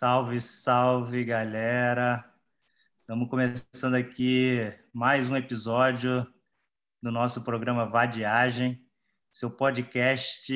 [0.00, 2.24] Salve, salve, galera!
[3.00, 4.60] Estamos começando aqui
[4.92, 6.24] mais um episódio
[7.02, 8.80] do nosso programa Vadiagem,
[9.32, 10.54] seu podcast.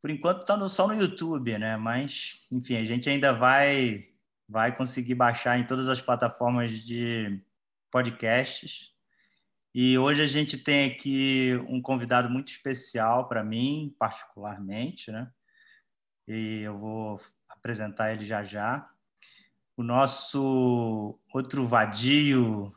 [0.00, 1.76] Por enquanto está só no YouTube, né?
[1.76, 4.08] Mas, enfim, a gente ainda vai
[4.48, 7.44] vai conseguir baixar em todas as plataformas de
[7.90, 8.90] podcasts.
[9.74, 15.30] E hoje a gente tem aqui um convidado muito especial para mim, particularmente, né?
[16.26, 18.88] E eu vou apresentar ele já já.
[19.76, 22.72] O nosso outro vadio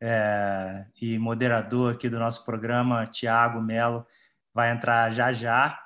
[0.00, 4.06] é, e moderador aqui do nosso programa, Tiago Melo,
[4.54, 5.78] vai entrar já já.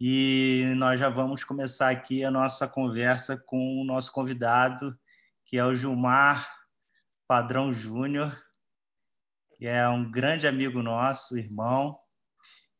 [0.00, 4.98] E nós já vamos começar aqui a nossa conversa com o nosso convidado,
[5.44, 6.48] que é o Gilmar
[7.26, 8.34] Padrão Júnior
[9.60, 11.98] que é um grande amigo nosso, irmão,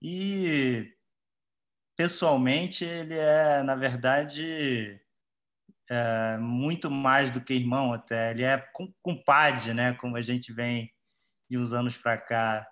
[0.00, 0.90] e
[2.00, 4.98] pessoalmente ele é, na verdade,
[5.90, 8.56] é muito mais do que irmão até, ele é
[9.02, 10.90] compadre, né, como a gente vem
[11.50, 12.66] de uns anos para cá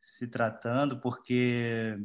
[0.00, 1.96] se tratando, porque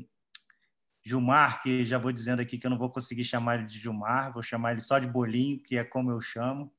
[1.05, 4.33] Gilmar, que já vou dizendo aqui que eu não vou conseguir chamar ele de Gilmar,
[4.33, 6.73] vou chamar ele só de Bolinho, que é como eu chamo.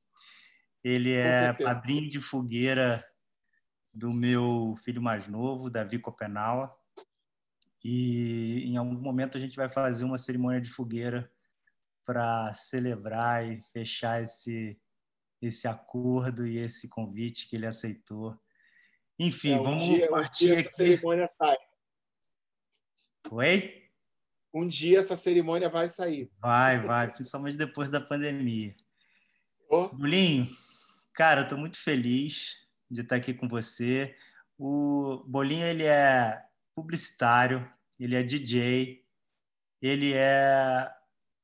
[0.83, 3.07] Ele é padrinho de fogueira
[3.95, 6.78] do meu filho mais novo, Davi Copenau.
[7.85, 11.31] E em algum momento a gente vai fazer uma cerimônia de fogueira
[12.05, 14.81] para celebrar e fechar esse,
[15.43, 18.39] esse acordo e esse convite que ele aceitou.
[19.19, 20.69] Enfim, é, um vamos dia, partir um dia aqui.
[20.69, 21.57] Essa cerimônia sai.
[23.31, 23.91] Oi?
[24.55, 26.31] Um dia essa cerimônia vai sair.
[26.41, 28.75] Vai, vai, principalmente depois da pandemia.
[29.71, 29.89] Oh.
[29.89, 30.49] Bulinho,
[31.13, 32.57] cara, eu estou muito feliz
[32.91, 34.17] de estar aqui com você.
[34.57, 36.43] O Bolinho ele é
[36.79, 39.05] publicitário, ele é DJ,
[39.83, 40.89] ele é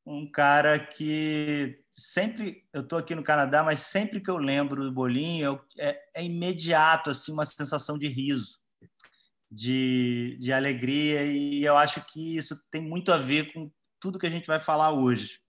[0.06, 4.92] um cara que sempre eu estou aqui no Canadá, mas sempre que eu lembro do
[4.92, 8.60] Bolinho eu, é, é, imediato assim uma sensação de riso,
[9.50, 14.26] de, de alegria e eu acho que isso tem muito a ver com tudo que
[14.26, 15.41] a gente vai falar hoje.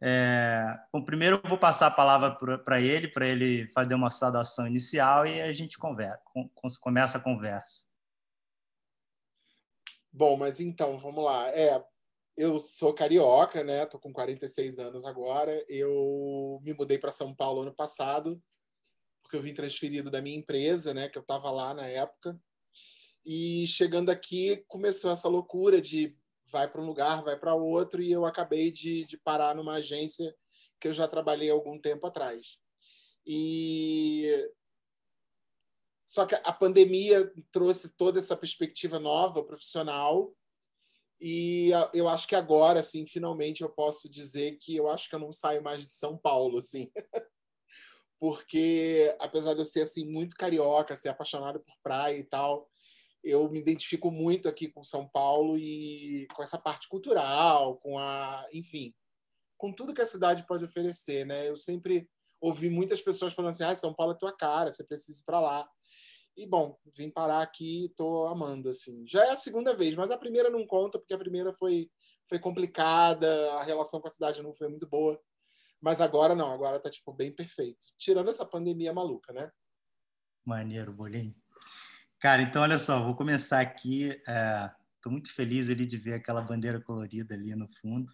[0.00, 4.66] É, bom, primeiro eu vou passar a palavra para ele, para ele fazer uma saudação
[4.66, 6.48] inicial e a gente conversa, com,
[6.80, 7.86] começa a conversa.
[10.16, 11.50] Bom, mas então, vamos lá.
[11.50, 11.84] É,
[12.36, 13.84] eu sou carioca, né?
[13.84, 15.60] Tô com 46 anos agora.
[15.68, 18.40] Eu me mudei para São Paulo ano passado,
[19.20, 21.08] porque eu vim transferido da minha empresa, né?
[21.08, 22.40] Que eu estava lá na época.
[23.26, 28.12] E chegando aqui, começou essa loucura de vai para um lugar, vai para outro, e
[28.12, 30.32] eu acabei de, de parar numa agência
[30.80, 32.60] que eu já trabalhei algum tempo atrás.
[33.26, 34.30] E
[36.14, 40.32] só que a pandemia trouxe toda essa perspectiva nova profissional
[41.20, 45.18] e eu acho que agora assim finalmente eu posso dizer que eu acho que eu
[45.18, 46.88] não saio mais de São Paulo assim
[48.20, 52.70] porque apesar de eu ser assim muito carioca ser apaixonado por praia e tal
[53.24, 58.46] eu me identifico muito aqui com São Paulo e com essa parte cultural, com a,
[58.52, 58.94] enfim,
[59.56, 61.48] com tudo que a cidade pode oferecer, né?
[61.48, 62.06] Eu sempre
[62.38, 65.40] ouvi muitas pessoas falando assim: "Ah, São Paulo é tua cara, você precisa ir para
[65.40, 65.66] lá".
[66.36, 69.04] E bom, vim parar aqui, tô amando assim.
[69.06, 71.90] Já é a segunda vez, mas a primeira não conta porque a primeira foi
[72.28, 75.20] foi complicada, a relação com a cidade não foi muito boa.
[75.80, 77.86] Mas agora não, agora tá tipo bem perfeito.
[77.98, 79.50] Tirando essa pandemia maluca, né?
[80.44, 81.34] Maneiro, bolinho.
[82.18, 84.08] Cara, então olha só, vou começar aqui.
[84.08, 88.10] Estou é, muito feliz ali de ver aquela bandeira colorida ali no fundo.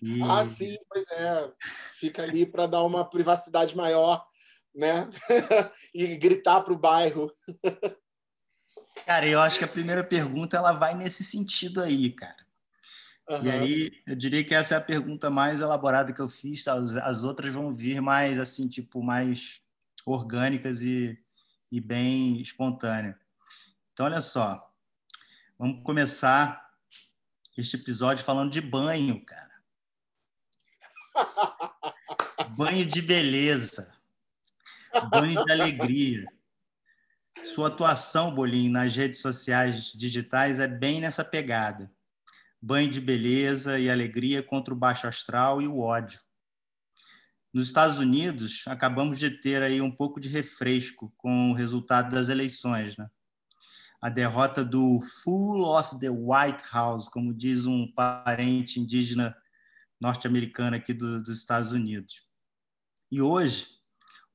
[0.00, 0.22] E...
[0.22, 1.52] Ah, sim, pois é.
[1.94, 4.26] Fica ali para dar uma privacidade maior,
[4.74, 5.08] né?
[5.94, 7.32] e gritar para o bairro.
[9.06, 12.36] Cara, eu acho que a primeira pergunta ela vai nesse sentido aí, cara.
[13.30, 13.44] Uhum.
[13.44, 16.64] E aí, eu diria que essa é a pergunta mais elaborada que eu fiz.
[16.64, 16.74] Tá?
[17.02, 19.60] As outras vão vir mais, assim, tipo, mais
[20.04, 21.18] orgânicas e
[21.72, 23.18] e bem espontânea.
[23.92, 24.70] Então, olha só,
[25.58, 26.70] vamos começar
[27.56, 29.50] este episódio falando de banho, cara.
[32.54, 33.90] banho de beleza,
[35.10, 36.26] banho de alegria.
[37.44, 41.90] Sua atuação, Bolinho, nas redes sociais digitais é bem nessa pegada.
[42.60, 46.20] Banho de beleza e alegria contra o baixo astral e o ódio.
[47.52, 52.28] Nos Estados Unidos, acabamos de ter aí um pouco de refresco com o resultado das
[52.28, 53.10] eleições, né?
[54.00, 59.36] A derrota do Full of the White House, como diz um parente indígena
[60.00, 62.26] norte-americano aqui do, dos Estados Unidos.
[63.10, 63.68] E hoje,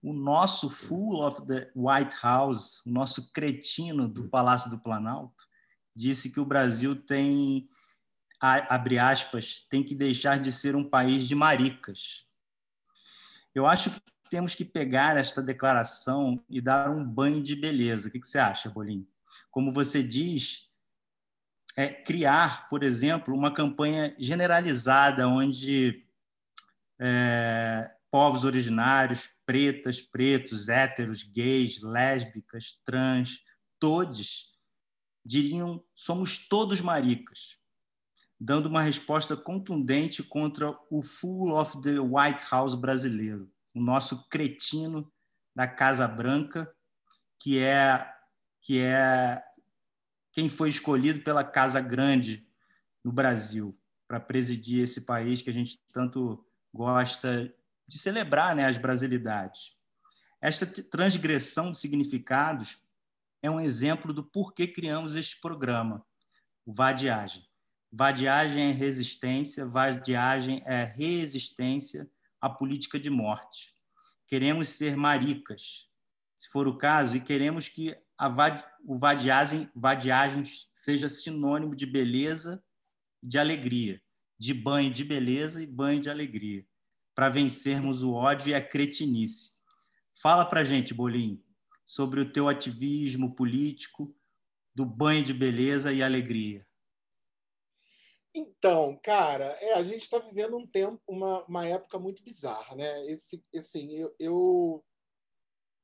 [0.07, 5.43] o nosso Full of the White House, o nosso cretino do Palácio do Planalto,
[5.93, 7.69] disse que o Brasil tem
[8.39, 12.25] abre aspas, tem que deixar de ser um país de maricas.
[13.53, 13.99] Eu acho que
[14.29, 18.07] temos que pegar esta declaração e dar um banho de beleza.
[18.07, 19.05] O que você acha, Bolim?
[19.49, 20.69] Como você diz,
[21.75, 26.05] é criar, por exemplo, uma campanha generalizada onde
[26.99, 33.39] é, povos originários, pretas, pretos, héteros, gays, lésbicas, trans,
[33.79, 34.53] todos
[35.25, 37.57] diriam somos todos maricas,
[38.39, 45.11] dando uma resposta contundente contra o full of the White House brasileiro, o nosso cretino
[45.55, 46.69] da Casa Branca,
[47.39, 48.13] que é
[48.61, 49.41] que é
[50.33, 52.45] quem foi escolhido pela Casa Grande
[53.01, 57.53] no Brasil para presidir esse país que a gente tanto gosta
[57.87, 59.75] de celebrar né, as brasilidades.
[60.41, 62.77] Esta transgressão de significados
[63.41, 66.05] é um exemplo do porquê criamos este programa,
[66.65, 67.47] o Vadiagem.
[67.91, 72.09] Vadiagem é resistência, vadiagem é resistência
[72.41, 73.73] à política de morte.
[74.27, 75.87] Queremos ser maricas,
[76.35, 77.97] se for o caso, e queremos que
[78.35, 80.43] vad, o vadiagem, vadiagem
[80.73, 82.61] seja sinônimo de beleza
[83.23, 84.01] de alegria,
[84.37, 86.66] de banho de beleza e banho de alegria
[87.17, 89.53] para vencermos o ódio e a cretinice.
[90.21, 91.43] Fala para gente, Bolim,
[91.83, 94.15] sobre o teu ativismo político
[94.75, 96.63] do banho de beleza e alegria.
[98.35, 103.09] Então, cara, é, a gente está vivendo um tempo, uma, uma época muito bizarra, né?
[103.09, 104.85] Esse, assim, eu, eu,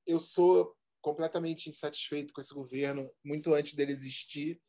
[0.06, 4.62] eu sou completamente insatisfeito com esse governo, muito antes dele existir.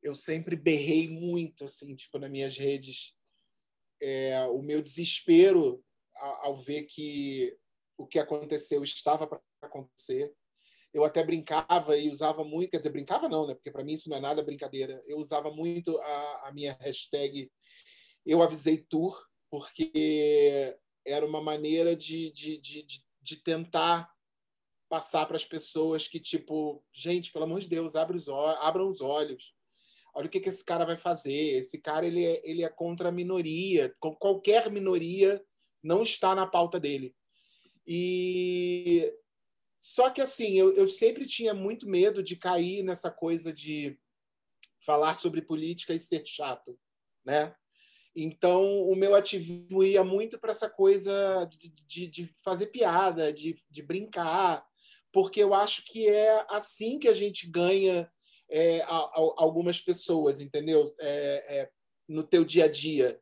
[0.00, 3.16] Eu sempre berrei muito, assim, tipo, nas minhas redes,
[4.02, 5.82] é, o meu desespero
[6.16, 7.56] ao, ver que
[7.96, 10.34] o que aconteceu estava para acontecer.
[10.92, 13.54] Eu até brincava e usava muito, quer dizer, brincava não, né?
[13.54, 15.00] Porque para mim isso não é nada brincadeira.
[15.06, 17.50] Eu usava muito a, a minha hashtag
[18.26, 19.18] Eu Avisei Tour,
[19.50, 20.76] porque
[21.06, 24.10] era uma maneira de, de, de, de, de tentar
[24.88, 29.00] passar para as pessoas que, tipo, gente, pelo amor de Deus, abre os abram os
[29.00, 29.54] olhos
[30.14, 31.56] olha o que, que esse cara vai fazer.
[31.56, 33.94] Esse cara ele é, ele é contra a minoria.
[33.98, 35.42] Qualquer minoria
[35.82, 37.14] não está na pauta dele.
[37.86, 39.12] E
[39.78, 43.98] só que assim, eu, eu sempre tinha muito medo de cair nessa coisa de
[44.84, 46.78] falar sobre política e ser chato,
[47.24, 47.54] né?
[48.14, 53.56] Então, o meu ativismo ia muito para essa coisa de, de, de fazer piada, de,
[53.70, 54.64] de brincar,
[55.10, 58.10] porque eu acho que é assim que a gente ganha
[58.52, 60.84] é, a, a, algumas pessoas, entendeu?
[61.00, 61.70] É, é,
[62.06, 63.18] no teu dia a dia.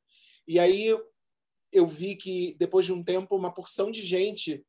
[0.46, 0.88] E aí
[1.72, 4.66] eu vi que depois de um tempo uma porção de gente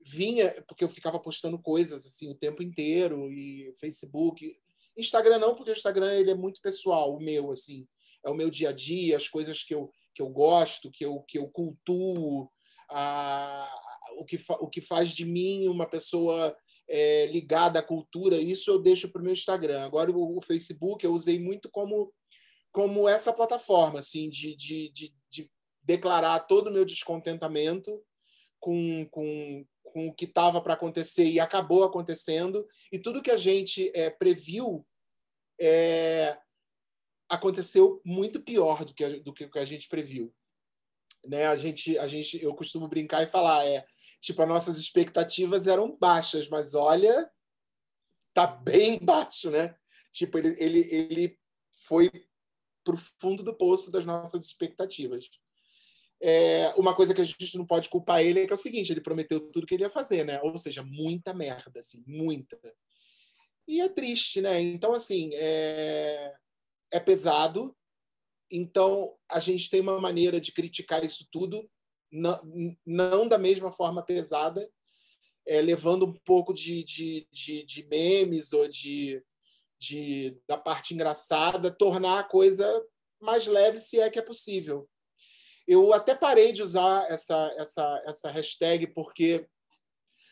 [0.00, 4.56] vinha porque eu ficava postando coisas assim o tempo inteiro e Facebook,
[4.96, 7.88] Instagram não porque o Instagram ele é muito pessoal, o meu assim
[8.24, 11.20] é o meu dia a dia, as coisas que eu que eu gosto, que eu
[11.22, 12.48] que eu cultuo,
[12.88, 13.68] a,
[14.16, 16.56] o que o que faz de mim uma pessoa
[16.88, 19.84] é, ligada à cultura, isso eu deixo para o meu Instagram.
[19.84, 22.12] Agora, o, o, Facebook eu usei muito como,
[22.72, 25.50] como essa plataforma, assim, de, de, de, de
[25.82, 28.02] declarar todo o meu descontentamento
[28.60, 33.36] com, com, com o que estava para acontecer e acabou acontecendo, e tudo que a
[33.36, 34.86] gente é, previu
[35.60, 36.38] é,
[37.28, 40.32] aconteceu muito pior do que, a, do que a gente previu.
[41.26, 41.46] Né?
[41.46, 43.84] A gente, a gente, eu costumo brincar e falar, é,
[44.20, 47.30] Tipo, as nossas expectativas eram baixas, mas olha,
[48.34, 49.76] tá bem baixo, né?
[50.12, 51.38] Tipo, ele, ele, ele
[51.86, 52.10] foi
[52.84, 55.28] pro fundo do poço das nossas expectativas.
[56.20, 58.90] É, uma coisa que a gente não pode culpar ele é que é o seguinte,
[58.90, 60.40] ele prometeu tudo que ele ia fazer, né?
[60.42, 62.58] Ou seja, muita merda, assim, muita.
[63.68, 64.60] E é triste, né?
[64.60, 66.34] Então, assim, é,
[66.90, 67.76] é pesado.
[68.50, 71.68] Então, a gente tem uma maneira de criticar isso tudo
[72.10, 72.40] não,
[72.84, 74.68] não da mesma forma pesada,
[75.46, 79.22] é, levando um pouco de, de, de, de memes ou de,
[79.78, 82.84] de, da parte engraçada, tornar a coisa
[83.20, 84.88] mais leve, se é que é possível.
[85.66, 89.46] Eu até parei de usar essa, essa, essa hashtag porque,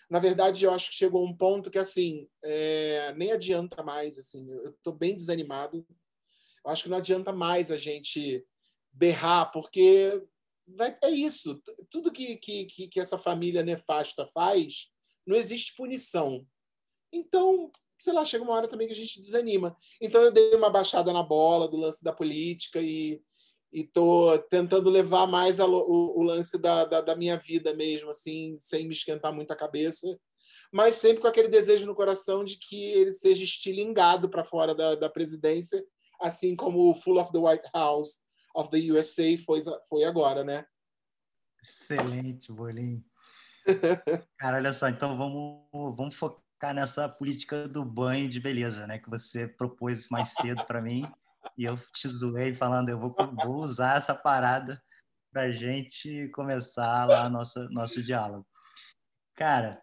[0.08, 4.18] na verdade, eu acho que chegou um ponto que assim é, nem adianta mais.
[4.18, 5.84] Assim, eu estou bem desanimado.
[6.64, 8.46] Eu acho que não adianta mais a gente
[8.92, 10.22] berrar, porque
[11.02, 11.60] é isso.
[11.90, 14.90] Tudo que, que, que essa família nefasta faz,
[15.26, 16.46] não existe punição.
[17.12, 19.76] Então, sei lá, chega uma hora também que a gente desanima.
[20.00, 23.20] Então eu dei uma baixada na bola do lance da política e
[23.72, 28.56] estou tentando levar mais a, o, o, lance da, da, da, minha vida mesmo, assim,
[28.58, 30.16] sem me esquentar muito a cabeça,
[30.72, 34.94] mas sempre com aquele desejo no coração de que ele seja estilingado para fora da,
[34.94, 35.84] da presidência
[36.20, 38.20] assim como o Full of the White House
[38.54, 40.64] of the USA foi, foi agora, né?
[41.62, 43.04] Excelente, Bolinho.
[44.38, 48.98] Cara, olha só, então vamos, vamos focar nessa política do banho de beleza, né?
[48.98, 51.10] Que você propôs mais cedo para mim
[51.56, 54.82] e eu te zoei falando, eu vou, vou usar essa parada
[55.32, 58.46] para gente começar lá nosso, nosso diálogo.
[59.34, 59.80] Cara,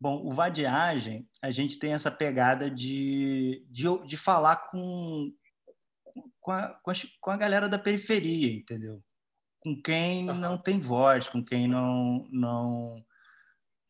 [0.00, 5.30] bom, o Vadiagem, a gente tem essa pegada de, de, de falar com,
[6.48, 9.04] com, a, com, a, com a galera da periferia, entendeu?
[9.60, 13.04] Com quem não tem voz, com quem não, não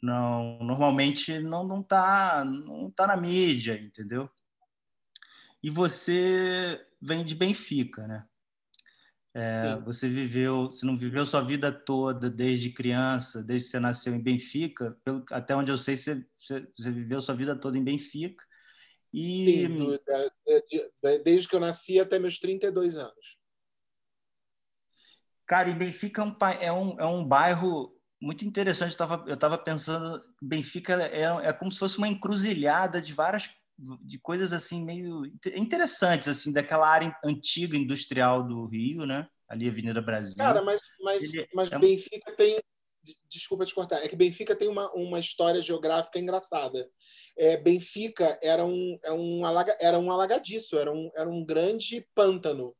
[0.03, 4.29] não normalmente não não tá não tá na mídia entendeu?
[5.63, 8.27] E você vem de Benfica né?
[9.35, 14.15] É, você viveu você não viveu sua vida toda desde criança desde que você nasceu
[14.15, 14.97] em Benfica?
[15.05, 18.48] Pelo, até onde eu sei você, você, você viveu sua vida toda em Benfica
[19.13, 20.01] e Sim, do,
[21.25, 23.39] desde que eu nasci até meus 32 anos
[25.49, 28.97] cara e Benfica é um é um, é um bairro muito interessante.
[29.27, 33.51] Eu estava pensando, Benfica é, é como se fosse uma encruzilhada de várias
[34.03, 35.25] de coisas assim meio
[35.55, 39.27] interessantes assim daquela área antiga industrial do Rio, né?
[39.49, 40.37] Ali Avenida Brasil.
[40.37, 41.79] Cara, mas mas, Ele mas é...
[41.79, 42.61] Benfica tem
[43.29, 46.91] desculpa te cortar, é que Benfica tem uma, uma história geográfica engraçada.
[47.37, 52.07] É, Benfica era um, é um, alaga, era um alagadiço, era um, era um grande
[52.15, 52.75] pântano.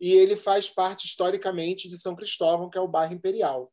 [0.00, 3.70] E ele faz parte historicamente de São Cristóvão, que é o bairro Imperial.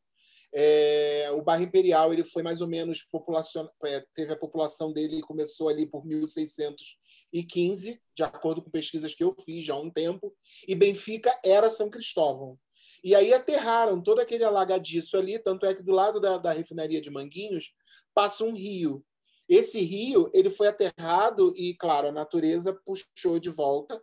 [0.52, 5.20] É, o bairro Imperial ele foi mais ou menos população, é, teve a população dele
[5.20, 10.34] começou ali por 1615, de acordo com pesquisas que eu fiz já há um tempo,
[10.66, 12.58] e Benfica era São Cristóvão.
[13.02, 17.00] E aí aterraram todo aquele alagadiço ali, tanto é que do lado da, da refinaria
[17.00, 17.72] de Manguinhos
[18.14, 19.04] passa um rio.
[19.48, 24.00] Esse rio ele foi aterrado e, claro, a natureza puxou de volta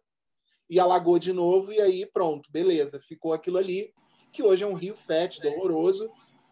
[0.69, 3.93] e alagou de novo, e aí pronto, beleza, ficou aquilo ali,
[4.31, 6.09] que hoje é um rio fétido, horroroso,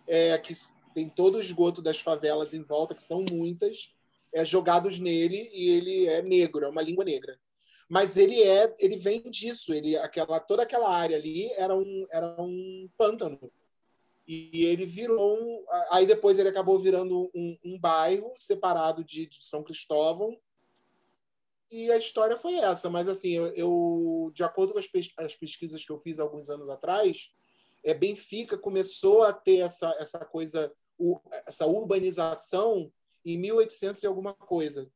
[0.07, 0.53] é, que
[0.93, 3.91] tem todo o esgoto das favelas em volta, que são muitas,
[4.33, 7.39] é, jogados nele e ele é negro, é uma língua negra.
[7.93, 12.41] Mas ele é, ele vem disso, ele aquela toda aquela área ali era um era
[12.41, 13.39] um pântano.
[14.27, 19.45] E ele virou um, aí depois ele acabou virando um, um bairro separado de, de,
[19.45, 20.35] São Cristóvão.
[21.69, 25.35] E a história foi essa, mas assim, eu, eu de acordo com as, pes as
[25.35, 27.31] pesquisas que eu fiz alguns anos atrás,
[27.83, 30.73] é, Benfica começou a ter essa, essa coisa,
[31.45, 32.91] essa urbanização
[33.23, 34.91] em 1800 e alguma coisa.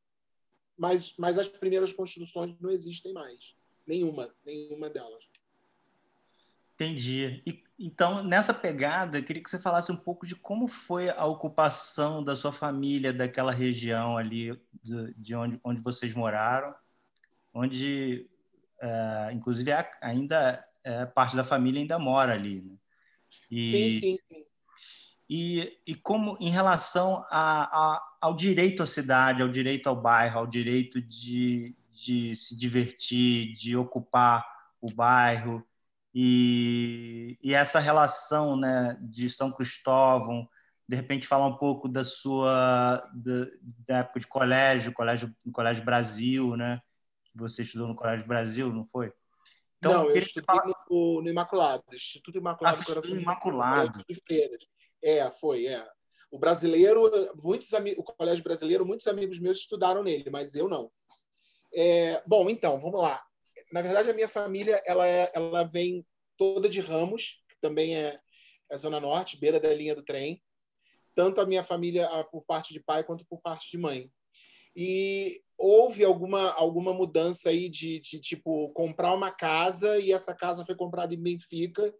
[0.78, 3.56] Mas, mas as primeiras construções não existem mais.
[3.86, 5.24] Nenhuma, nenhuma delas.
[6.74, 7.42] Entendi.
[7.44, 11.26] E, então, nessa pegada, eu queria que você falasse um pouco de como foi a
[11.26, 16.72] ocupação da sua família daquela região ali, de, de onde, onde vocês moraram,
[17.52, 18.28] onde,
[18.80, 22.62] é, inclusive, ainda é, parte da família ainda mora ali.
[22.62, 22.76] Né?
[23.50, 24.46] E, sim, sim, sim.
[25.28, 30.38] E, e como em relação a, a, ao direito à cidade, ao direito ao bairro,
[30.38, 34.46] ao direito de, de se divertir, de ocupar
[34.80, 35.66] o bairro,
[36.14, 40.48] e, e essa relação né, de São Cristóvão,
[40.88, 43.46] de repente falar um pouco da sua da,
[43.86, 46.80] da época de colégio, colégio, colégio Brasil, né?
[47.26, 49.12] Que você estudou no Colégio Brasil, não foi?
[49.76, 50.72] Então, não, eu estudei fala...
[50.90, 54.04] no, no, Imaculado, Instituto Imaculado ah, Coração Imaculado.
[54.08, 54.66] de Freiras.
[55.02, 55.86] É, foi, é.
[56.30, 57.10] O brasileiro,
[57.42, 60.90] muitos o colégio brasileiro, muitos amigos meus estudaram nele, mas eu não.
[61.72, 63.22] É, bom, então, vamos lá.
[63.72, 68.18] Na verdade, a minha família, ela, é, ela vem toda de Ramos, que também é,
[68.70, 70.42] é Zona Norte, beira da linha do trem.
[71.14, 74.10] Tanto a minha família por parte de pai quanto por parte de mãe.
[74.76, 80.64] E houve alguma, alguma mudança aí de, de, tipo comprar uma casa e essa casa
[80.64, 81.92] foi comprada em Benfica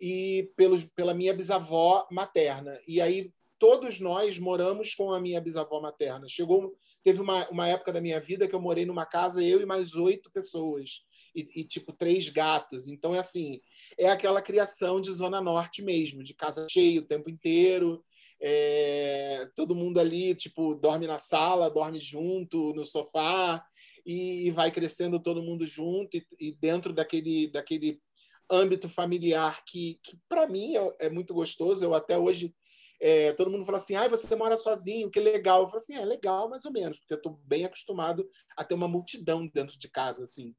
[0.00, 2.78] e pelos, pela minha bisavó materna.
[2.86, 6.28] E aí todos nós moramos com a minha bisavó materna.
[6.28, 9.66] Chegou, teve uma, uma época da minha vida que eu morei numa casa eu e
[9.66, 11.02] mais oito pessoas
[11.34, 12.88] e, e tipo três gatos.
[12.88, 13.60] Então é assim,
[13.98, 18.04] é aquela criação de zona norte mesmo, de casa cheia o tempo inteiro
[18.40, 23.64] é, todo mundo ali, tipo, dorme na sala, dorme junto, no sofá,
[24.06, 28.00] e, e vai crescendo todo mundo junto, e, e, dentro daquele, daquele
[28.50, 31.84] âmbito familiar que, que para mim, é, é, muito gostoso.
[31.84, 32.54] Eu até hoje,
[33.00, 35.62] é, todo mundo fala assim, ah, você mora sozinho, que legal.
[35.62, 38.74] Eu falo assim, é legal mais ou menos, porque eu estou bem acostumado a ter
[38.74, 40.54] uma multidão dentro de casa, assim.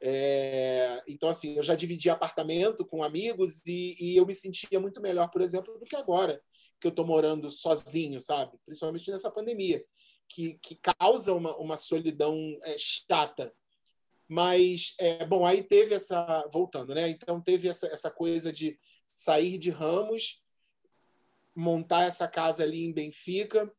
[0.00, 5.00] É, então, assim, eu já dividi apartamento com amigos e, e, eu me sentia muito
[5.00, 6.40] melhor, por exemplo, do que agora
[6.80, 8.52] que eu estou morando sozinho, sabe?
[8.64, 9.82] Principalmente nessa pandemia,
[10.28, 13.52] que, que causa uma, uma solidão é, chata.
[14.28, 16.46] Mas, é, bom, aí teve essa.
[16.52, 17.08] Voltando, né?
[17.08, 20.42] Então, teve essa, essa coisa de sair de Ramos,
[21.54, 23.72] montar essa casa ali em Benfica.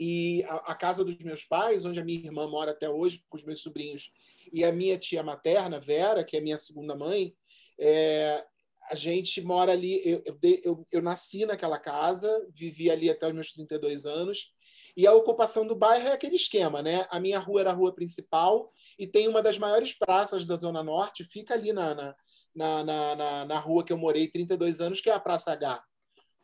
[0.00, 3.36] E a, a, casa dos meus pais, onde a minha irmã mora até hoje, com
[3.36, 4.12] os meus sobrinhos,
[4.52, 7.34] e a minha tia materna, Vera, que é minha segunda mãe,
[7.78, 8.44] é,
[8.90, 10.00] a gente mora ali.
[10.04, 14.52] Eu, eu, eu, eu, nasci naquela casa, vivi ali até os meus 32 anos.
[14.96, 17.06] E a ocupação do bairro é aquele esquema, né?
[17.10, 20.82] A minha rua era a rua principal e tem uma das maiores praças da Zona
[20.82, 22.14] Norte, fica ali na, na,
[22.54, 25.82] na, na, na rua que eu morei 32 anos, que é a Praça H,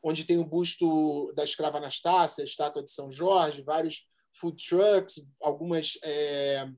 [0.02, 5.26] onde tem o busto da escrava Anastácia, a estátua de São Jorge, vários food trucks,
[5.40, 5.98] algumas.
[6.02, 6.68] É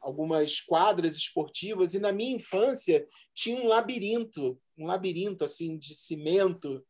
[0.00, 6.84] algumas quadras esportivas e na minha infância tinha um labirinto, um labirinto assim de cimento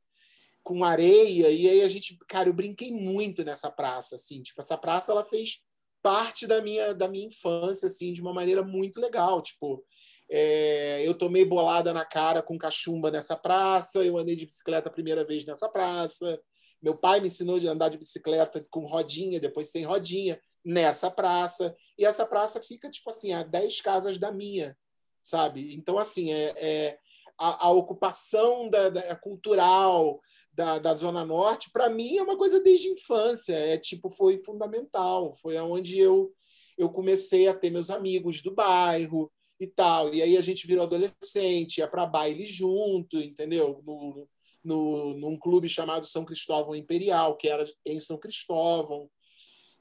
[0.62, 4.78] com areia e aí a gente, cara, eu brinquei muito nessa praça assim, tipo essa
[4.78, 5.64] praça ela fez
[6.02, 9.84] parte da minha da minha infância assim de uma maneira muito legal, tipo
[10.32, 14.92] é, eu tomei bolada na cara com cachumba nessa praça, eu andei de bicicleta a
[14.92, 16.40] primeira vez nessa praça,
[16.82, 21.76] meu pai me ensinou a andar de bicicleta com rodinha, depois sem rodinha nessa praça.
[21.98, 24.76] E essa praça fica, tipo assim, a 10 casas da minha,
[25.22, 25.74] sabe?
[25.74, 26.98] Então, assim, é, é
[27.38, 30.20] a, a, ocupação da, da cultural
[30.52, 33.54] da, da Zona Norte, para mim, é uma coisa desde infância.
[33.54, 35.36] É tipo, foi fundamental.
[35.40, 36.32] Foi onde eu,
[36.76, 40.12] eu comecei a ter meus amigos do bairro e tal.
[40.12, 43.82] E aí a gente virou adolescente, ia para baile junto, entendeu?
[43.84, 44.28] No,
[44.64, 49.10] no, num clube chamado São Cristóvão Imperial, que era em São Cristóvão.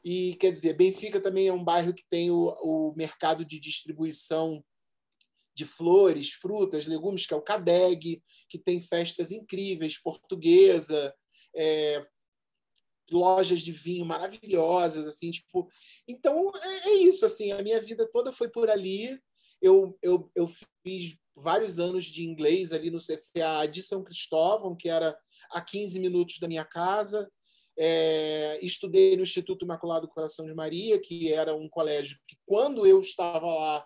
[0.04, 4.64] E quer dizer, Benfica também é um bairro que tem o, o mercado de distribuição
[5.60, 11.14] de flores, frutas, legumes, que é o Cadeg, que tem festas incríveis, portuguesa,
[11.54, 12.08] é,
[13.12, 15.68] lojas de vinho maravilhosas, assim, tipo.
[16.08, 19.20] Então é, é, isso, assim, a minha vida toda foi por ali.
[19.62, 20.48] Eu, eu, eu
[20.82, 25.18] fiz vários anos de inglês ali no CCA de São Cristóvão, que era
[25.52, 27.30] a 15 minutos da minha casa.
[27.78, 33.02] É, estudei no Instituto Imaculado Coração de Maria, que era um colégio que, quando eu
[33.02, 33.86] estava lá,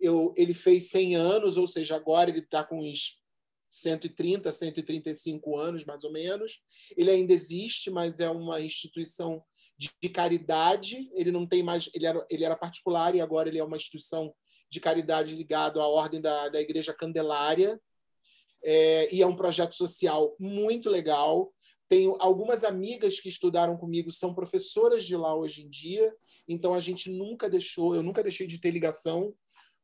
[0.00, 3.20] eu, ele fez 100 anos, ou seja, agora ele está com uns
[3.68, 6.60] 130, 135 anos, mais ou menos.
[6.96, 9.42] Ele ainda existe, mas é uma instituição
[9.78, 11.10] de, de caridade.
[11.14, 14.34] Ele não tem mais, ele era, ele era particular e agora ele é uma instituição
[14.68, 17.80] de caridade ligado à ordem da, da Igreja Candelária.
[18.62, 21.52] É, e é um projeto social muito legal.
[21.88, 26.14] Tenho algumas amigas que estudaram comigo, são professoras de lá hoje em dia,
[26.46, 29.34] então a gente nunca deixou, eu nunca deixei de ter ligação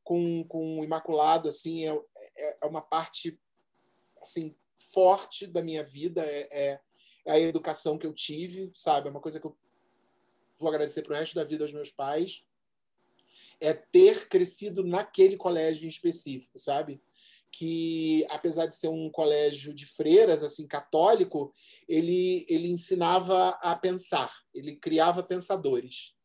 [0.06, 2.00] com, com o Imaculado, assim, é,
[2.36, 3.36] é, é uma parte
[4.22, 6.80] assim forte da minha vida, é, é,
[7.24, 9.08] é a educação que eu tive, sabe?
[9.08, 9.56] É uma coisa que eu
[10.56, 12.44] vou agradecer para o resto da vida aos meus pais,
[13.60, 17.02] é ter crescido naquele colégio em específico, sabe?
[17.50, 21.54] que apesar de ser um colégio de freiras assim católico
[21.88, 26.15] ele ele ensinava a pensar ele criava pensadores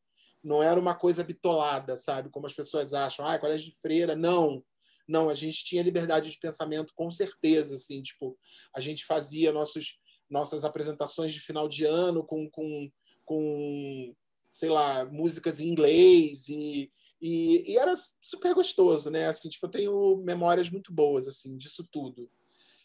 [0.44, 4.64] não era uma coisa bitolada sabe como as pessoas acham ah colégio de freira não
[5.08, 8.38] não a gente tinha liberdade de pensamento com certeza assim tipo
[8.76, 10.00] a gente fazia nossos
[10.30, 12.92] nossas apresentações de final de ano com com,
[13.26, 14.16] com
[14.50, 19.28] sei lá músicas em inglês e e, e, era super gostoso, né?
[19.28, 22.28] Assim, tipo, eu tenho memórias muito boas assim disso tudo.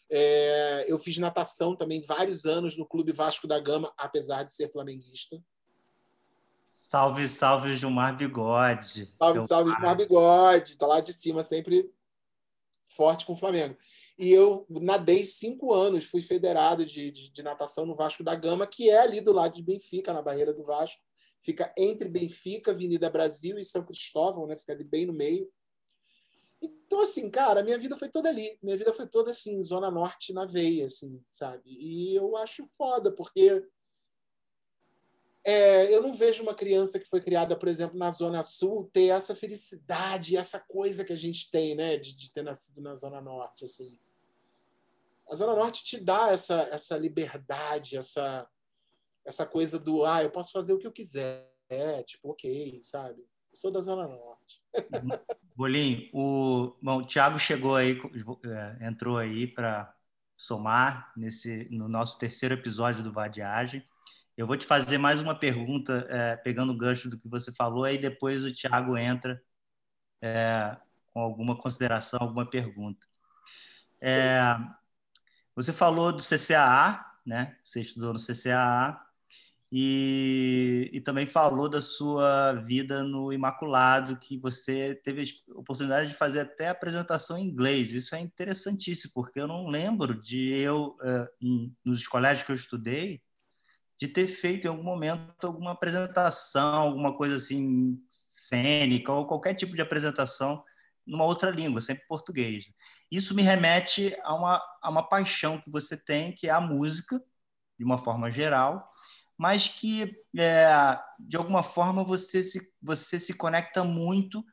[0.09, 4.71] É, eu fiz natação também vários anos no Clube Vasco da Gama, apesar de ser
[4.71, 5.43] flamenguista.
[6.87, 9.13] Salve, salve Gilmar Bigode.
[9.17, 9.79] Salve, salve pai.
[9.79, 10.77] Gilmar Bigode.
[10.77, 11.91] Tá lá de cima, sempre
[12.87, 13.77] forte com o Flamengo.
[14.17, 18.65] E eu nadei cinco anos, fui federado de, de, de natação no Vasco da Gama,
[18.65, 21.01] que é ali do lado de Benfica, na barreira do Vasco
[21.47, 24.57] fica entre Benfica, Avenida Brasil e São Cristóvão, né?
[24.57, 25.49] Fica ali bem no meio.
[26.61, 28.57] Então, assim, cara, minha vida foi toda ali.
[28.61, 31.63] Minha vida foi toda, assim, Zona Norte na veia, assim, sabe?
[31.65, 33.63] E eu acho foda, porque
[35.49, 39.07] é, eu não vejo uma criança que foi criada, por exemplo, na Zona Sul ter
[39.07, 41.95] essa felicidade, essa coisa que a gente tem, né?
[41.97, 43.97] De, de ter nascido na Zona Norte, assim.
[45.29, 48.47] A Zona Norte te dá essa, essa liberdade, essa
[49.27, 53.19] essa coisa do, ah, eu posso fazer o que eu quiser, é, tipo, ok, sabe?
[53.19, 54.63] Eu sou da Zona Norte.
[55.53, 57.99] Bolinho, o, bom, o Thiago chegou aí,
[58.45, 59.93] é, entrou aí para
[60.37, 63.83] somar nesse no nosso terceiro episódio do Vadiagem.
[64.37, 67.83] Eu vou te fazer mais uma pergunta, é, pegando o gancho do que você falou,
[67.83, 69.41] aí depois o Thiago entra
[70.21, 70.77] é,
[71.11, 73.07] com alguma consideração, alguma pergunta.
[73.99, 74.39] É,
[75.55, 77.57] você falou do CCAA, né?
[77.63, 79.03] Você estudou no CCAA
[79.71, 86.15] e, e, também falou da sua vida no Imaculado, que você teve a oportunidade de
[86.15, 87.91] fazer até apresentação em inglês.
[87.91, 90.95] Isso é interessantíssimo, porque eu não lembro de eu,
[91.41, 93.19] em, nos colégios que eu estudei,
[93.97, 99.73] de ter feito em algum momento alguma apresentação, alguma coisa assim cênica ou qualquer tipo
[99.73, 100.63] de apresentação
[101.05, 102.69] numa outra língua, sempre português.
[103.09, 107.21] Isso me remete a uma, a uma paixão que você tem, que é a música,
[107.79, 108.85] de uma forma geral,
[109.37, 114.43] mas que, é, de alguma forma, você se, você se conecta muito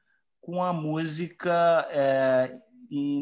[0.40, 2.57] com a música é,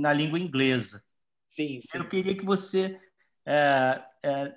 [0.00, 1.02] na língua inglesa.
[1.48, 1.98] Sim, sim.
[1.98, 3.00] Eu queria que você
[3.46, 4.54] é, é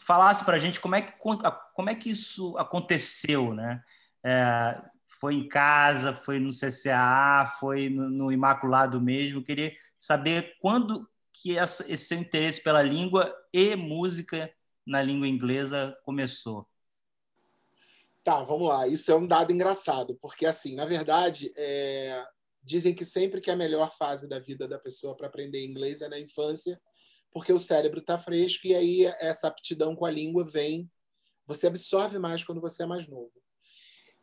[0.00, 3.82] falasse para a gente como é, que, como é que isso aconteceu, né?
[4.24, 4.80] É,
[5.20, 9.40] foi em casa, foi no CCA, foi no, no Imaculado mesmo.
[9.40, 14.50] Eu queria saber quando que essa, esse seu interesse pela língua e música
[14.86, 16.66] na língua inglesa começou?
[18.22, 18.86] Tá, vamos lá.
[18.86, 22.24] Isso é um dado engraçado, porque, assim, na verdade, é...
[22.62, 26.08] dizem que sempre que a melhor fase da vida da pessoa para aprender inglês é
[26.08, 26.80] na infância,
[27.36, 30.90] porque o cérebro está fresco e aí essa aptidão com a língua vem.
[31.44, 33.30] Você absorve mais quando você é mais novo.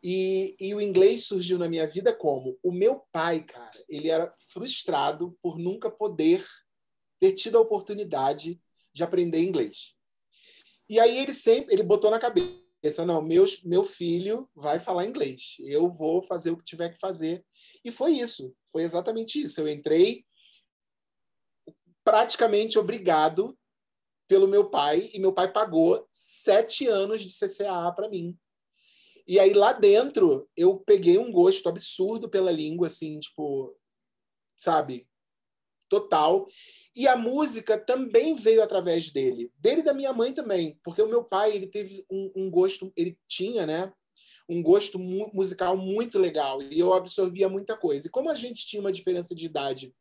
[0.02, 2.58] E, e, o inglês surgiu na minha vida como?
[2.64, 6.44] O meu pai, cara, ele era frustrado por nunca poder
[7.20, 8.60] ter tido a oportunidade
[8.92, 9.94] de aprender inglês.
[10.90, 15.58] E aí ele sempre, ele botou na cabeça, não, meu, meu filho vai falar inglês,
[15.60, 17.46] eu vou fazer o que tiver que fazer.
[17.86, 19.62] E foi isso, foi exatamente isso.
[19.62, 20.26] Eu entrei
[22.04, 23.58] praticamente obrigado
[24.28, 28.38] pelo meu pai, e meu pai pagou sete anos de CCA para mim.
[29.28, 33.78] E aí lá dentro eu peguei um gosto absurdo pela língua, assim, tipo,
[34.58, 35.08] sabe,
[35.88, 36.48] total.
[36.96, 41.08] E a música também veio através dele, dele e da minha mãe também, porque o
[41.08, 43.94] meu pai ele teve um, um gosto, ele tinha, né,
[44.48, 48.08] um gosto mu musical muito legal e eu absorvia muita coisa.
[48.08, 49.94] E como a gente tinha uma diferença de idade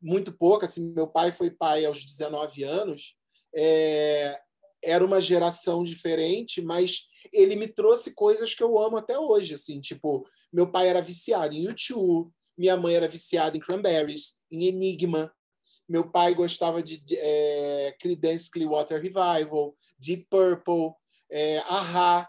[0.00, 3.16] muito pouca, assim, meu pai foi pai aos 19 anos,
[3.54, 4.38] é,
[4.82, 9.80] era uma geração diferente, mas ele me trouxe coisas que eu amo até hoje, assim,
[9.80, 15.32] tipo, meu pai era viciado em YouTube, minha mãe era viciada em Cranberries, em Enigma,
[15.88, 20.92] meu pai gostava de, de é, Creedence Clearwater Revival, Deep Purple,
[21.30, 22.28] é, Aha.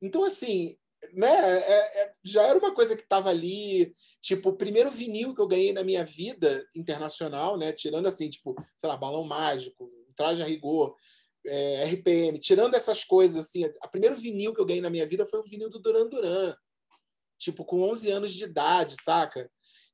[0.00, 0.76] Então, assim,
[1.12, 3.94] né, é, é, já era uma coisa que estava ali.
[4.20, 8.54] Tipo, o primeiro vinil que eu ganhei na minha vida internacional, né, tirando assim, tipo,
[8.78, 10.94] sei lá, Balão Mágico, Traje a Rigor,
[11.46, 15.26] é, RPM, tirando essas coisas, assim, a primeiro vinil que eu ganhei na minha vida
[15.26, 16.54] foi o vinil do Duran Duran.
[17.38, 19.50] Tipo, com 11 anos de idade, saca?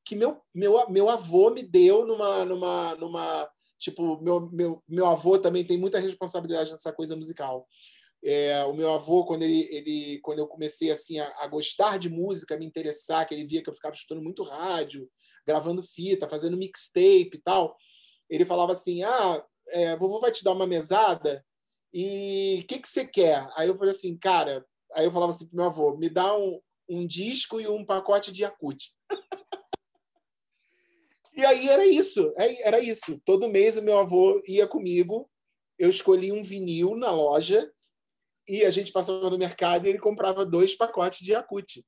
[0.09, 5.39] que meu, meu, meu avô me deu numa, numa, numa tipo meu, meu, meu avô
[5.39, 7.67] também tem muita responsabilidade nessa coisa musical
[8.25, 12.09] é, o meu avô quando ele, ele quando eu comecei assim a, a, gostar de
[12.09, 15.09] música a me interessar que ele via que eu ficava escutando muito rádio
[15.47, 17.77] gravando fita fazendo mixtape e tal
[18.29, 21.45] ele falava assim ah é, vovô vai te dar uma mesada?
[21.93, 23.49] E o que que você quer?
[23.55, 26.61] Aí eu falei assim cara aí eu falava assim pro meu avô me dá um,
[26.89, 28.93] um disco e um pacote de Yakut
[31.37, 33.21] E aí era isso, é, era isso.
[33.25, 35.31] Todo mês o meu avô ia comigo,
[35.79, 37.71] eu escolhi um vinil na loja
[38.49, 41.85] e a gente passava no mercado e ele comprava dois pacotes de Yakut.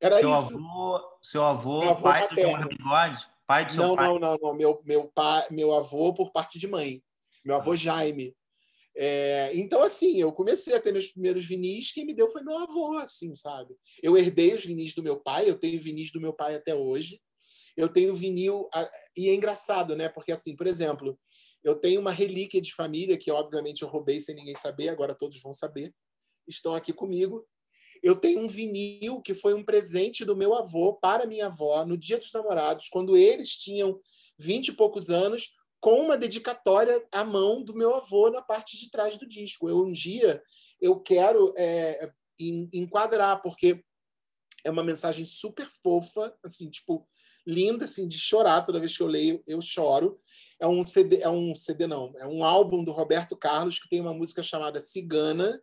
[0.00, 0.56] Era seu isso.
[0.56, 2.52] Avô, seu avô, avô pai materno.
[2.52, 3.28] do João Bigode?
[3.46, 4.06] Pai do seu não, pai?
[4.06, 4.54] Não, não, não.
[4.54, 7.02] Meu, meu, pai, meu avô por parte de mãe.
[7.44, 7.76] Meu avô ah.
[7.76, 8.34] Jaime.
[8.96, 12.58] É, então, assim, eu comecei a ter meus primeiros vinis, quem me deu foi meu
[12.58, 13.74] avô, assim, sabe?
[14.02, 17.20] Eu herdei os vinis do meu pai, eu tenho vinis do meu pai até hoje
[17.78, 18.68] eu tenho vinil.
[19.16, 20.08] E é engraçado, né?
[20.08, 21.18] Porque, assim, por exemplo,
[21.64, 25.40] eu tenho uma relíquia de família que, obviamente, eu roubei sem ninguém saber, agora todos
[25.40, 25.94] vão saber.
[26.46, 27.46] Estão aqui comigo.
[28.02, 31.96] Eu tenho um vinil que foi um presente do meu avô para minha avó no
[31.96, 34.00] Dia dos Namorados, quando eles tinham
[34.38, 38.90] vinte e poucos anos, com uma dedicatória à mão do meu avô na parte de
[38.90, 39.68] trás do disco.
[39.68, 40.42] Eu um dia
[40.80, 43.84] eu quero é, enquadrar porque
[44.64, 47.08] é uma mensagem super fofa, assim, tipo,
[47.46, 50.20] linda, assim, de chorar toda vez que eu leio, eu choro.
[50.60, 54.00] É um CD, é um CD não, é um álbum do Roberto Carlos que tem
[54.00, 55.62] uma música chamada Cigana,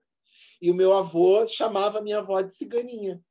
[0.61, 3.21] e o meu avô chamava minha avó de ciganinha.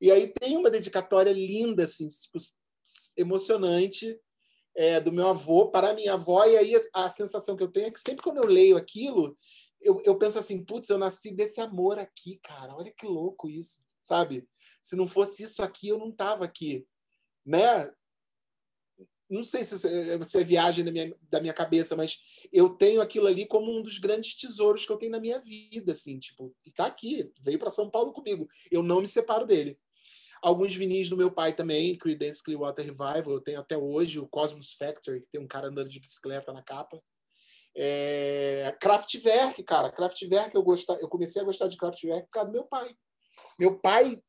[0.00, 2.38] E aí tem uma dedicatória linda, assim, tipo,
[3.16, 4.18] emocionante,
[4.76, 7.86] é, do meu avô para minha avó, e aí a, a, sensação que eu tenho
[7.86, 9.36] é que sempre quando eu leio aquilo,
[9.80, 13.82] eu, eu penso assim, putz, eu nasci desse amor aqui, cara, olha que louco isso,
[14.02, 14.46] sabe?
[14.82, 16.86] Se não fosse isso aqui, eu não tava aqui
[17.44, 17.90] né?
[19.30, 22.18] Não sei se, se é viagem da minha, da minha cabeça, mas
[22.52, 25.92] eu tenho aquilo ali como um dos grandes tesouros que eu tenho na minha vida,
[25.92, 28.48] assim, tipo, e tá aqui, veio para São Paulo comigo.
[28.70, 29.78] Eu não me separo dele.
[30.42, 34.72] Alguns vinis do meu pai também, Creedence Clearwater Revival, eu tenho até hoje o Cosmos
[34.72, 37.00] Factory, que tem um cara andando de bicicleta na capa.
[37.76, 38.74] É...
[38.80, 42.64] Kraftwerk, cara, Kraftwerk eu gostar, eu comecei a gostar de Kraftwerk por causa do meu
[42.64, 42.96] pai.
[43.58, 44.20] Meu pai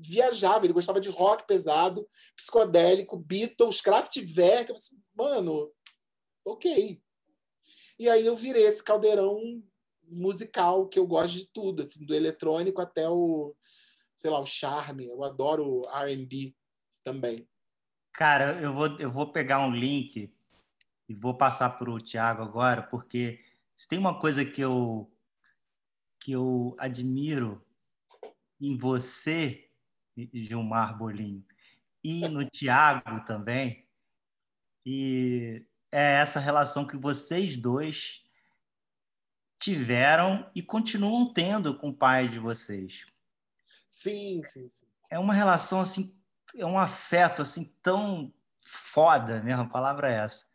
[0.00, 4.70] viajava, ele gostava de rock pesado, psicodélico, Beatles, Kraftwerk.
[4.70, 5.70] Eu falei assim, mano,
[6.44, 7.00] ok.
[7.98, 9.62] E aí eu virei esse caldeirão
[10.02, 13.54] musical que eu gosto de tudo, assim, do eletrônico até o,
[14.16, 15.06] sei lá, o charme.
[15.06, 16.54] Eu adoro R&B
[17.04, 17.46] também.
[18.12, 20.32] Cara, eu vou, eu vou pegar um link
[21.08, 23.40] e vou passar para o Tiago agora, porque
[23.76, 25.10] se tem uma coisa que eu
[26.22, 27.64] que eu admiro
[28.60, 29.69] em você
[30.32, 31.44] Gilmar Bolinho,
[32.02, 33.86] e no Tiago também.
[34.84, 38.22] E é essa relação que vocês dois
[39.58, 43.04] tiveram e continuam tendo com o pai de vocês.
[43.88, 44.86] Sim, sim, sim.
[45.10, 46.16] É uma relação assim,
[46.56, 48.32] é um afeto assim tão
[48.64, 50.46] foda, mesmo a palavra é essa.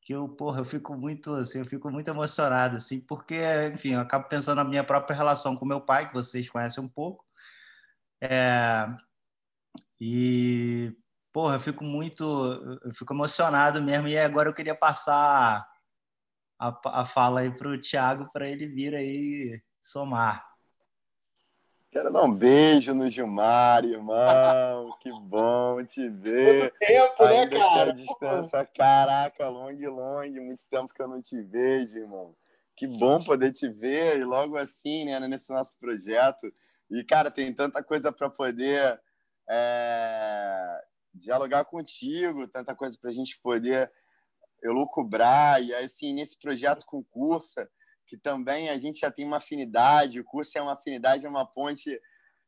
[0.00, 3.38] Que eu, porra, eu fico muito assim, eu fico muito emocionado assim, porque,
[3.72, 6.88] enfim, eu acabo pensando na minha própria relação com meu pai, que vocês conhecem um
[6.88, 7.24] pouco.
[8.20, 8.86] É,
[10.00, 10.94] e,
[11.32, 12.24] porra, eu fico muito,
[12.84, 14.08] eu fico emocionado mesmo.
[14.08, 15.66] E agora eu queria passar
[16.58, 20.46] a, a fala aí para o Thiago para ele vir aí somar.
[21.90, 24.94] Quero dar um beijo no Gilmar, irmão.
[25.00, 26.60] que bom te ver.
[26.60, 27.84] Muito tempo, né, Ainda né, cara?
[27.84, 30.30] Que a distância, caraca, long, long.
[30.30, 32.36] Muito tempo que eu não te vejo, irmão.
[32.76, 36.52] Que bom poder te ver e logo assim, né, nesse nosso projeto.
[36.90, 39.00] E, cara, tem tanta coisa para poder
[39.48, 40.84] é,
[41.14, 43.90] dialogar contigo, tanta coisa para a gente poder
[44.62, 45.62] elucubrar.
[45.62, 47.68] E, assim, nesse projeto com Cursa,
[48.06, 51.46] que também a gente já tem uma afinidade, o Cursa é uma afinidade, é uma
[51.46, 52.00] ponte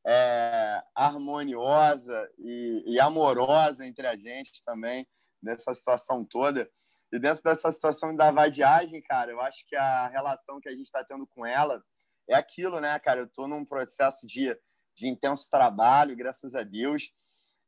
[0.06, 5.06] é, harmoniosa e, e amorosa entre a gente também,
[5.42, 6.70] nessa situação toda.
[7.12, 10.86] E dentro dessa situação da vadiagem, cara, eu acho que a relação que a gente
[10.86, 11.82] está tendo com ela
[12.28, 13.20] é aquilo, né, cara?
[13.20, 14.56] Eu estou num processo de,
[14.94, 17.12] de intenso trabalho, graças a Deus.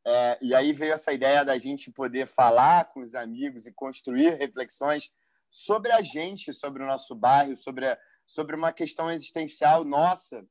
[0.04, 4.30] É, e aí veio essa ideia da gente poder falar com os amigos e construir
[4.36, 5.10] reflexões
[5.50, 10.44] sobre a gente, sobre o nosso bairro, sobre, a, sobre uma questão existencial nossa,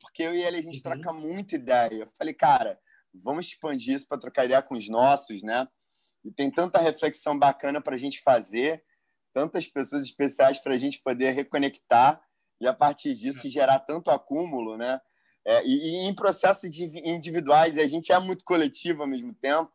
[0.00, 0.82] porque eu e ele a gente uhum.
[0.82, 2.04] troca muita ideia.
[2.04, 2.78] Eu falei, cara,
[3.12, 5.66] vamos expandir isso para trocar ideia com os nossos, né?
[6.24, 8.82] E tem tanta reflexão bacana para a gente fazer,
[9.34, 12.22] tantas pessoas especiais para a gente poder reconectar
[12.60, 15.00] e a partir disso gerar tanto acúmulo, né?
[15.46, 19.70] É, e, e, em processos individuais, a gente é muito coletivo ao mesmo tempo,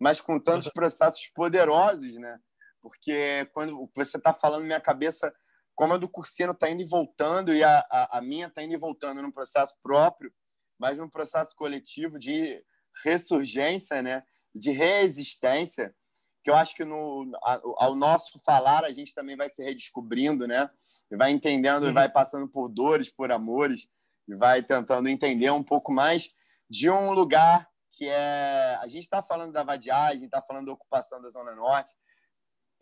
[0.00, 2.38] mas com tantos processos poderosos, né?
[2.82, 5.32] Porque quando você está falando, minha cabeça,
[5.74, 8.74] como a do Cursino está indo e voltando, e a, a, a minha está indo
[8.74, 10.32] e voltando num processo próprio,
[10.78, 12.62] mas num processo coletivo de
[13.04, 14.24] ressurgência, né?
[14.54, 15.94] De resistência,
[16.42, 17.30] que eu acho que no,
[17.78, 20.68] ao nosso falar a gente também vai se redescobrindo, né?
[21.16, 23.88] vai entendendo, e vai passando por dores, por amores,
[24.26, 26.34] e vai tentando entender um pouco mais
[26.68, 28.78] de um lugar que é.
[28.80, 31.92] A gente está falando da vadiagem, está falando da ocupação da Zona Norte,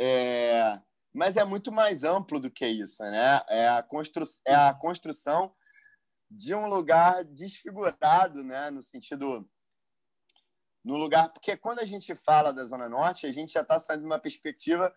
[0.01, 0.81] é...
[1.13, 3.43] mas é muito mais amplo do que isso, né?
[3.49, 4.25] É a, constru...
[4.47, 5.55] é a construção
[6.31, 8.71] de um lugar desfigurado, né?
[8.71, 9.49] No sentido.
[10.83, 11.29] No lugar.
[11.29, 14.19] Porque quando a gente fala da Zona Norte, a gente já está saindo de uma
[14.19, 14.95] perspectiva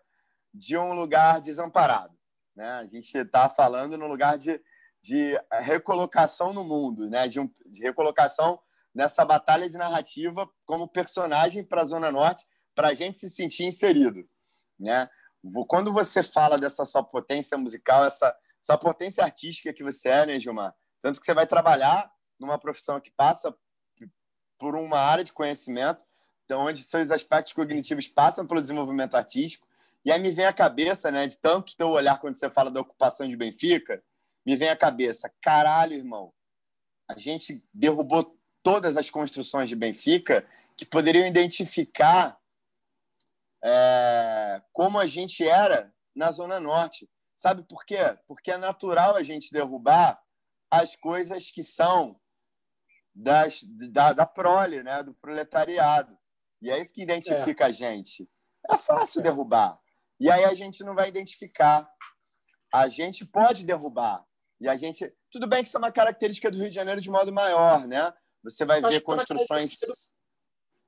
[0.52, 2.16] de um lugar desamparado.
[2.56, 2.68] Né?
[2.70, 4.58] A gente está falando no lugar de,
[5.06, 7.28] de recolocação no mundo, né?
[7.28, 8.60] de, um, de recolocação
[8.92, 13.64] nessa batalha de narrativa como personagem para a Zona Norte, para a gente se sentir
[13.64, 14.28] inserido.
[14.78, 15.08] Né?
[15.68, 20.40] Quando você fala dessa sua potência musical, essa, essa potência artística que você é, né,
[20.40, 20.74] Gilmar?
[21.00, 23.54] Tanto que você vai trabalhar numa profissão que passa
[24.58, 26.04] por uma área de conhecimento,
[26.50, 29.68] onde seus aspectos cognitivos passam pelo desenvolvimento artístico,
[30.04, 32.80] e aí me vem a cabeça, né, de tanto teu olhar quando você fala da
[32.80, 34.02] ocupação de Benfica,
[34.46, 36.32] me vem a cabeça, caralho, irmão,
[37.08, 42.38] a gente derrubou todas as construções de Benfica que poderiam identificar
[43.62, 47.08] é, como a gente era na Zona Norte.
[47.36, 48.16] Sabe por quê?
[48.26, 50.20] Porque é natural a gente derrubar
[50.70, 52.20] as coisas que são
[53.14, 55.02] das, da, da prole, né?
[55.02, 56.16] do proletariado.
[56.60, 57.66] E é isso que identifica é.
[57.68, 58.28] a gente.
[58.68, 59.22] É fácil é.
[59.24, 59.78] derrubar.
[60.18, 61.88] E aí a gente não vai identificar.
[62.72, 64.25] A gente pode derrubar.
[64.60, 65.12] E a gente.
[65.30, 68.12] Tudo bem que isso é uma característica do Rio de Janeiro de modo maior, né?
[68.42, 69.78] Você vai ver construções.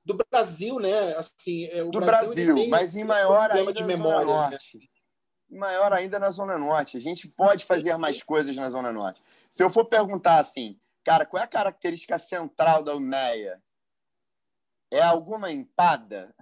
[0.03, 1.15] do Brasil, né?
[1.15, 4.49] Assim, é, do Brasil, Brasil mas em maior ainda de memória, Zona né?
[4.49, 4.77] Norte.
[4.77, 5.59] Né?
[5.59, 6.97] Maior ainda na Zona Norte.
[6.97, 9.21] A gente pode fazer mais coisas na Zona Norte.
[9.49, 13.61] Se eu for perguntar assim, cara, qual é a característica central da UNEA?
[14.91, 16.33] É alguma empada?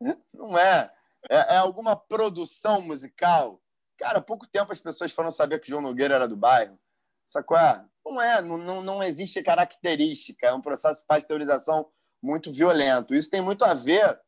[0.32, 0.92] Não é.
[1.28, 1.54] é.
[1.54, 3.60] É alguma produção musical?
[4.02, 6.76] Cara, há pouco tempo as pessoas foram saber que o João Nogueira era do bairro.
[7.24, 7.56] Sacou?
[8.04, 11.88] Não é, não, não, não existe característica, é um processo de pasteurização
[12.20, 13.14] muito violento.
[13.14, 14.20] Isso tem muito a ver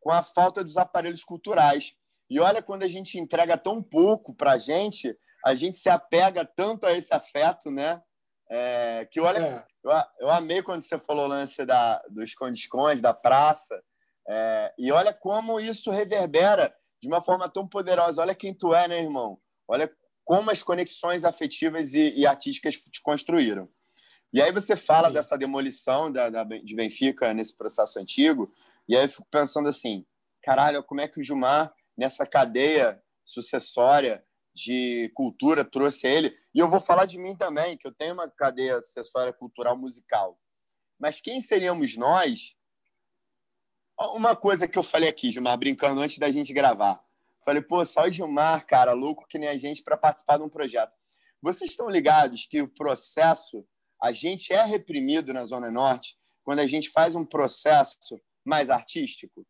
[0.00, 1.94] com a falta dos aparelhos culturais.
[2.30, 5.14] E olha, quando a gente entrega tão pouco para a gente,
[5.44, 8.02] a gente se apega tanto a esse afeto, né?
[8.50, 9.66] É, que olha, é.
[9.84, 13.84] eu, eu amei quando você falou o lance da, dos esconde-esconde, da praça.
[14.26, 18.22] É, e olha como isso reverbera de uma forma tão poderosa.
[18.22, 19.38] Olha quem tu é, né, irmão?
[19.68, 23.68] Olha como as conexões afetivas e, e artísticas te construíram.
[24.32, 25.14] E aí você fala Sim.
[25.14, 28.50] dessa demolição da, da, de Benfica nesse processo antigo,
[28.88, 30.06] e aí eu fico pensando assim,
[30.42, 36.34] caralho, como é que o Gilmar, nessa cadeia sucessória de cultura, trouxe ele?
[36.54, 40.38] E eu vou falar de mim também, que eu tenho uma cadeia sucessória cultural musical.
[40.98, 42.56] Mas quem seríamos nós?
[43.98, 47.00] Uma coisa que eu falei aqui, Gilmar, brincando antes da gente gravar.
[47.44, 50.48] Falei, pô, só o Gilmar, cara, louco que nem a gente, para participar de um
[50.48, 50.92] projeto.
[51.40, 53.64] Vocês estão ligados que o processo,
[54.02, 59.46] a gente é reprimido na Zona Norte quando a gente faz um processo mais artístico?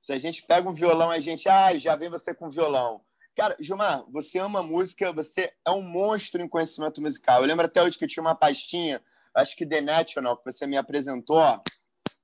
[0.00, 3.04] Se a gente pega um violão, a gente, ah, já vem você com violão.
[3.36, 7.40] Cara, Gilmar, você ama música, você é um monstro em conhecimento musical.
[7.40, 9.02] Eu lembro até hoje que eu tinha uma pastinha,
[9.34, 11.62] acho que The National, que você me apresentou.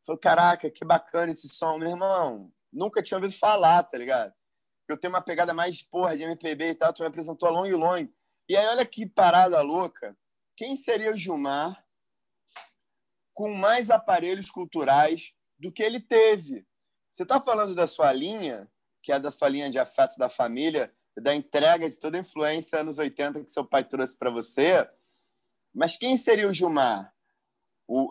[0.06, 4.34] Falei, caraca, que bacana esse som, meu irmão nunca tinha ouvido falar, tá ligado?
[4.88, 7.68] Eu tenho uma pegada mais, porra, de MPB e tal, tu me apresentou a Long
[7.76, 8.08] Long.
[8.48, 10.14] E aí, olha que parada louca.
[10.56, 11.82] Quem seria o Gilmar
[13.32, 16.66] com mais aparelhos culturais do que ele teve?
[17.10, 18.70] Você está falando da sua linha,
[19.02, 22.80] que é da sua linha de afeto da família, da entrega de toda a influência
[22.80, 24.88] anos 80 que seu pai trouxe para você.
[25.72, 27.13] Mas quem seria o Gilmar?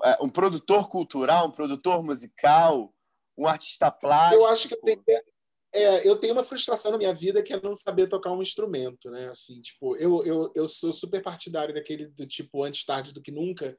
[0.03, 2.93] É, um produtor cultural, um produtor musical,
[3.37, 4.41] um artista plástico?
[4.41, 5.03] Eu acho que eu tenho,
[5.73, 9.09] é, eu tenho uma frustração na minha vida que é não saber tocar um instrumento,
[9.09, 9.29] né?
[9.29, 13.31] Assim, tipo, eu, eu, eu sou super partidário daquele do tipo antes tarde do que
[13.31, 13.75] nunca,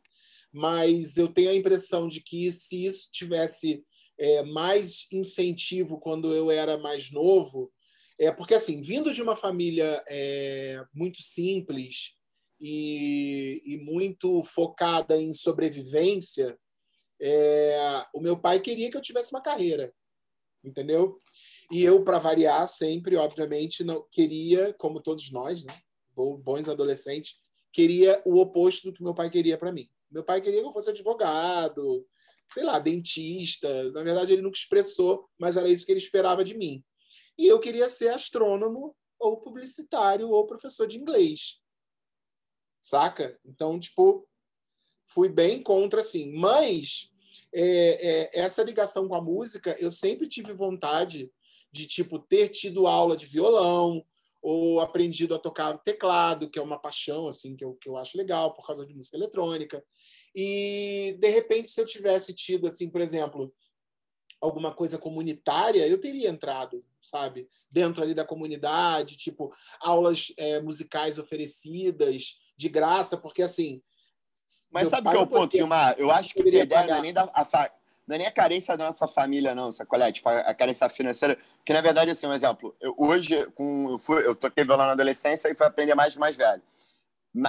[0.52, 3.84] mas eu tenho a impressão de que se isso tivesse
[4.18, 7.72] é, mais incentivo quando eu era mais novo,
[8.18, 12.16] é porque assim, vindo de uma família é, muito simples
[12.66, 16.58] e, e muito focada em sobrevivência,
[17.20, 19.92] é, o meu pai queria que eu tivesse uma carreira,
[20.64, 21.18] entendeu?
[21.70, 25.74] E eu, para variar, sempre, obviamente, não queria, como todos nós, né,
[26.16, 27.36] bons adolescentes,
[27.70, 29.86] queria o oposto do que meu pai queria para mim.
[30.10, 32.06] Meu pai queria que eu fosse advogado,
[32.50, 33.90] sei lá, dentista.
[33.90, 36.82] Na verdade, ele nunca expressou, mas era isso que ele esperava de mim.
[37.36, 41.62] E eu queria ser astrônomo ou publicitário ou professor de inglês.
[42.84, 43.40] Saca?
[43.46, 44.28] Então, tipo,
[45.06, 46.30] fui bem contra, assim.
[46.34, 47.10] Mas
[47.50, 51.32] é, é, essa ligação com a música, eu sempre tive vontade
[51.72, 54.04] de tipo ter tido aula de violão
[54.42, 58.18] ou aprendido a tocar teclado, que é uma paixão assim que eu, que eu acho
[58.18, 59.82] legal por causa de música eletrônica.
[60.34, 63.50] E de repente, se eu tivesse tido assim, por exemplo,
[64.42, 71.18] alguma coisa comunitária, eu teria entrado, sabe, dentro ali da comunidade, tipo aulas é, musicais
[71.18, 73.82] oferecidas de graça, porque assim
[74.70, 75.94] mas sabe o que é o ponto, Gilmar?
[75.98, 77.22] Eu acho que a ideia não é nem da.
[77.22, 77.70] A,
[78.06, 80.12] não é nem a carência da nossa família, não, sacolé?
[80.12, 81.38] Tipo, a, carência financeira.
[81.64, 82.76] Que, na verdade, assim, um exemplo.
[82.80, 86.36] Eu, hoje, com, eu, fui, eu toquei violão na adolescência e fui aprender mais mais
[86.36, 86.62] velho.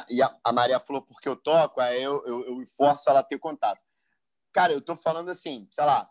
[0.09, 3.23] E a, a Maria falou, porque eu toco, aí eu, eu, eu forço ela a
[3.23, 3.81] ter contato.
[4.51, 6.09] Cara, eu tô falando assim, sei lá,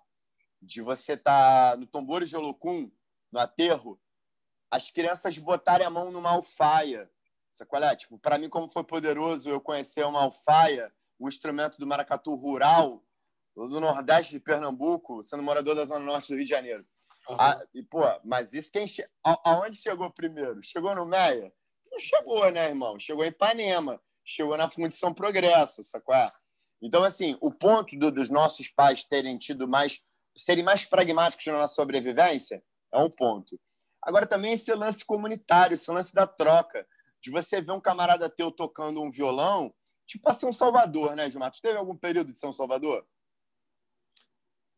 [0.61, 2.91] de você estar tá no tambor de Olocum,
[3.33, 3.99] no aterro,
[4.71, 7.11] as crianças botarem a mão numa alfaia,
[7.55, 7.95] Sabe é?
[7.95, 13.05] Tipo, para mim, como foi poderoso eu conhecer uma alfaia, um instrumento do maracatu rural,
[13.55, 16.85] do Nordeste de Pernambuco, sendo morador da Zona Norte do Rio de Janeiro.
[17.29, 17.37] Uhum.
[17.39, 19.09] Ah, e, pô, mas isso quem che...
[19.23, 20.61] Aonde chegou primeiro?
[20.65, 21.53] Chegou no Meia?
[21.91, 22.99] Não chegou, né, irmão?
[22.99, 26.13] Chegou em Ipanema, chegou na Fundição Progresso, sacou?
[26.13, 26.33] É?
[26.83, 30.03] Então, assim, o ponto do, dos nossos pais terem tido mais,
[30.37, 33.61] serem mais pragmáticos na nossa sobrevivência é um ponto.
[34.03, 36.85] Agora, também esse lance comunitário, esse lance da troca
[37.25, 39.75] de você ver um camarada teu tocando um violão,
[40.07, 41.51] tipo a São Salvador, né, Gilmar?
[41.51, 43.07] Tu teve algum período de São Salvador?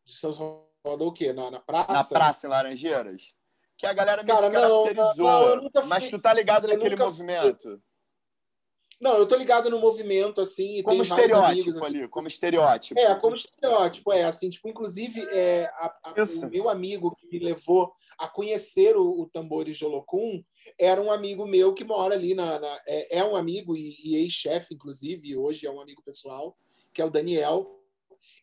[0.05, 1.33] De São Salvador o quê?
[1.33, 1.91] Na, na praça?
[1.91, 3.35] Na praça, em Laranjeiras?
[3.77, 5.57] Que a galera me Cara, caracterizou.
[5.57, 7.83] Não, não, mas tu tá ligado naquele movimento?
[8.99, 10.81] Não, eu tô ligado no movimento, assim.
[10.81, 11.85] como estereótipo amigos, assim.
[11.85, 12.99] ali, como estereótipo.
[12.99, 16.13] É, como estereótipo, é, assim, tipo, inclusive, é, a, a,
[16.45, 20.43] o meu amigo que me levou a conhecer o, o Tambores de Olocum
[20.79, 22.59] era um amigo meu que mora ali na.
[22.59, 26.57] na é, é, um amigo e, e ex-chefe, inclusive, e hoje é um amigo pessoal,
[26.91, 27.79] que é o Daniel.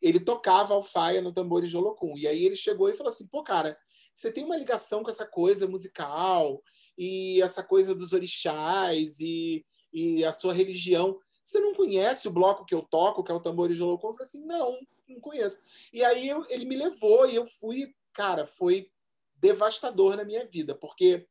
[0.00, 2.16] Ele tocava alfaia no Tambores de Olocum.
[2.16, 3.76] E aí ele chegou e falou assim: pô, cara,
[4.14, 6.62] você tem uma ligação com essa coisa musical
[6.96, 9.64] e essa coisa dos orixás e
[9.94, 11.18] e a sua religião.
[11.44, 14.08] Você não conhece o bloco que eu toco, que é o Tambores de Olocô?
[14.08, 14.78] Eu falei assim, não,
[15.08, 15.62] não conheço.
[15.92, 18.90] E aí eu, ele me levou e eu fui, cara, foi
[19.36, 21.26] devastador na minha vida, porque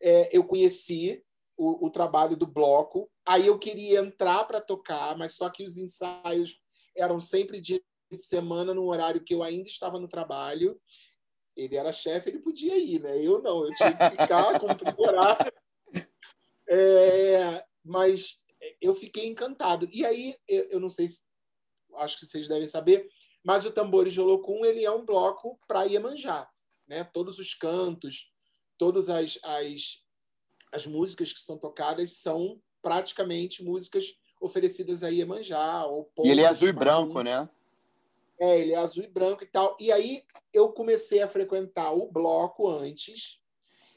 [0.00, 1.22] é, eu conheci
[1.56, 5.76] o, o, trabalho do bloco, aí eu queria entrar para tocar, mas só que os
[5.76, 6.60] ensaios
[6.96, 10.80] eram sempre dia de semana, no horário que eu ainda estava no trabalho.
[11.56, 13.18] Ele era chefe, ele podia ir, né?
[13.18, 15.52] Eu não, eu tinha que ficar, cumprir o horário.
[16.68, 18.42] É, mas
[18.80, 19.88] eu fiquei encantado.
[19.92, 21.22] E aí, eu não sei se,
[21.96, 23.08] acho que vocês devem saber,
[23.44, 26.50] mas o Tambores de Olocum, ele é um bloco para Iemanjá,
[26.86, 27.04] né?
[27.04, 28.30] Todos os cantos,
[28.76, 30.04] todas as, as,
[30.72, 35.86] as músicas que são tocadas são praticamente músicas oferecidas a Iemanjá.
[35.86, 37.48] Ou e ele é azul e branco, né?
[38.38, 39.76] É, ele é azul e branco e tal.
[39.78, 43.40] E aí eu comecei a frequentar o bloco antes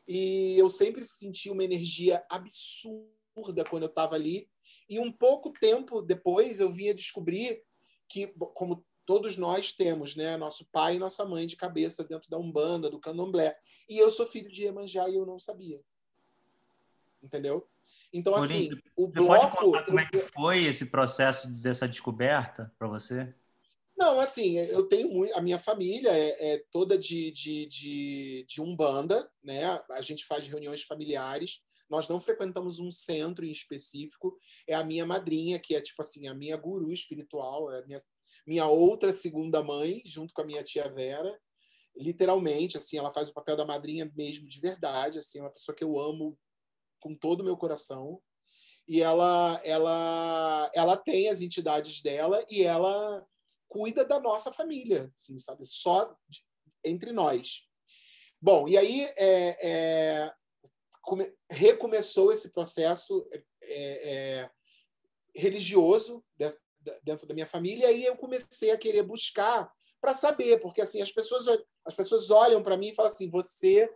[0.07, 4.49] e eu sempre senti uma energia absurda absurda quando eu estava ali.
[4.89, 7.61] E um pouco tempo depois eu vinha descobrir
[8.07, 12.37] que, como todos nós temos, né, nosso pai e nossa mãe de cabeça dentro da
[12.37, 13.57] Umbanda, do Candomblé.
[13.87, 15.81] E eu sou filho de Iemanjá e eu não sabia.
[17.21, 17.67] Entendeu?
[18.11, 19.33] Então, assim, o bloco...
[19.33, 23.33] Você pode contar como é que foi esse processo dessa descoberta para você?
[23.95, 25.35] Não, assim, eu tenho muito.
[25.35, 29.65] A minha família é, é toda de, de, de, de, Umbanda, né?
[29.91, 31.61] A gente faz reuniões familiares.
[31.89, 34.37] Nós não frequentamos um centro em específico.
[34.67, 38.01] É a minha madrinha, que é tipo assim, a minha guru espiritual, é minha,
[38.45, 41.37] minha outra segunda mãe, junto com a minha tia Vera.
[41.97, 45.75] Literalmente, assim, ela faz o papel da madrinha mesmo de verdade, assim, é uma pessoa
[45.75, 46.37] que eu amo
[46.99, 48.21] com todo o meu coração.
[48.87, 53.25] E ela ela ela tem as entidades dela e ela
[53.67, 55.63] cuida da nossa família, assim, sabe?
[55.65, 56.15] Só
[56.83, 57.67] entre nós.
[58.41, 60.33] Bom, e aí é, é,
[61.01, 63.41] come, recomeçou esse processo é,
[64.43, 64.49] é,
[65.35, 66.23] religioso
[67.03, 69.71] dentro da minha família, e aí eu comecei a querer buscar
[70.01, 71.45] para saber, porque assim as pessoas
[71.85, 73.89] as pessoas olham para mim e falam assim: você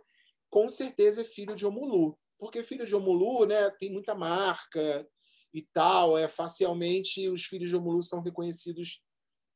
[0.50, 5.08] com certeza é filho de Omulu, porque filho de Omulu, né, tem muita marca
[5.52, 9.02] e tal, é facialmente os filhos de Omulu são reconhecidos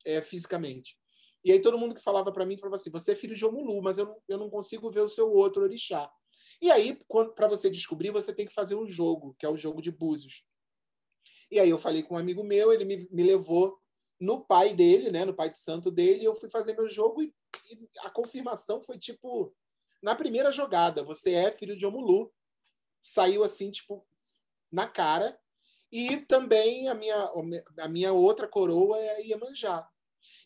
[0.05, 0.97] é, fisicamente.
[1.45, 3.83] E aí todo mundo que falava para mim falava assim: você é filho de Omulu,
[3.83, 6.11] mas eu não, eu não consigo ver o seu outro orixá.
[6.61, 6.99] E aí,
[7.35, 10.45] para você descobrir, você tem que fazer um jogo, que é o jogo de búzios.
[11.51, 13.79] E aí eu falei com um amigo meu, ele me, me levou
[14.21, 17.23] no pai dele, né, no pai de santo dele, e eu fui fazer meu jogo
[17.23, 17.33] e,
[17.71, 19.55] e a confirmação foi tipo
[20.03, 22.33] na primeira jogada, você é filho de Omulu.
[23.01, 24.07] Saiu assim, tipo,
[24.71, 25.39] na cara.
[25.91, 27.33] E também a minha,
[27.79, 29.89] a minha outra coroa é Iemanjá.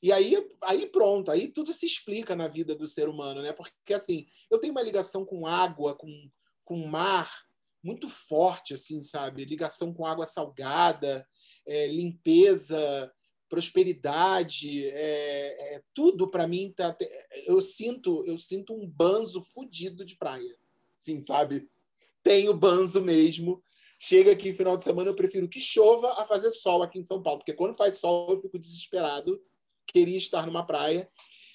[0.02, 3.52] E aí, aí pronto, aí tudo se explica na vida do ser humano, né?
[3.52, 6.10] Porque assim, eu tenho uma ligação com água, com,
[6.64, 7.30] com mar
[7.82, 9.44] muito forte, assim, sabe?
[9.44, 11.26] Ligação com água salgada,
[11.66, 13.12] é, limpeza,
[13.48, 16.96] prosperidade, é, é, tudo para mim tá.
[17.44, 20.56] Eu sinto, eu sinto um banzo fudido de praia,
[20.98, 21.68] sim, sabe?
[22.22, 23.62] Tenho banzo mesmo.
[23.98, 27.22] Chega aqui final de semana, eu prefiro que chova a fazer sol aqui em São
[27.22, 29.40] Paulo, porque quando faz sol eu fico desesperado
[29.86, 31.08] queria estar numa praia.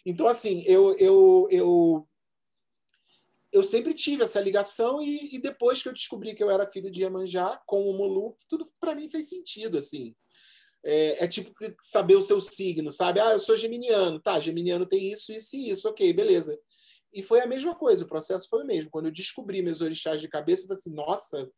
[0.06, 2.08] Então, assim, eu, eu, eu,
[3.52, 6.90] eu sempre tive essa ligação e, e depois que eu descobri que eu era filho
[6.90, 10.16] de Iemanjá, com o Mulu, tudo para mim fez sentido, assim.
[10.86, 11.52] É, é, tipo
[11.82, 13.20] saber o seu signo, sabe?
[13.20, 14.20] Ah, eu sou geminiano.
[14.20, 15.90] Tá, geminiano tem isso, isso e isso.
[15.90, 16.58] Ok, beleza.
[17.14, 18.92] E foi a mesma coisa, o processo foi o mesmo.
[18.92, 21.52] Quando eu descobri meus orixás de cabeça, eu falei assim, nossa,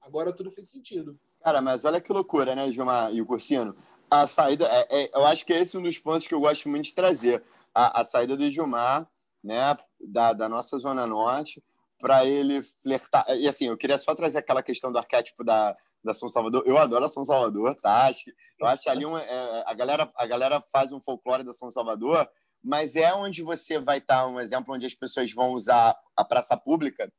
[0.00, 1.18] agora tudo fez sentido.
[1.40, 3.76] Cara, mas olha que loucura, né, Gilmar e o Cursino?
[4.10, 6.68] A saída, é, é, eu acho que esse é um dos pontos que eu gosto
[6.68, 7.42] muito de trazer.
[7.74, 9.08] A, a saída do Gilmar,
[9.42, 11.62] né, da, da nossa Zona Norte,
[11.98, 13.26] para ele flertar.
[13.36, 16.62] E assim, eu queria só trazer aquela questão do arquétipo da, da São Salvador.
[16.66, 18.06] Eu adoro a São Salvador, tá?
[18.06, 21.70] Acho, eu acho ali uma, é, a, galera, a galera faz um folclore da São
[21.70, 22.28] Salvador,
[22.62, 26.24] mas é onde você vai estar, tá, um exemplo onde as pessoas vão usar a
[26.24, 27.12] praça pública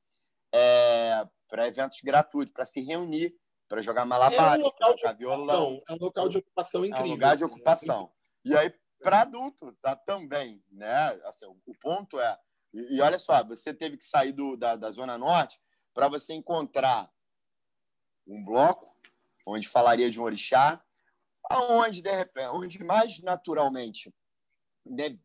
[0.53, 3.33] é, para eventos gratuitos, para se reunir
[3.67, 5.81] para jogar malabares, é um violão.
[5.87, 7.05] É um local de ocupação incrível.
[7.05, 7.55] É um lugar de assim, né?
[7.55, 8.11] ocupação.
[8.45, 11.19] E aí, para adulto, tá também, né?
[11.25, 12.39] Assim, o ponto é...
[12.73, 15.59] E, e, olha só, você teve que sair do, da, da Zona Norte
[15.93, 17.09] para você encontrar
[18.27, 18.95] um bloco
[19.45, 20.83] onde falaria de um orixá,
[21.49, 24.13] aonde de repente, onde mais naturalmente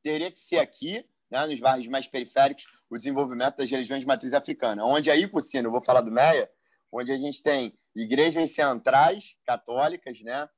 [0.03, 4.33] teria que ser aqui, né, nos bairros mais periféricos, o desenvolvimento das religiões de matriz
[4.35, 4.85] africana.
[4.85, 6.51] Onde aí, Cucino, eu vou falar do Meia,
[6.93, 10.49] onde a gente tem igrejas centrais católicas, né,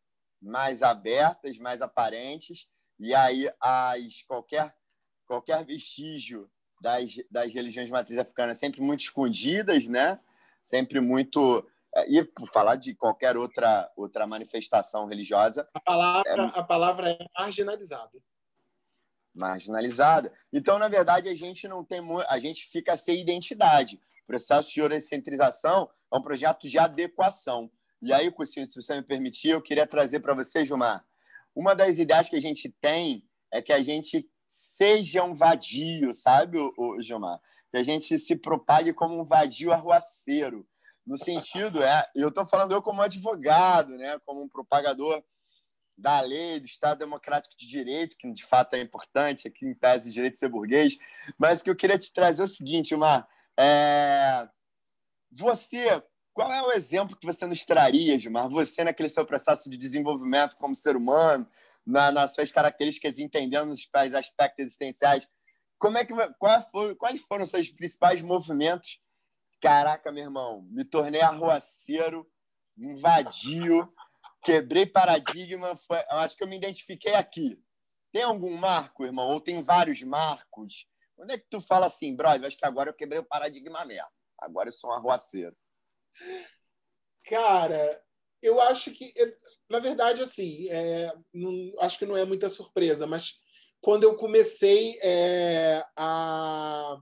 [0.40, 2.68] mais abertas, mais aparentes,
[2.98, 4.74] e aí as qualquer
[5.26, 10.20] qualquer vestígio das, das religiões de matriz africana sempre muito escondidas, né?
[10.62, 16.58] Sempre muito é, e por falar de qualquer outra outra manifestação religiosa, a palavra é,
[16.58, 18.18] a palavra é marginalizada.
[19.34, 20.32] Marginalizada.
[20.52, 24.00] Então, na verdade, a gente não tem a gente fica sem identidade.
[24.24, 27.70] O processo de eurocentrização é um projeto de adequação.
[28.00, 31.04] E aí, Cucinho, se você me permitir, eu queria trazer para você, Gilmar,
[31.54, 36.58] uma das ideias que a gente tem é que a gente seja um vadio, sabe,
[36.58, 37.40] o, Gilmar?
[37.70, 40.66] Que a gente se propague como um vadio arruaceiro.
[41.06, 45.22] No sentido, é, eu estou falando eu como advogado, né, como um propagador
[45.96, 50.08] da lei, do Estado Democrático de Direito, que de fato é importante, aqui em tese
[50.08, 50.96] o direito de ser burguês,
[51.38, 53.28] mas que eu queria te trazer é o seguinte, Gilmar,
[53.58, 54.48] é...
[55.30, 56.02] você,
[56.32, 58.48] qual é o exemplo que você nos traria, Gilmar?
[58.48, 61.48] Você naquele seu processo de desenvolvimento como ser humano,
[61.86, 65.28] na, nas suas características, entendendo os aspectos existenciais.
[65.78, 69.00] Como é que qual foi, quais foram os seus principais movimentos?
[69.60, 72.26] Caraca, meu irmão, me tornei arruaceiro,
[72.76, 73.92] invadio,
[74.42, 75.76] quebrei paradigma.
[75.76, 77.60] Foi, acho que eu me identifiquei aqui.
[78.12, 79.28] Tem algum marco, irmão?
[79.28, 80.86] Ou tem vários marcos?
[81.16, 82.46] Onde é que tu fala assim, brother?
[82.46, 84.08] Acho que agora eu quebrei o paradigma mesmo.
[84.38, 85.56] Agora eu sou um arruaceiro.
[87.24, 88.02] Cara,
[88.42, 89.12] eu acho que
[89.68, 93.40] na verdade, assim, é, não, acho que não é muita surpresa, mas
[93.80, 96.96] quando eu comecei é, a,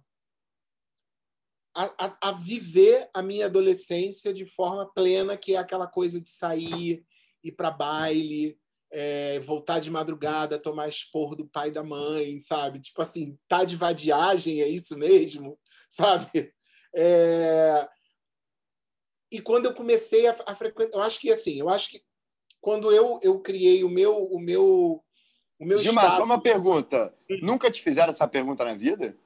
[1.74, 7.04] a, a, viver a minha adolescência de forma plena, que é aquela coisa de sair,
[7.42, 8.58] ir para baile,
[8.92, 12.78] é, voltar de madrugada, tomar esporro do pai e da mãe, sabe?
[12.78, 16.52] Tipo assim, tá de vadiagem, é isso mesmo, sabe?
[16.94, 17.88] É...
[19.30, 22.02] E quando eu comecei a, a frequentar, eu acho que assim, eu acho que
[22.60, 25.02] quando eu, eu criei o meu o meu
[25.58, 26.18] o meu Gilmar, estado...
[26.18, 27.14] só uma pergunta.
[27.40, 29.16] Nunca te fizeram essa pergunta na vida?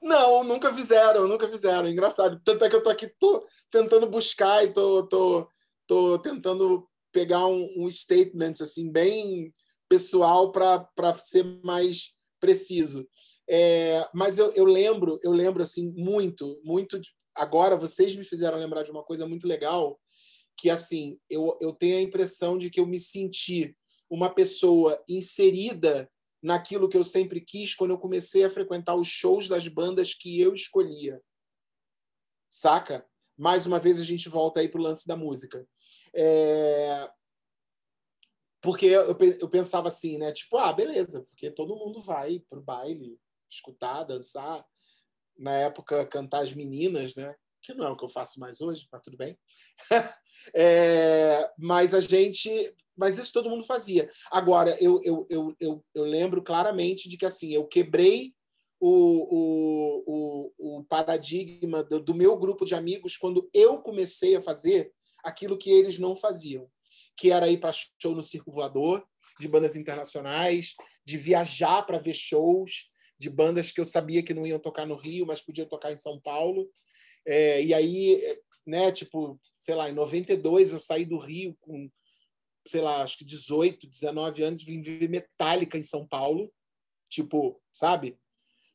[0.00, 1.88] Não, nunca fizeram, nunca fizeram.
[1.88, 2.40] Engraçado.
[2.44, 5.48] Tanto é que eu tô aqui tô tentando buscar e tô, tô,
[5.86, 9.54] tô tentando pegar um, um statement assim bem
[9.88, 13.08] pessoal para ser mais preciso.
[13.48, 17.00] É, mas eu, eu lembro, eu lembro assim muito, muito.
[17.34, 19.98] Agora vocês me fizeram lembrar de uma coisa muito legal
[20.56, 23.76] que assim eu, eu tenho a impressão de que eu me senti
[24.10, 26.10] uma pessoa inserida
[26.42, 30.40] naquilo que eu sempre quis quando eu comecei a frequentar os shows das bandas que
[30.40, 31.20] eu escolhia.
[32.50, 33.06] Saca?
[33.36, 35.66] Mais uma vez a gente volta aí pro lance da música.
[36.14, 37.10] É...
[38.62, 40.32] Porque eu, eu pensava assim, né?
[40.32, 43.18] Tipo, ah, beleza, porque todo mundo vai pro baile,
[43.50, 44.64] escutar, dançar.
[45.36, 47.34] Na época, cantar as meninas, né?
[47.60, 49.38] Que não é o que eu faço mais hoje, mas tudo bem.
[50.54, 52.50] É, mas a gente.
[52.94, 54.10] Mas isso todo mundo fazia.
[54.30, 58.34] Agora, eu, eu, eu, eu, eu lembro claramente de que assim, eu quebrei
[58.78, 58.90] o,
[59.34, 60.04] o,
[60.58, 64.92] o, o paradigma do, do meu grupo de amigos quando eu comecei a fazer
[65.24, 66.68] aquilo que eles não faziam,
[67.16, 69.04] que era ir para show no Circo Voador,
[69.40, 74.46] de bandas internacionais, de viajar para ver shows de bandas que eu sabia que não
[74.46, 76.70] iam tocar no Rio, mas podiam tocar em São Paulo.
[77.26, 78.20] É, e aí,
[78.66, 81.90] né, tipo, sei lá, em 92 eu saí do Rio com,
[82.66, 86.52] sei lá, acho que 18, 19 anos, vim ver Metallica em São Paulo,
[87.08, 88.18] tipo, sabe?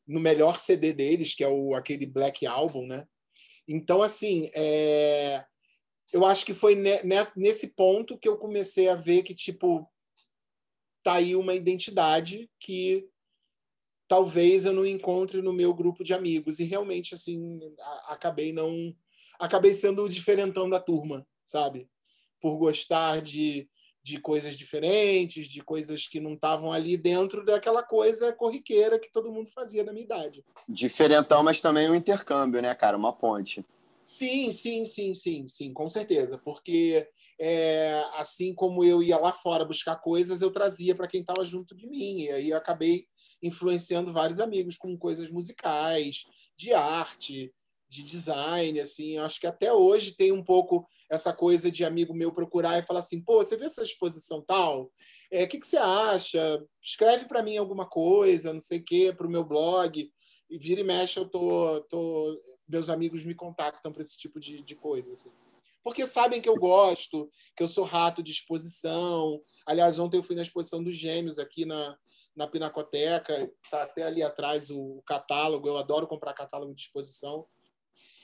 [0.07, 3.05] No melhor CD deles, que é o aquele Black Album, né?
[3.67, 5.45] Então, assim, é...
[6.11, 6.75] eu acho que foi
[7.35, 9.87] nesse ponto que eu comecei a ver que, tipo,
[11.03, 13.07] tá aí uma identidade que
[14.07, 16.59] talvez eu não encontre no meu grupo de amigos.
[16.59, 17.59] E realmente, assim,
[18.07, 18.93] acabei não.
[19.39, 21.87] Acabei sendo o diferentão da turma, sabe?
[22.41, 23.69] Por gostar de,
[24.03, 29.31] de coisas diferentes, de coisas que não estavam ali dentro daquela coisa corriqueira que todo
[29.31, 30.43] mundo fazia na minha idade.
[30.67, 32.97] Diferentão, mas também um intercâmbio, né, cara?
[32.97, 33.63] Uma ponte.
[34.09, 36.35] Sim, sim, sim, sim, sim, com certeza.
[36.35, 37.07] Porque
[37.39, 41.75] é, assim como eu ia lá fora buscar coisas, eu trazia para quem estava junto
[41.75, 42.21] de mim.
[42.21, 43.05] E aí eu acabei
[43.41, 46.23] influenciando vários amigos com coisas musicais,
[46.57, 47.53] de arte,
[47.87, 49.19] de design, assim.
[49.19, 53.01] Acho que até hoje tem um pouco essa coisa de amigo meu procurar e falar
[53.01, 54.85] assim, pô, você viu essa exposição tal?
[54.85, 54.91] O
[55.31, 56.65] é, que, que você acha?
[56.81, 60.11] Escreve para mim alguma coisa, não sei o quê, para o meu blog.
[60.49, 62.35] E vira e mexe, eu tô, tô...
[62.69, 65.31] meus amigos me contactam para esse tipo de, de coisa, assim.
[65.83, 69.41] porque sabem que eu gosto, que eu sou rato de exposição.
[69.65, 71.97] Aliás, ontem eu fui na exposição dos Gêmeos aqui na,
[72.35, 75.67] na Pinacoteca, tá até ali atrás o, catálogo.
[75.67, 77.45] Eu adoro comprar catálogo de exposição.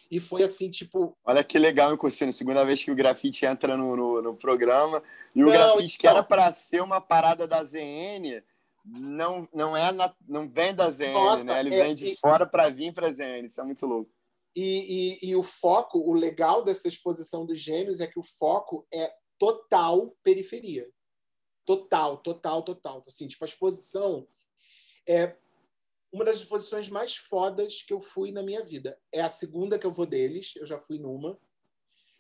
[0.10, 1.18] E foi assim, tipo.
[1.26, 2.32] Olha que legal, meu Cursino.
[2.32, 5.04] Segunda vez que o grafite entra no, no, no programa.
[5.36, 5.98] E o não, grafite, então...
[6.00, 8.42] que era para ser uma parada da ZN,
[8.86, 11.60] não, não, é na, não vem da ZN, Nossa, né?
[11.60, 12.16] Ele é, vem de e...
[12.18, 13.48] fora para vir para ZN.
[13.48, 14.12] Isso é muito louco.
[14.56, 18.88] E, e, e, o foco, o legal dessa exposição dos gêmeos é que o foco
[18.92, 20.90] é total periferia.
[21.66, 23.04] Total, total, total.
[23.06, 24.28] Assim, tipo, a exposição
[25.08, 25.36] é
[26.12, 28.98] uma das exposições mais fodas que eu fui na minha vida.
[29.12, 31.38] É a segunda que eu vou deles, eu já fui numa.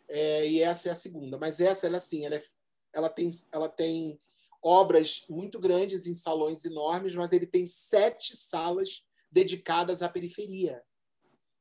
[0.09, 1.37] É, e essa é a segunda.
[1.37, 2.43] Mas essa, ela assim, ela, é,
[2.91, 4.19] ela, tem, ela tem
[4.61, 10.83] obras muito grandes em salões enormes, mas ele tem sete salas dedicadas à periferia.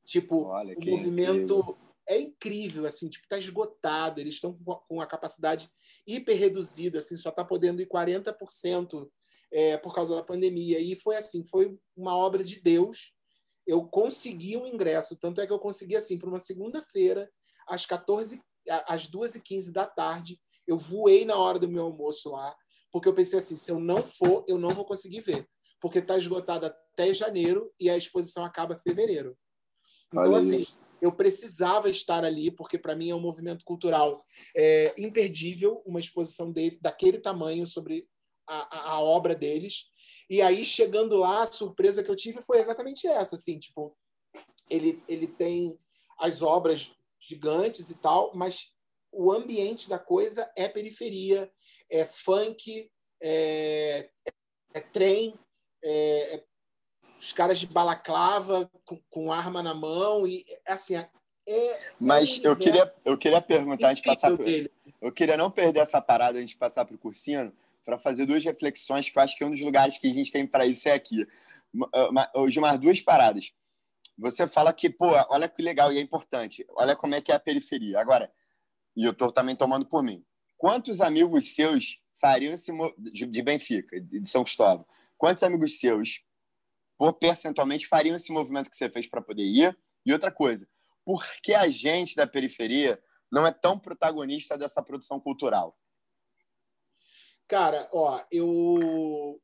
[0.04, 1.78] Tipo, Olha, o movimento incrível.
[2.06, 4.56] é incrível, assim, tipo, tá esgotado, eles estão
[4.88, 5.68] com a capacidade
[6.06, 9.08] hiper reduzida, assim, só está podendo ir 40%
[9.50, 10.78] é, por causa da pandemia.
[10.78, 13.14] E foi assim, foi uma obra de Deus.
[13.66, 17.30] Eu consegui um ingresso, tanto é que eu consegui assim, para uma segunda-feira,
[17.66, 18.40] às 14
[18.86, 22.54] às 2h15 da tarde, eu voei na hora do meu almoço lá,
[22.90, 25.46] porque eu pensei assim, se eu não for, eu não vou conseguir ver,
[25.80, 29.36] porque está esgotado até janeiro e a exposição acaba em fevereiro.
[30.14, 30.78] Então, Olha assim, isso.
[31.02, 34.24] eu precisava estar ali, porque para mim é um movimento cultural
[34.56, 38.08] é, imperdível, uma exposição dele, daquele tamanho sobre
[38.46, 39.86] a, a, obra deles.
[40.30, 43.96] E aí, chegando lá, a surpresa que eu tive foi exatamente essa, assim, tipo,
[44.70, 45.76] ele, ele tem
[46.18, 48.72] as obras gigantes e tal, mas
[49.10, 51.50] o ambiente da coisa é periferia,
[51.90, 52.88] é funk,
[53.20, 54.10] é,
[54.72, 55.34] é trem,
[55.82, 56.44] é, é
[57.24, 61.08] os caras de balaclava com, com arma na mão e assim é,
[61.48, 65.80] é mas eu queria eu queria perguntar antes de passar por, eu queria não perder
[65.80, 67.52] essa parada antes de passar para o cursinho
[67.84, 70.46] para fazer duas reflexões que eu acho que um dos lugares que a gente tem
[70.46, 71.26] para isso é aqui.
[72.48, 73.52] Gilmar duas paradas.
[74.16, 76.64] Você fala que pô olha que legal e é importante.
[76.70, 78.00] Olha como é que é a periferia.
[78.00, 78.32] Agora
[78.96, 80.24] e eu estou também tomando por mim.
[80.56, 82.72] Quantos amigos seus fariam esse
[83.02, 84.86] de Benfica de São Cristóvão?
[85.18, 86.24] Quantos amigos seus
[86.98, 89.76] por percentualmente fariam esse movimento que você fez para poder ir?
[90.04, 90.68] E outra coisa,
[91.04, 95.76] por que a gente da periferia não é tão protagonista dessa produção cultural?
[97.46, 99.40] Cara, ó, eu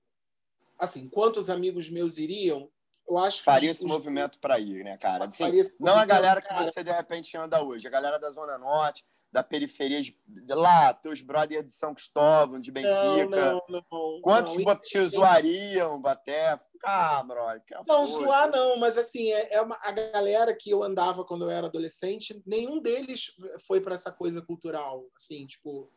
[0.78, 2.70] assim, quantos amigos meus iriam?
[3.06, 3.76] Eu acho que faria os...
[3.76, 5.26] esse movimento para ir, né, cara?
[5.26, 5.44] Assim,
[5.78, 9.44] não a galera que você de repente anda hoje, a galera da Zona Norte, da
[9.44, 10.16] periferia de,
[10.48, 13.26] lá, teus brothers de São Cristóvão, de Benfica.
[13.28, 14.20] Não, não, não.
[14.22, 16.60] Quantos não, te zoariam, Baté?
[16.84, 17.62] Ah, brother.
[17.86, 21.50] Não, zoar não, mas assim, é, é uma, a galera que eu andava quando eu
[21.50, 23.32] era adolescente, nenhum deles
[23.66, 25.90] foi para essa coisa cultural, assim, tipo...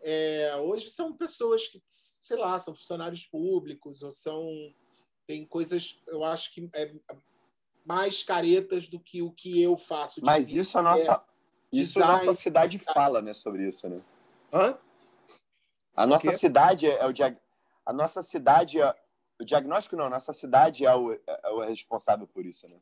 [0.00, 4.46] É, hoje são pessoas que, sei lá, são funcionários públicos ou são...
[5.26, 6.94] Tem coisas, eu acho que é
[7.84, 10.20] mais caretas do que o que eu faço.
[10.22, 11.22] Mas isso a nossa...
[11.72, 14.00] Isso a nossa cidade fala, né, sobre isso, né?
[14.52, 14.78] Hã?
[15.94, 17.12] A nossa cidade é, o
[17.84, 18.94] a nossa cidade é...
[19.40, 22.78] o diagnóstico não, a nossa cidade é o, é o responsável por isso, né?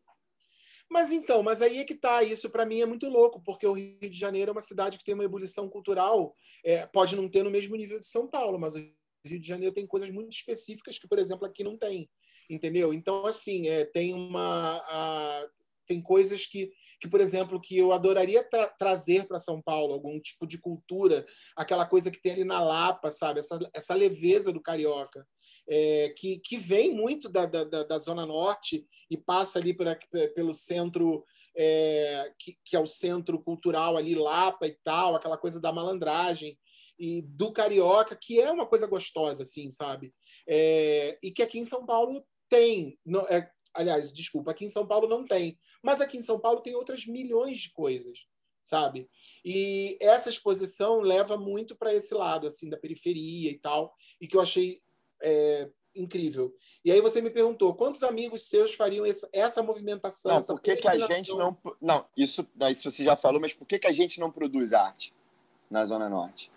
[0.88, 2.22] Mas então, mas aí é que tá.
[2.22, 5.04] Isso para mim é muito louco, porque o Rio de Janeiro é uma cidade que
[5.04, 6.34] tem uma ebulição cultural,
[6.64, 8.78] é, pode não ter no mesmo nível de São Paulo, mas o
[9.24, 12.08] Rio de Janeiro tem coisas muito específicas que, por exemplo, aqui não tem,
[12.48, 12.94] entendeu?
[12.94, 15.48] Então, assim, é, tem uma a,
[15.86, 16.70] tem coisas que,
[17.00, 21.26] que, por exemplo, que eu adoraria tra trazer para São Paulo, algum tipo de cultura,
[21.56, 23.40] aquela coisa que tem ali na Lapa, sabe?
[23.40, 25.26] Essa, essa leveza do carioca,
[25.68, 29.86] é, que, que vem muito da, da, da, Zona Norte e passa ali por,
[30.34, 31.24] pelo centro,
[31.56, 36.56] é, que, que é o centro cultural ali, Lapa e tal, aquela coisa da malandragem
[36.98, 40.14] e do carioca, que é uma coisa gostosa, assim, sabe?
[40.48, 42.98] É, e que aqui em São Paulo tem.
[43.04, 45.58] No, é, Aliás, desculpa, aqui em São Paulo não tem.
[45.82, 48.26] Mas aqui em São Paulo tem outras milhões de coisas,
[48.64, 49.08] sabe?
[49.44, 54.36] E essa exposição leva muito para esse lado, assim, da periferia e tal, e que
[54.36, 54.80] eu achei
[55.22, 56.54] é, incrível.
[56.84, 60.32] E aí você me perguntou, quantos amigos seus fariam essa, essa movimentação?
[60.32, 61.56] Não, por que, que a gente não...
[61.80, 65.14] Não, isso, isso você já falou, mas por que, que a gente não produz arte
[65.70, 66.50] na Zona Norte?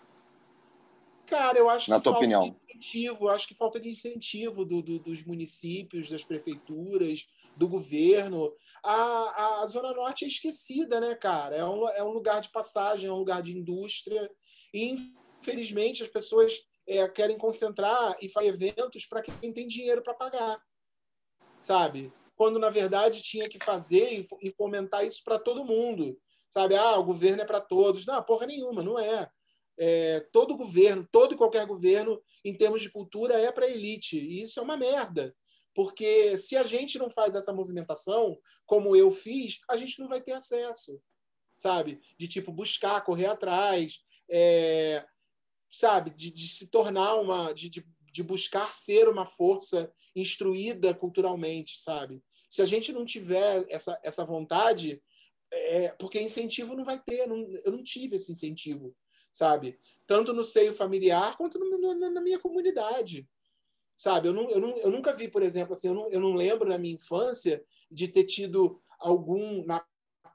[1.30, 2.44] Cara, eu acho Na que tua falta opinião.
[2.44, 8.52] de incentivo, acho que falta de incentivo do, do, dos municípios, das prefeituras, do governo.
[8.84, 11.56] A, a Zona Norte é esquecida, né, cara?
[11.56, 14.30] É um, é um lugar de passagem, é um lugar de indústria.
[14.74, 14.96] E,
[15.40, 16.54] infelizmente, as pessoas
[16.88, 20.60] é, querem concentrar e fazer eventos para quem tem dinheiro para pagar,
[21.62, 22.12] sabe?
[22.36, 26.18] Quando, na verdade, tinha que fazer e, e fomentar isso para todo mundo
[26.50, 26.76] sabe?
[26.76, 28.06] Ah, o governo é para todos.
[28.06, 29.30] Não, porra nenhuma, não é.
[29.80, 30.20] É.
[30.32, 34.18] Todo governo, todo e qualquer governo, em termos de cultura, é para a elite.
[34.18, 35.34] E isso é uma merda.
[35.74, 40.22] Porque se a gente não faz essa movimentação, como eu fiz, a gente não vai
[40.22, 41.02] ter acesso,
[41.56, 42.02] sabe?
[42.18, 45.06] De tipo buscar, correr atrás, é,
[45.72, 46.10] sabe?
[46.12, 52.22] De, de, se tornar uma, de, de, de buscar ser uma força instruída culturalmente, sabe?
[52.50, 55.02] Se a gente não tiver essa, essa vontade,
[55.52, 58.96] é, porque incentivo não vai ter, não, eu não tive esse incentivo,
[59.40, 59.80] sabe?
[60.06, 63.26] Tanto no seio familiar quanto no, no, na minha comunidade,
[63.96, 64.28] sabe?
[64.28, 66.68] Eu, não, eu, não, eu nunca vi, por exemplo, assim, eu não, eu não lembro
[66.68, 69.82] na minha infância de ter tido algum na,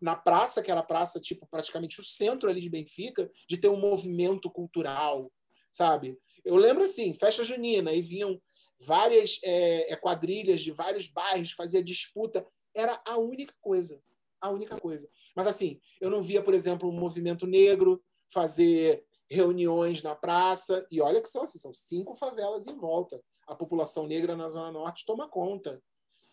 [0.00, 3.68] na praça, que era a praça tipo praticamente o centro ali de Benfica, de ter
[3.68, 5.30] um movimento cultural,
[5.70, 6.18] sabe?
[6.42, 8.40] Eu lembro assim, festa junina, aí vinham
[8.80, 12.46] várias é, é, quadrilhas de vários bairros, fazia disputa.
[12.74, 14.00] Era a única coisa.
[14.40, 15.11] A única coisa.
[15.36, 18.02] Mas assim, eu não via, por exemplo, um movimento negro
[18.35, 20.87] fazer reuniões na praça.
[20.91, 23.22] E olha que são assim, são cinco favelas em volta.
[23.47, 25.80] A população negra na Zona Norte toma conta.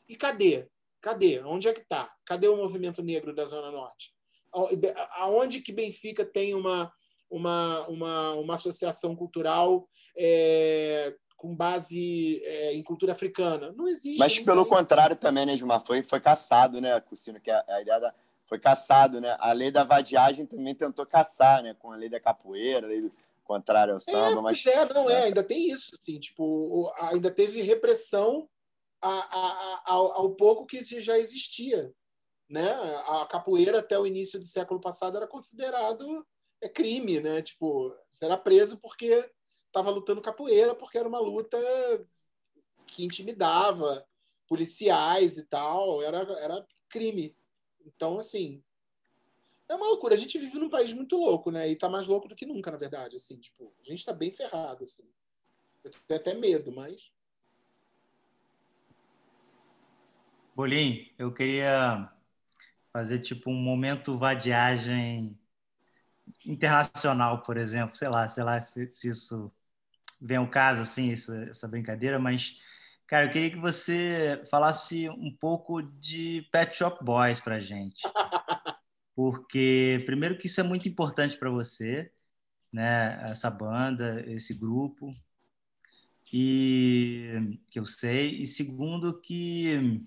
[0.10, 0.68] E cadê?
[1.00, 1.40] Cadê?
[1.42, 2.12] Onde é que está?
[2.26, 4.14] Cadê o movimento negro da Zona Norte?
[5.16, 6.92] Aonde que Benfica tem uma,
[7.30, 9.88] uma, uma, uma associação cultural
[10.18, 13.74] é, com base é, em cultura africana.
[13.76, 14.20] Não existe.
[14.20, 14.78] Mas pelo tem.
[14.78, 15.82] contrário também, né, Gilmar?
[15.82, 17.40] Foi, foi caçado, né, Cursino?
[17.40, 18.14] Que a, a ideia da,
[18.52, 19.38] foi caçado, né?
[19.40, 21.74] A lei da vadiagem também tentou caçar, né?
[21.74, 23.12] Com a lei da capoeira, a lei do
[23.46, 24.40] contrário ao samba.
[24.40, 28.50] É, mas é, não é, ainda tem isso, assim, tipo, ainda teve repressão
[29.02, 31.94] a, a, a, ao, ao pouco que já existia,
[32.50, 32.74] né?
[33.08, 36.28] A capoeira até o início do século passado era considerado
[36.60, 37.42] é crime, né?
[37.42, 39.32] Tipo, você era preso porque
[39.68, 41.58] estava lutando capoeira porque era uma luta
[42.86, 44.06] que intimidava
[44.46, 47.34] policiais e tal, era, era crime.
[47.86, 48.62] Então, assim,
[49.70, 50.16] é uma loucura.
[50.16, 51.70] A gente vive num país muito louco, né?
[51.70, 54.32] E tá mais louco do que nunca, na verdade, assim, tipo, a gente tá bem
[54.32, 55.04] ferrado, assim.
[55.84, 57.12] Eu tenho até medo, mas...
[60.56, 62.12] Bolim, eu queria
[62.92, 65.38] fazer, tipo, um momento vadiagem
[66.46, 69.52] internacional, por exemplo, sei lá, sei lá se, se isso
[70.20, 72.58] vem ao caso, assim, essa, essa brincadeira, mas,
[73.12, 78.02] cara, eu queria que você falasse um pouco de Pet Shop Boys pra gente.
[79.14, 82.10] Porque, primeiro, que isso é muito importante para você,
[82.72, 83.22] né?
[83.30, 85.12] Essa banda, esse grupo,
[86.32, 88.44] e que eu sei.
[88.44, 90.02] E segundo, que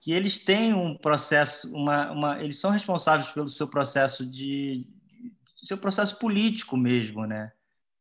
[0.00, 4.86] que eles têm um processo, uma, uma, eles são responsáveis pelo seu processo de
[5.54, 7.52] seu processo político mesmo, né?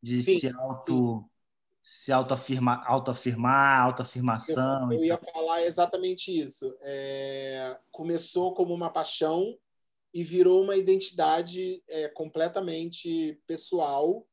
[0.01, 1.29] de sim, se auto
[1.81, 4.91] se autoafirmar, autoafirmar, autoafirmação.
[4.91, 6.75] Eu, eu ia falar exatamente isso.
[6.81, 9.57] É, começou como uma paixão
[10.13, 14.27] e virou uma identidade é, completamente pessoal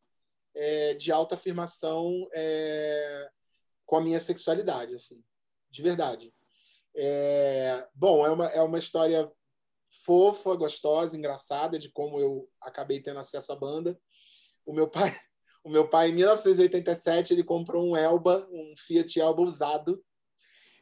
[0.55, 3.31] é, de autoafirmação é,
[3.87, 5.23] com a minha sexualidade, assim,
[5.71, 6.35] de verdade.
[6.95, 9.31] É, bom, é uma, é uma história
[10.05, 13.99] fofa, gostosa, engraçada de como eu acabei tendo acesso à banda.
[14.67, 15.17] O meu pai,
[15.69, 20.03] o meu pai, em 1987, ele comprou um Elba, um Fiat Elba usado.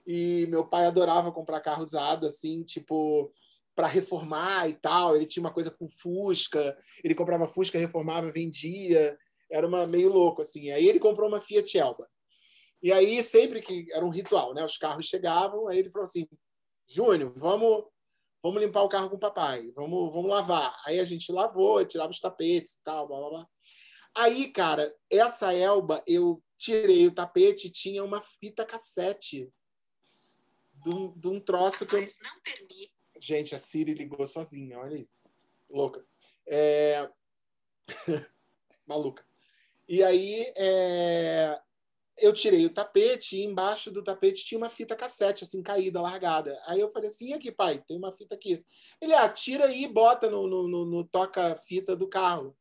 [0.06, 3.32] E meu pai adorava comprar carro usado, assim, tipo,
[3.74, 5.16] para reformar e tal.
[5.16, 9.18] Ele tinha uma coisa com Fusca, ele comprava Fusca, reformava, vendia.
[9.50, 10.70] Era uma meio louco, assim.
[10.70, 12.08] Aí ele comprou uma Fiat Elba.
[12.80, 14.64] E aí, sempre que era um ritual, né?
[14.64, 16.28] Os carros chegavam, aí ele falou assim:
[16.86, 17.86] Júnior, vamos,
[18.40, 20.80] vamos limpar o carro com o papai, vamos, vamos lavar.
[20.86, 23.48] Aí a gente lavou, tirava os tapetes e tal, blá blá blá.
[24.16, 29.52] Aí, cara, essa Elba, eu tirei o tapete e tinha uma fita cassete
[30.82, 32.00] de um, de um troço que eu...
[32.00, 32.94] não permite.
[33.20, 35.20] Gente, a Siri ligou sozinha, olha isso.
[35.68, 36.02] Louca.
[36.46, 37.10] É...
[38.88, 39.22] Maluca.
[39.86, 41.60] E aí, é...
[42.16, 46.58] eu tirei o tapete e embaixo do tapete tinha uma fita cassete, assim, caída, largada.
[46.64, 47.84] Aí eu falei assim, e aqui, pai?
[47.86, 48.64] Tem uma fita aqui.
[48.98, 52.56] Ele, ah, tira aí e bota no, no, no, no toca-fita do carro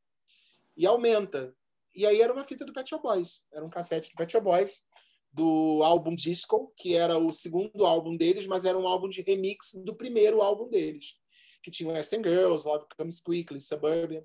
[0.75, 1.55] e aumenta.
[1.93, 4.43] E aí era uma fita do Pet Shop Boys, era um cassete do Pet Shop
[4.43, 4.83] Boys,
[5.31, 9.73] do álbum Disco, que era o segundo álbum deles, mas era um álbum de remix
[9.83, 11.17] do primeiro álbum deles,
[11.61, 14.23] que tinha Western Girls, Love Comes Quickly, Suburban,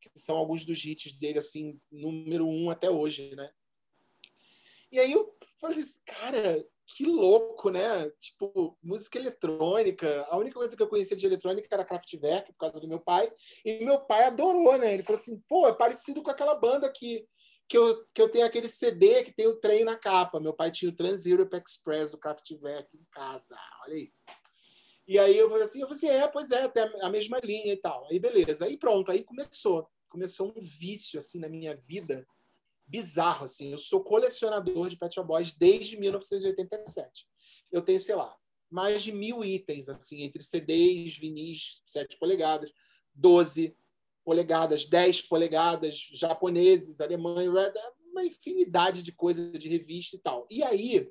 [0.00, 3.50] que são alguns dos hits dele, assim, número um até hoje, né?
[4.90, 6.66] E aí eu falei assim, cara,
[6.96, 8.10] que louco, né?
[8.18, 10.26] Tipo, música eletrônica.
[10.28, 13.32] A única coisa que eu conhecia de eletrônica era Kraftwerk, por causa do meu pai.
[13.64, 14.92] E meu pai adorou, né?
[14.92, 17.26] Ele falou assim, pô, é parecido com aquela banda que,
[17.66, 20.38] que, eu, que eu tenho aquele CD que tem o trem na capa.
[20.38, 23.56] Meu pai tinha o Trans Europe Express do Kraftwerk em casa.
[23.86, 24.24] Olha isso.
[25.08, 27.72] E aí eu falei assim, eu falei assim, é, pois é, tem a mesma linha
[27.72, 28.06] e tal.
[28.10, 29.88] Aí beleza, aí pronto, aí começou.
[30.08, 32.26] Começou um vício, assim, na minha vida,
[32.92, 33.72] bizarro, assim.
[33.72, 37.26] Eu sou colecionador de Pet Shop Boys desde 1987.
[37.72, 38.36] Eu tenho, sei lá,
[38.70, 42.70] mais de mil itens, assim, entre CDs, vinis, 7 polegadas,
[43.14, 43.74] 12
[44.22, 47.48] polegadas, 10 polegadas, japoneses, alemães,
[48.10, 50.46] uma infinidade de coisas de revista e tal.
[50.50, 51.10] E aí,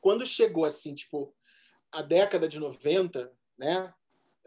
[0.00, 1.32] quando chegou, assim, tipo,
[1.92, 3.94] a década de 90, né?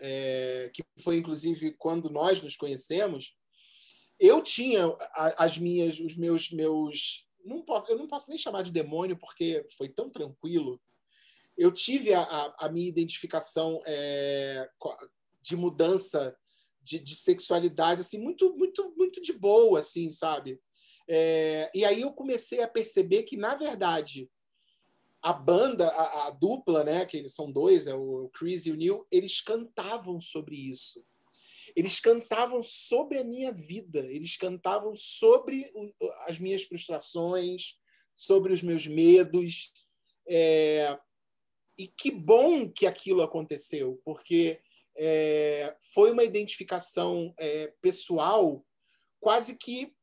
[0.06, 3.38] É, que foi inclusive quando nós nos conhecemos,
[4.24, 4.86] eu tinha
[5.38, 9.68] as minhas, os meus, meus, não posso, eu não posso nem chamar de demônio porque
[9.78, 10.82] foi tão tranquilo.
[11.58, 14.70] Eu tive a, a, a minha identificação é,
[15.42, 16.34] de mudança
[16.82, 20.58] de, de, sexualidade assim muito, muito, muito de boa, assim, sabe?
[21.06, 24.30] É, e aí eu comecei a perceber que na verdade
[25.22, 28.76] a banda, a, a, dupla, né, que eles são dois, é o Chris e o
[28.78, 31.06] Neil, eles cantavam sobre isso.
[31.76, 35.92] Eles cantavam sobre a minha vida, eles cantavam sobre o,
[36.28, 37.78] as minhas frustrações,
[38.16, 39.72] sobre os meus medos.
[40.28, 40.98] É...
[41.78, 44.62] E que bom que aquilo aconteceu, porque
[44.96, 45.76] é...
[45.94, 48.64] foi uma identificação é, pessoal
[49.20, 49.96] quase que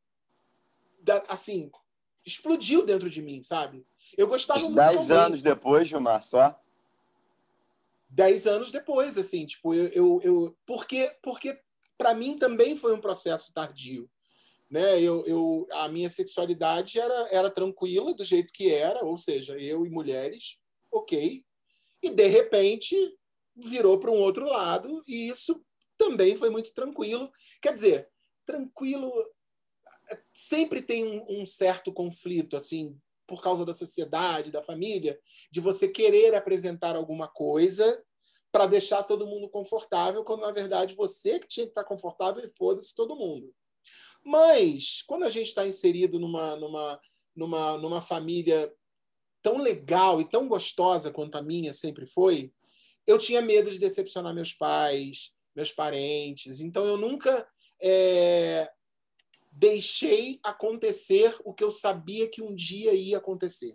[1.28, 1.70] assim
[2.24, 3.86] explodiu dentro de mim, sabe?
[4.16, 4.68] Eu gostava.
[4.70, 6.58] Dez anos depois, Gilmar, só?
[8.12, 9.86] Dez anos depois, assim, tipo, eu.
[9.88, 11.58] eu, eu porque porque
[11.96, 14.10] para mim também foi um processo tardio.
[14.70, 15.02] Né?
[15.02, 19.84] Eu, eu, a minha sexualidade era, era tranquila do jeito que era, ou seja, eu
[19.84, 20.58] e mulheres,
[20.90, 21.44] ok.
[22.02, 22.96] E de repente
[23.54, 25.62] virou para um outro lado, e isso
[25.98, 27.30] também foi muito tranquilo.
[27.60, 28.08] Quer dizer,
[28.46, 29.12] tranquilo
[30.32, 32.96] sempre tem um, um certo conflito, assim,
[33.30, 35.16] por causa da sociedade, da família,
[35.52, 38.02] de você querer apresentar alguma coisa
[38.50, 42.48] para deixar todo mundo confortável, quando na verdade você que tinha que estar confortável e
[42.48, 43.54] foda-se todo mundo.
[44.24, 47.00] Mas quando a gente está inserido numa, numa,
[47.36, 48.74] numa, numa família
[49.40, 52.52] tão legal e tão gostosa quanto a minha sempre foi,
[53.06, 56.60] eu tinha medo de decepcionar meus pais, meus parentes.
[56.60, 57.46] Então eu nunca
[57.80, 58.68] é,
[59.60, 63.74] deixei acontecer o que eu sabia que um dia ia acontecer.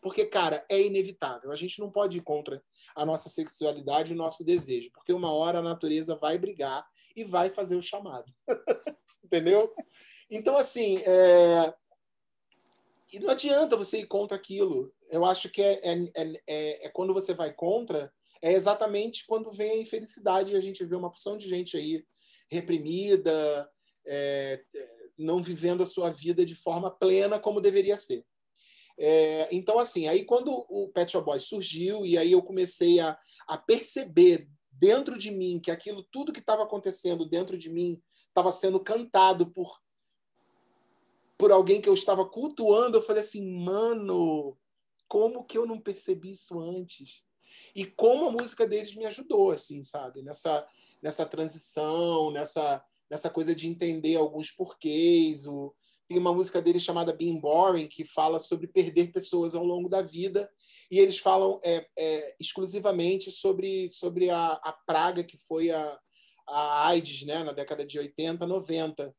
[0.00, 1.52] Porque, cara, é inevitável.
[1.52, 2.60] A gente não pode ir contra
[2.92, 7.22] a nossa sexualidade e o nosso desejo, porque uma hora a natureza vai brigar e
[7.22, 8.32] vai fazer o chamado.
[9.22, 9.72] Entendeu?
[10.28, 11.72] Então, assim, é...
[13.12, 14.92] e não adianta você ir contra aquilo.
[15.08, 16.10] Eu acho que é, é,
[16.48, 18.12] é, é quando você vai contra,
[18.42, 22.04] é exatamente quando vem a infelicidade e a gente vê uma porção de gente aí
[22.50, 23.70] reprimida,
[24.04, 24.60] é,
[25.18, 28.24] não vivendo a sua vida de forma plena como deveria ser.
[28.98, 33.18] É, então, assim, aí quando o Pet Shop Boys surgiu e aí eu comecei a,
[33.48, 38.50] a perceber dentro de mim que aquilo, tudo que estava acontecendo dentro de mim estava
[38.50, 39.80] sendo cantado por
[41.42, 44.56] por alguém que eu estava cultuando, eu falei assim, mano,
[45.08, 47.24] como que eu não percebi isso antes?
[47.74, 50.22] E como a música deles me ajudou, assim, sabe?
[50.22, 50.64] Nessa,
[51.02, 52.80] nessa transição, nessa,
[53.12, 55.46] nessa coisa de entender alguns porquês.
[55.46, 55.74] O...
[56.08, 60.00] Tem uma música dele chamada Being Boring, que fala sobre perder pessoas ao longo da
[60.00, 60.50] vida.
[60.90, 66.00] E eles falam é, é, exclusivamente sobre, sobre a, a praga que foi a,
[66.48, 69.14] a AIDS né, na década de 80, 90.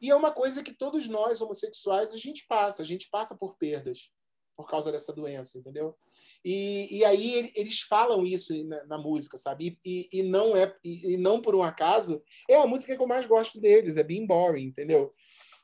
[0.00, 2.82] E é uma coisa que todos nós, homossexuais, a gente passa.
[2.82, 4.12] A gente passa por perdas
[4.62, 5.94] por causa dessa doença, entendeu?
[6.44, 9.78] E, e aí eles falam isso na, na música, sabe?
[9.84, 13.06] E, e, e não é e, não por um acaso é a música que eu
[13.06, 15.12] mais gosto deles, é Being Boring, entendeu?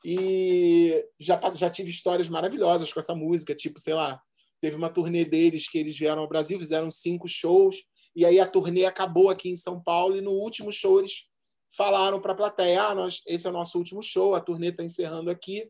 [0.03, 4.21] E já já tive histórias maravilhosas com essa música, tipo, sei lá,
[4.61, 7.83] teve uma turnê deles que eles vieram ao Brasil, fizeram cinco shows
[8.15, 11.27] e aí a turnê acabou aqui em São Paulo e no último show eles
[11.75, 14.83] falaram para a plateia: ah, nós, esse é o nosso último show, a turnê está
[14.83, 15.69] encerrando aqui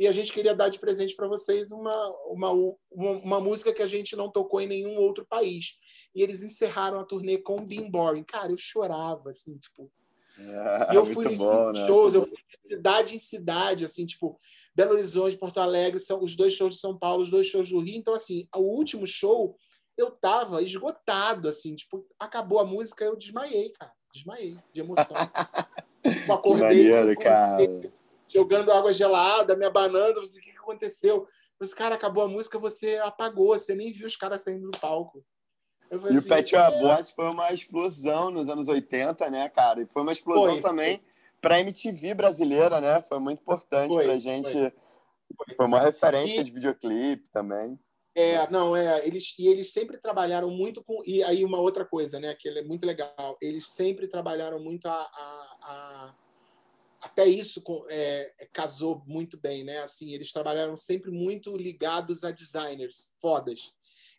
[0.00, 2.50] e a gente queria dar de presente para vocês uma, uma,
[2.90, 5.76] uma, música que a gente não tocou em nenhum outro país.
[6.14, 8.24] E eles encerraram a turnê com Being Boring.
[8.24, 9.92] Cara, eu chorava, assim, tipo.
[10.38, 11.86] É, e eu fui bom, né?
[11.86, 14.40] shows, eu fui de cidade em cidade, assim, tipo,
[14.74, 17.78] Belo Horizonte, Porto Alegre, são os dois shows de São Paulo, os dois shows do
[17.78, 17.98] Rio.
[17.98, 19.54] Então, assim, o último show
[19.98, 23.92] eu tava esgotado, assim, tipo, acabou a música, eu desmaiei, cara.
[24.14, 25.14] Desmaiei de emoção.
[26.02, 26.90] tipo, acordei.
[26.90, 27.99] Maneiro, cara
[28.32, 30.20] jogando água gelada, me abanando.
[30.20, 31.26] Você, o que, que aconteceu?
[31.60, 35.22] Os cara, acabou a música, você apagou, você nem viu os caras saindo do palco.
[35.90, 36.80] e assim, o Pet Shop é...
[36.80, 39.82] Boys foi uma explosão nos anos 80, né, cara?
[39.82, 41.02] E foi uma explosão foi, também
[41.40, 43.02] para a MTV brasileira, né?
[43.02, 44.52] Foi muito importante para a gente.
[44.52, 45.54] Foi.
[45.56, 45.66] foi.
[45.66, 46.44] uma referência e...
[46.44, 47.78] de videoclipe também.
[48.14, 51.00] É, não, é, eles, e eles sempre trabalharam muito com.
[51.06, 54.92] E aí, uma outra coisa, né, que é muito legal, eles sempre trabalharam muito a.
[54.92, 56.14] a, a
[57.00, 59.78] até isso é, casou muito bem, né?
[59.78, 63.72] Assim, eles trabalharam sempre muito ligados a designers fodas.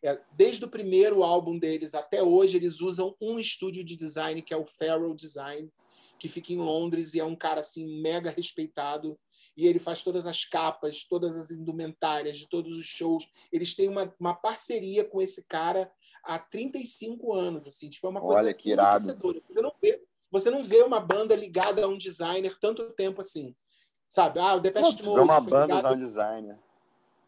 [0.03, 4.53] É, desde o primeiro álbum deles até hoje, eles usam um estúdio de design que
[4.53, 5.71] é o Farrell Design,
[6.19, 9.17] que fica em Londres e é um cara assim mega respeitado
[9.55, 13.29] e ele faz todas as capas, todas as indumentárias de todos os shows.
[13.51, 15.91] Eles têm uma, uma parceria com esse cara
[16.23, 19.03] há 35 anos, assim, tipo, é uma coisa Olha, que irado.
[19.47, 20.01] Você não vê,
[20.31, 23.55] você não vê uma banda ligada a um designer tanto tempo assim.
[24.07, 24.39] Sabe?
[24.39, 25.21] Ah, o Depeche Mode.
[25.21, 25.85] uma banda ligado...
[25.87, 26.59] a um designer.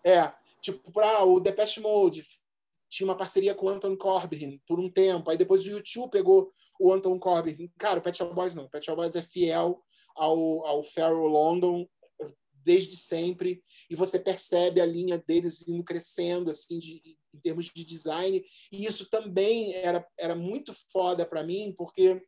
[0.04, 2.26] É, tipo, para o Depeche Mode
[2.90, 5.30] tinha uma parceria com o Anton Corbijn por um tempo.
[5.30, 7.72] Aí depois o YouTube pegou o Anton Corbijn.
[7.78, 8.66] Cara, o Pet Shop Boys não.
[8.66, 9.82] O Pet Shop Boys é fiel
[10.16, 11.88] ao, ao Pharrell London
[12.64, 17.84] desde sempre e você percebe a linha deles indo crescendo assim de, em termos de
[17.84, 22.24] design e isso também era, era muito foda para mim porque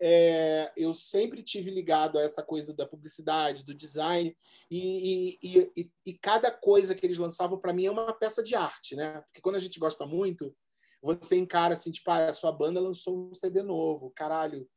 [0.00, 4.36] é, eu sempre tive ligado a essa coisa da publicidade, do design,
[4.70, 8.54] e, e, e, e cada coisa que eles lançavam, para mim, é uma peça de
[8.54, 9.20] arte, né?
[9.22, 10.54] Porque quando a gente gosta muito,
[11.02, 14.68] você encara assim, tipo, ah, a sua banda lançou um CD novo, caralho,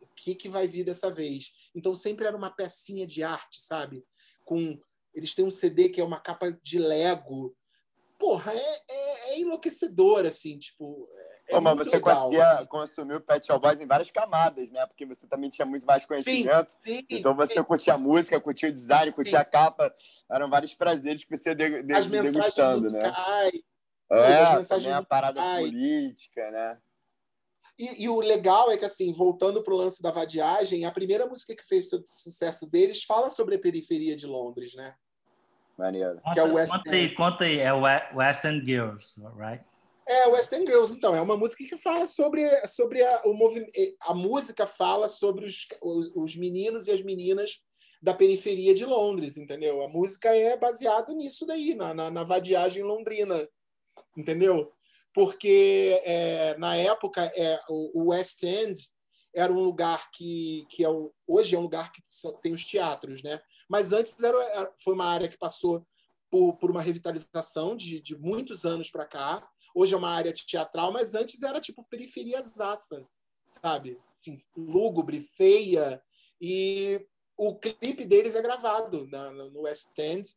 [0.00, 1.52] o que, que vai vir dessa vez?
[1.74, 4.04] Então sempre era uma pecinha de arte, sabe?
[4.44, 4.78] Com
[5.14, 7.56] eles têm um CD que é uma capa de Lego.
[8.18, 11.08] Porra, é, é, é enlouquecedor, assim, tipo.
[11.48, 12.66] Pô, mas você legal, conseguia assim.
[12.66, 14.86] consumir o Pet Shop Boys em várias camadas, né?
[14.86, 16.72] Porque você também tinha muito mais conhecimento.
[16.72, 17.62] Sim, sim, então você sim.
[17.62, 19.94] curtia a música, curtia o design, curtia a capa.
[20.30, 23.00] Eram vários prazeres que você de, de, As degustando, né?
[23.00, 23.52] Cai,
[24.10, 26.78] é, também a parada política, né?
[27.78, 31.26] E, e, o legal é que, assim, voltando para o lance da vadiagem, a primeira
[31.26, 34.94] música que fez sucesso deles fala sobre a periferia de Londres, né?
[35.76, 36.20] Maneiro.
[36.36, 39.64] É o West conta aí, conta aí, é West End Girls, right?
[40.06, 43.72] É, West End Girls, então, é uma música que fala sobre, sobre a, o movimento.
[44.02, 47.62] A música fala sobre os, os, os meninos e as meninas
[48.02, 49.82] da periferia de Londres, entendeu?
[49.82, 53.48] A música é baseada nisso daí, na, na, na vadiagem londrina,
[54.16, 54.70] entendeu?
[55.14, 58.76] porque é, na época é, o, West End
[59.32, 62.02] era um lugar que, que é o, hoje é um lugar que
[62.42, 63.40] tem os teatros, né?
[63.68, 65.86] Mas antes era, foi uma área que passou
[66.30, 69.48] por, por uma revitalização de, de muitos anos para cá.
[69.74, 73.04] Hoje é uma área teatral, mas antes era tipo periferia zaça,
[73.48, 73.98] sabe?
[74.14, 76.00] Assim, lúgubre, feia.
[76.40, 77.04] E
[77.36, 80.28] o clipe deles é gravado na, no West End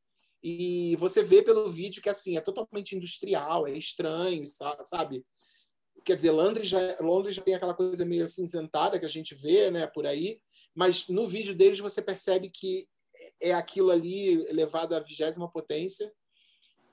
[0.43, 4.43] e você vê pelo vídeo que assim é totalmente industrial, é estranho,
[4.83, 5.25] sabe?
[6.03, 9.69] Quer dizer, Londres já, Londres já tem aquela coisa meio acinzentada que a gente vê,
[9.69, 10.39] né, por aí,
[10.73, 12.87] mas no vídeo deles você percebe que
[13.39, 16.11] é aquilo ali elevado à vigésima potência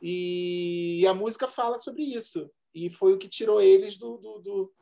[0.01, 4.75] e a música fala sobre isso e foi o que tirou eles do, do, do,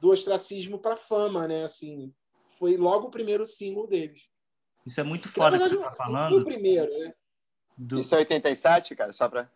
[0.00, 1.64] do ostracismo para fama, né?
[1.64, 2.12] Assim,
[2.58, 4.28] foi logo o primeiro single deles.
[4.86, 6.30] Isso é muito foda que você está falando.
[6.30, 7.12] Foi o primeiro, né?
[7.76, 8.00] Do...
[8.00, 9.12] Isso é 87, cara?
[9.12, 9.50] Só para.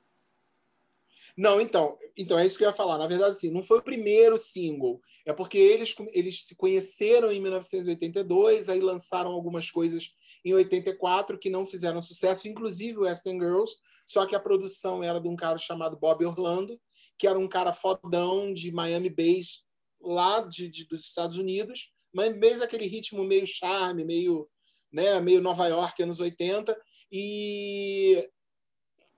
[1.36, 2.98] Não, então, então é isso que eu ia falar.
[2.98, 5.00] Na verdade, assim, não foi o primeiro single.
[5.24, 10.12] É porque eles, eles se conheceram em 1982, aí lançaram algumas coisas
[10.44, 13.76] em 84 que não fizeram sucesso, inclusive Western Girls,
[14.06, 16.80] só que a produção era de um cara chamado Bob Orlando,
[17.18, 19.62] que era um cara fodão de Miami Bass,
[20.00, 21.92] lá de, de dos Estados Unidos.
[22.12, 24.48] Miami Bass aquele ritmo meio charme, meio,
[24.92, 26.76] né, meio Nova York, anos 80
[27.12, 28.28] e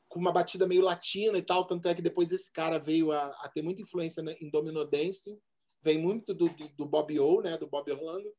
[0.08, 3.28] com uma batida meio latina e tal, tanto é que depois esse cara veio a,
[3.40, 5.38] a ter muita influência em Domino Dancing,
[5.82, 8.32] vem muito do, do, Bob O, né, do Bob Orlando.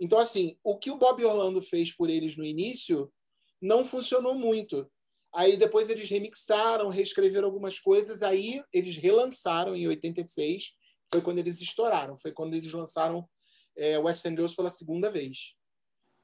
[0.00, 3.12] Então, assim, o que o Bob Orlando fez por eles no início
[3.60, 4.90] não funcionou muito.
[5.34, 10.76] Aí depois eles remixaram, reescreveram algumas coisas, aí eles relançaram em 86,
[11.12, 13.28] foi quando eles estouraram, foi quando eles lançaram
[13.76, 15.56] é, Western Girls pela segunda vez.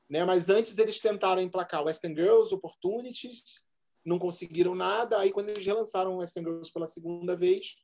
[0.09, 0.25] Né?
[0.25, 3.43] Mas antes eles tentaram emplacar Western Girls, Opportunities,
[4.05, 5.19] não conseguiram nada.
[5.19, 7.77] Aí quando eles relançaram Western Girls pela segunda vez,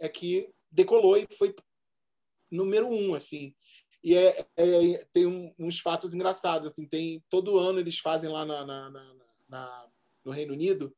[0.00, 1.54] é que decolou e foi
[2.50, 3.54] número um, assim.
[4.02, 6.86] E é, é tem um, uns fatos engraçados, assim.
[6.86, 9.14] Tem todo ano eles fazem lá na, na, na,
[9.48, 9.86] na,
[10.24, 10.94] no Reino Unido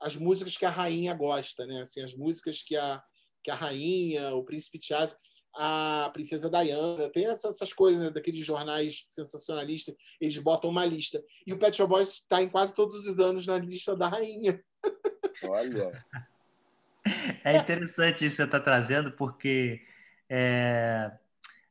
[0.00, 1.82] as músicas que a rainha gosta, né?
[1.82, 3.02] Assim, as músicas que a
[3.44, 5.16] que a rainha, o príncipe Charles
[5.54, 11.22] a princesa Diana, tem essas, essas coisas né, daqueles jornais sensacionalistas, eles botam uma lista.
[11.46, 14.62] E o Pet Shop Boys está em quase todos os anos na lista da rainha.
[15.44, 16.04] Olha.
[17.44, 19.80] É interessante isso que você está trazendo, porque
[20.34, 21.12] é,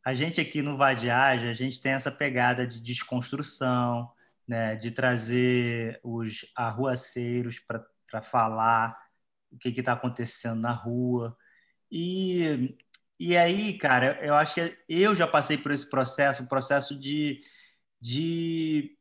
[0.06, 4.12] a gente aqui no Vadiagem, a gente tem essa pegada de desconstrução,
[4.48, 8.96] né, de trazer os arruaceiros para falar
[9.52, 11.36] o que está acontecendo na rua.
[11.92, 12.76] E,
[13.20, 17.42] e aí, cara, eu acho que eu já passei por esse processo, o processo de,
[18.00, 18.96] de,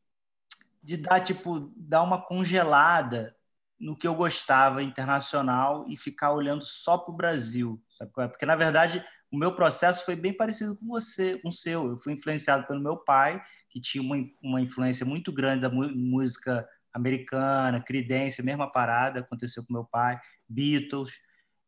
[0.82, 3.36] de dar, tipo, dar uma congelada
[3.78, 8.10] no que eu gostava internacional e ficar olhando só para o Brasil, sabe?
[8.20, 8.28] É?
[8.28, 11.88] Porque, na verdade, o meu processo foi bem parecido com você, com o seu.
[11.88, 16.68] Eu fui influenciado pelo meu pai, que tinha uma, uma influência muito grande da música
[16.92, 21.12] americana, Creedence, mesma parada, aconteceu com meu pai, Beatles.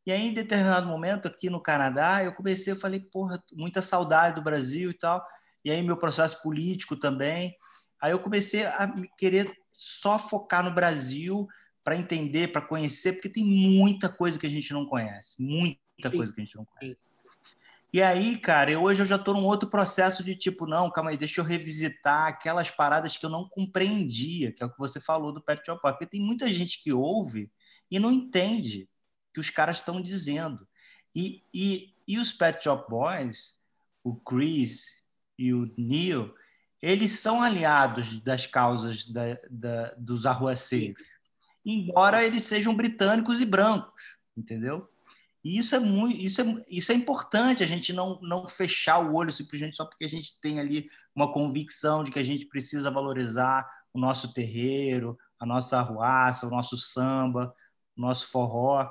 [0.04, 4.34] E aí, em determinado momento, aqui no Canadá, eu comecei, eu falei, porra, muita saudade
[4.34, 5.24] do Brasil e tal.
[5.64, 7.54] E aí, meu processo político também.
[8.00, 11.46] Aí eu comecei a querer só focar no Brasil
[11.84, 15.40] para entender, para conhecer, porque tem muita coisa que a gente não conhece.
[15.40, 16.16] Muita Sim.
[16.16, 17.11] coisa que a gente não conhece.
[17.93, 21.11] E aí, cara, eu, hoje eu já estou num outro processo de tipo, não, calma
[21.11, 24.99] aí, deixa eu revisitar aquelas paradas que eu não compreendia, que é o que você
[24.99, 25.95] falou do Pet Shop Boys.
[25.95, 27.51] Porque tem muita gente que ouve
[27.90, 28.88] e não entende
[29.28, 30.66] o que os caras estão dizendo.
[31.14, 33.59] E, e, e os Pet Shop Boys,
[34.03, 35.03] o Chris
[35.38, 36.34] e o Neil,
[36.80, 41.03] eles são aliados das causas da, da, dos arruaceiros,
[41.64, 44.91] embora eles sejam britânicos e brancos, entendeu?
[45.45, 49.14] E isso é muito, isso é, isso é importante, a gente não, não fechar o
[49.14, 52.90] olho simplesmente só porque a gente tem ali uma convicção de que a gente precisa
[52.90, 57.55] valorizar o nosso terreiro, a nossa arruaça, o nosso samba,
[57.97, 58.88] o nosso forró,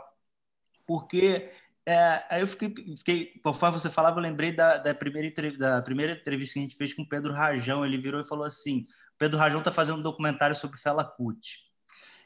[0.86, 1.52] porque
[1.86, 6.14] é, aí eu fiquei, fiquei, conforme você falava, eu lembrei da, da, primeira, da primeira
[6.14, 8.86] entrevista que a gente fez com o Pedro Rajão, ele virou e falou assim,
[9.18, 11.71] Pedro Rajão está fazendo um documentário sobre Fela Kuti,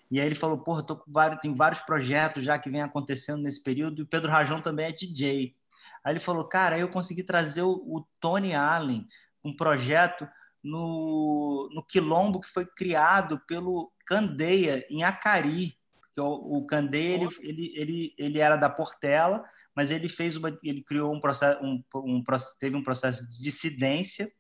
[0.10, 3.42] e aí ele falou, porra, tô com vários, tem vários projetos já que vem acontecendo
[3.42, 5.56] nesse período, e o Pedro Rajão também é DJ.
[6.04, 9.06] Aí ele falou, cara, eu consegui trazer o, o Tony Allen,
[9.44, 10.28] um projeto
[10.64, 15.78] no, no Quilombo que foi criado pelo Candeia, em Acari.
[16.02, 19.44] Porque o, o Candeia, ele, ele, ele, ele era da Portela,
[19.76, 22.24] mas ele fez uma, ele criou um processo, um, um,
[22.60, 24.32] teve um processo de dissidência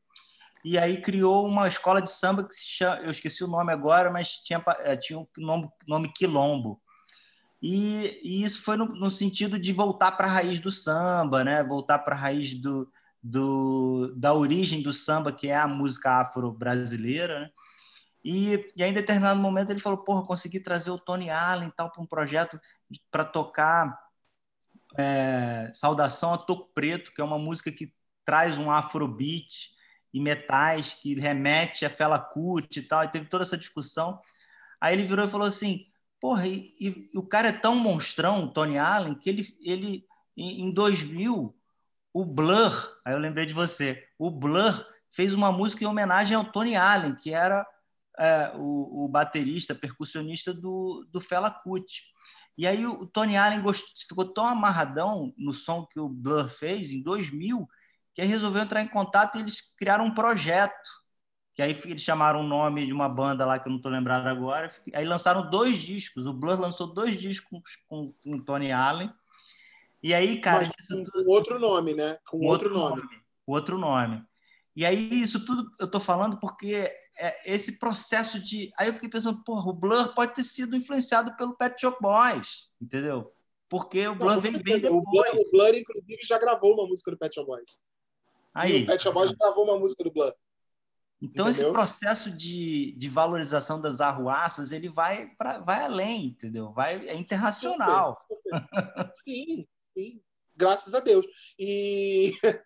[0.65, 4.09] e aí criou uma escola de samba que se chama, eu esqueci o nome agora,
[4.09, 6.81] mas tinha, eh, tinha um nome, nome Quilombo.
[7.61, 11.63] E, e isso foi no, no, sentido de voltar para a raiz do samba, né?
[11.63, 12.91] voltar para a raiz do,
[13.21, 17.41] do, da origem do samba, que é a música afro-brasileira.
[17.41, 17.49] Né?
[18.23, 21.91] E, e aí, em determinado momento, ele falou: Porra, consegui trazer o Tony Allen para
[21.99, 22.59] um projeto
[23.11, 23.95] para tocar
[24.97, 27.93] é, Saudação a Toco Preto, que é uma música que
[28.25, 29.74] traz um afrobeat
[30.15, 34.17] e metais que remete a Fela Kuti e tal, e teve toda essa discussão.
[34.79, 35.87] Aí ele virou e falou assim,
[36.21, 40.05] porra, e, e, o cara é tão monstrão, Tony Allen, que ele, ele
[40.37, 41.53] em, em 2000,
[42.13, 46.45] o Blur, aí eu lembrei de você, o Blur fez uma música em homenagem ao
[46.45, 47.67] Tony Allen, que era
[48.17, 52.05] é, o, o, baterista, percussionista do, do Fela Kuti.
[52.57, 56.93] E aí o Tony Allen gostou, ficou tão amarradão no som que o Blur fez
[56.93, 57.67] em 2000
[58.15, 60.89] que aí resolveu entrar em contato e eles criaram um projeto,
[61.53, 64.25] que aí eles chamaram o nome de uma banda lá que eu não estou lembrado
[64.25, 69.13] agora, aí lançaram dois discos, o Blur lançou dois discos com, com Tony Allen,
[70.01, 70.65] e aí, cara...
[70.65, 71.29] Mas, com, tudo...
[71.29, 72.17] outro nome, né?
[72.25, 73.01] Com outro, outro nome.
[73.01, 73.23] nome.
[73.45, 74.23] Outro nome.
[74.75, 78.71] E aí, isso tudo eu estou falando porque é esse processo de...
[78.77, 82.69] Aí eu fiquei pensando, porra, o Blur pode ter sido influenciado pelo Pet Shop Boys,
[82.79, 83.33] entendeu?
[83.67, 84.93] Porque o Blur não, veio bem depois.
[84.93, 87.81] O Blur, o Blur, inclusive, já gravou uma música do Pet Shop Boys.
[88.55, 90.33] Aí, e o Pet Shop Boys gravou uma música do Blood.
[91.21, 91.67] Então, entendeu?
[91.67, 96.71] esse processo de, de valorização das arruaças, ele vai, pra, vai além, entendeu?
[96.71, 98.15] Vai, é internacional.
[98.15, 99.11] Super, super.
[99.15, 100.21] Sim, sim.
[100.55, 101.25] Graças a Deus.
[101.59, 102.33] E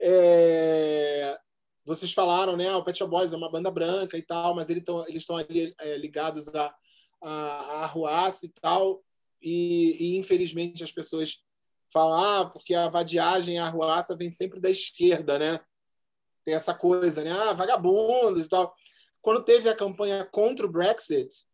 [0.00, 1.38] é,
[1.84, 2.74] vocês falaram, né?
[2.74, 5.96] O Pet Shop Boys é uma banda branca e tal, mas eles estão ali é,
[5.96, 6.74] ligados a,
[7.22, 9.02] a, a arruaça e tal.
[9.40, 11.42] E, e, infelizmente as pessoas
[11.92, 15.60] falar, ah, porque a vadiagem, a arruaça vem sempre da esquerda, né?
[16.44, 17.30] Tem essa coisa, né?
[17.30, 18.74] Ah, vagabundos e tal.
[19.20, 21.46] Quando teve a campanha contra o Brexit,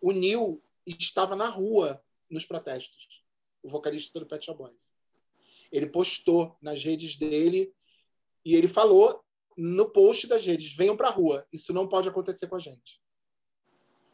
[0.00, 3.22] o Neil estava na rua nos protestos,
[3.62, 4.96] o vocalista do Pet Shop Boys.
[5.70, 7.72] Ele postou nas redes dele
[8.44, 9.22] e ele falou
[9.56, 13.00] no post das redes: venham para a rua, isso não pode acontecer com a gente.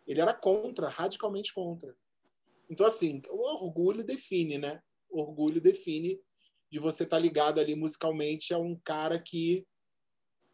[0.06, 1.96] Ele era contra, radicalmente contra.
[2.68, 4.82] Então, assim, o orgulho define, né?
[5.10, 6.20] Orgulho define
[6.70, 9.66] de você estar tá ligado ali musicalmente a um cara que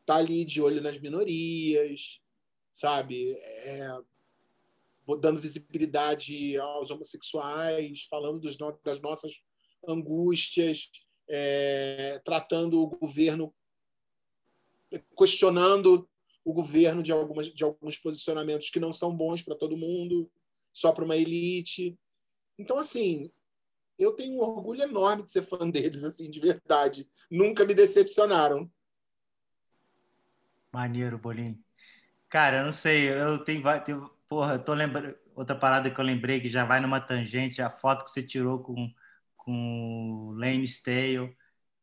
[0.04, 2.20] tá ali de olho nas minorias,
[2.72, 3.32] sabe?
[3.32, 3.88] É,
[5.20, 9.42] dando visibilidade aos homossexuais, falando dos, das nossas
[9.86, 10.90] angústias,
[11.28, 13.54] é, tratando o governo,
[15.16, 16.08] questionando
[16.44, 20.30] o governo de, algumas, de alguns posicionamentos que não são bons para todo mundo,
[20.72, 21.96] só para uma elite.
[22.58, 23.30] Então, assim,
[24.02, 27.08] eu tenho um orgulho enorme de ser fã deles, assim, de verdade.
[27.30, 28.70] Nunca me decepcionaram.
[30.72, 31.58] Maneiro, Bolinho.
[32.28, 36.04] Cara, eu não sei, eu tenho, tenho porra, eu tô lembrando outra parada que eu
[36.04, 38.92] lembrei que já vai numa tangente, a foto que você tirou com
[39.44, 41.36] com o Lane Stale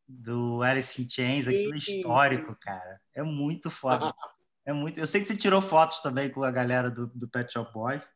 [0.08, 3.00] do Alice in Chains, aquilo é histórico, cara.
[3.14, 4.14] É muito foda.
[4.66, 5.00] É muito.
[5.00, 8.08] Eu sei que você tirou fotos também com a galera do, do Pet Shop Boys,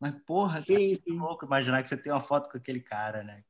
[0.00, 1.18] mas porra, sim, cara, sim.
[1.18, 3.44] louco imaginar que você tem uma foto com aquele cara, né?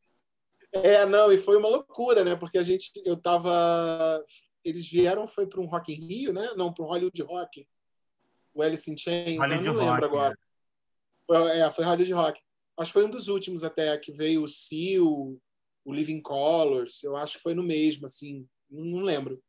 [0.72, 2.36] É, não, e foi uma loucura, né?
[2.36, 4.22] Porque a gente, eu tava,
[4.64, 6.52] eles vieram, foi para um Rock in Rio, né?
[6.56, 7.66] Não, para um Hollywood Rock.
[8.54, 10.38] O Alice in Chains, Hollywood eu não lembro agora.
[11.30, 11.60] É.
[11.60, 12.40] é, foi Hollywood Rock.
[12.78, 15.38] Acho que foi um dos últimos até, que veio o Seal,
[15.84, 19.42] o Living Colors, eu acho que foi no mesmo, assim, não lembro.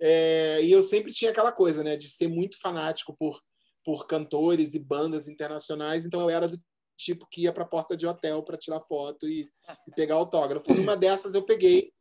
[0.00, 3.40] É, e eu sempre tinha aquela coisa, né, de ser muito fanático por,
[3.84, 6.60] por cantores e bandas internacionais, então eu era do
[6.96, 9.48] tipo que ia para a porta de hotel para tirar foto e,
[9.86, 10.72] e, pegar autógrafo.
[10.74, 11.92] Numa dessas eu peguei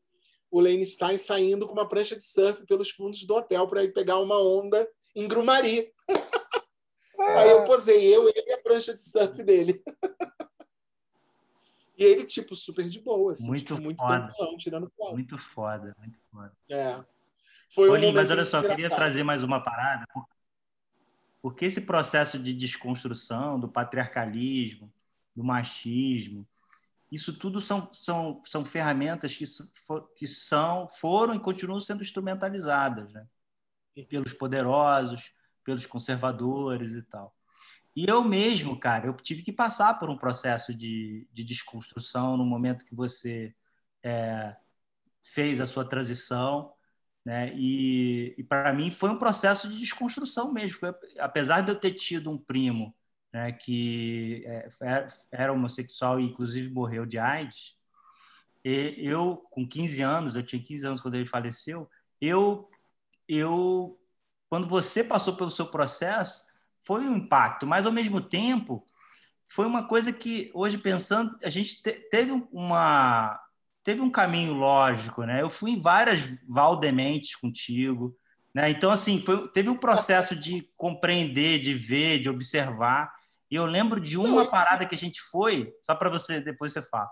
[0.50, 3.94] o Lane Stein saindo com uma prancha de surf pelos fundos do hotel para ir
[3.94, 5.92] pegar uma onda em Grumari.
[7.20, 9.82] Aí eu posei, eu, ele e a prancha de surf dele.
[11.98, 14.34] E ele, tipo, super de boa, assim, muito tipo, muito foda.
[14.60, 15.14] tirando foto.
[15.14, 16.52] Muito foda, muito foda.
[16.70, 17.02] É.
[17.74, 20.35] Foi Olhinho, um mas olha só, eu queria trazer mais uma parada, porque
[21.62, 24.92] esse processo de desconstrução do patriarcalismo,
[25.36, 26.48] do machismo,
[27.12, 29.44] isso tudo são, são, são ferramentas que,
[30.18, 33.28] que são, foram e continuam sendo instrumentalizadas né?
[34.10, 35.32] pelos poderosos,
[35.64, 37.36] pelos conservadores e tal.
[37.96, 42.46] E eu mesmo, cara, eu tive que passar por um processo de, de desconstrução no
[42.46, 43.56] momento que você
[44.04, 44.56] é,
[45.22, 46.75] fez a sua transição
[47.26, 47.52] né?
[47.56, 50.78] E, e para mim foi um processo de desconstrução mesmo.
[50.78, 52.96] Foi, apesar de eu ter tido um primo
[53.34, 54.68] né, que é,
[55.32, 57.76] era homossexual e inclusive morreu de AIDS,
[58.64, 61.90] e eu, com 15 anos, eu tinha 15 anos quando ele faleceu,
[62.20, 62.68] eu,
[63.28, 64.00] eu
[64.50, 66.44] quando você passou pelo seu processo,
[66.82, 68.84] foi um impacto, mas ao mesmo tempo
[69.48, 73.40] foi uma coisa que hoje pensando a gente te, teve uma
[73.86, 75.44] teve um caminho lógico, né?
[75.44, 78.18] Eu fui em várias Valdementes contigo,
[78.52, 78.72] né?
[78.72, 83.14] Então, assim, foi, teve um processo de compreender, de ver, de observar.
[83.50, 86.82] E eu lembro de uma parada que a gente foi, só para você, depois você
[86.82, 87.12] fala,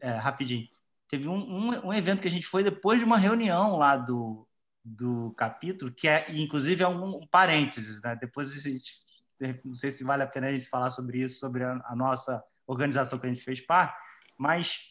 [0.00, 0.66] é, rapidinho.
[1.06, 4.48] Teve um, um, um, evento que a gente foi depois de uma reunião lá do,
[4.82, 8.16] do capítulo, que é, inclusive, é um, um parênteses, né?
[8.18, 8.94] Depois a gente,
[9.62, 12.42] não sei se vale a pena a gente falar sobre isso, sobre a, a nossa
[12.66, 13.94] organização que a gente fez parte,
[14.38, 14.89] mas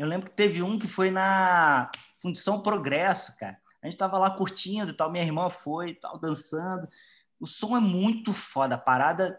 [0.00, 3.60] eu lembro que teve um que foi na Fundição Progresso, cara.
[3.82, 6.88] A gente tava lá curtindo e tal, minha irmã foi e tal, dançando.
[7.38, 9.38] O som é muito foda, a parada,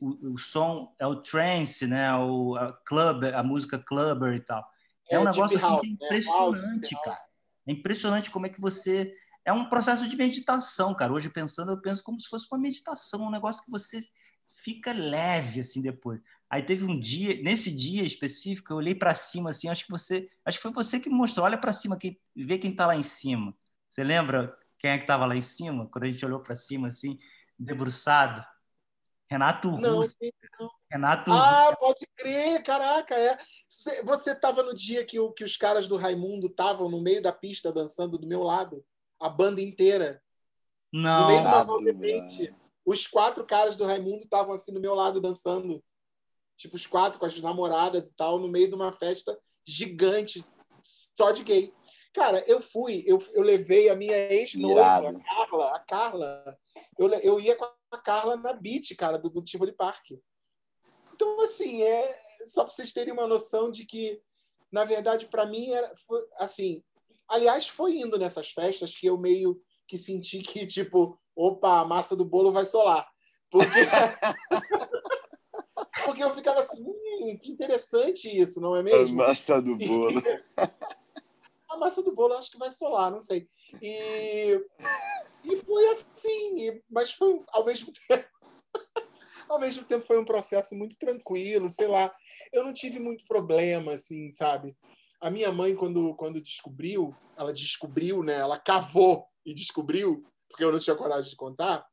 [0.00, 2.10] o, o som é o trance, né?
[2.14, 4.66] O a club, a música clubber e tal.
[5.10, 6.06] É, é um negócio assim, né?
[6.06, 7.00] impressionante, né?
[7.04, 7.24] cara.
[7.66, 9.12] É impressionante como é que você
[9.44, 11.12] é um processo de meditação, cara.
[11.12, 13.98] Hoje pensando, eu penso como se fosse uma meditação, um negócio que você
[14.48, 16.18] fica leve assim depois.
[16.48, 20.30] Aí teve um dia, nesse dia específico, eu olhei para cima assim, acho que você,
[20.44, 22.96] acho que foi você que me mostrou, olha para cima, quem, vê quem está lá
[22.96, 23.52] em cima.
[23.90, 25.88] Você lembra quem é que estava lá em cima?
[25.88, 27.18] Quando a gente olhou para cima assim,
[27.58, 28.44] debruçado?
[29.28, 30.16] Renato Russo.
[30.60, 31.78] Não, Renato Ah, Russo.
[31.78, 33.36] pode crer, caraca, é.
[34.04, 37.32] Você estava no dia que, o, que os caras do Raimundo estavam no meio da
[37.32, 38.84] pista dançando do meu lado,
[39.18, 40.22] a banda inteira.
[40.92, 41.22] Não.
[41.22, 42.54] No meio do
[42.84, 45.82] Os quatro caras do Raimundo estavam assim do meu lado dançando
[46.56, 50.44] tipo os quatro com as namoradas e tal, no meio de uma festa gigante
[51.16, 51.72] só de gay.
[52.12, 56.58] Cara, eu fui, eu, eu levei a minha ex-noiva, a Carla, a Carla.
[56.98, 60.12] Eu, eu ia com a Carla na beat, cara, do, do Tivoli Park.
[61.12, 64.20] Então, assim, é só para vocês terem uma noção de que,
[64.72, 66.82] na verdade, para mim, era foi, assim.
[67.28, 72.16] Aliás, foi indo nessas festas que eu meio que senti que, tipo, opa, a massa
[72.16, 73.06] do bolo vai solar.
[73.50, 73.66] Porque.
[76.04, 79.22] Porque eu ficava assim, hum, que interessante isso, não é mesmo?
[79.22, 80.22] A massa do bolo.
[81.68, 83.48] a massa do bolo acho que vai solar, não sei.
[83.80, 84.60] E,
[85.44, 88.28] e foi assim, mas foi ao mesmo tempo.
[89.48, 92.14] ao mesmo tempo foi um processo muito tranquilo, sei lá.
[92.52, 94.76] Eu não tive muito problema, assim, sabe?
[95.20, 98.34] A minha mãe, quando, quando descobriu, ela descobriu, né?
[98.34, 101.86] Ela cavou e descobriu, porque eu não tinha coragem de contar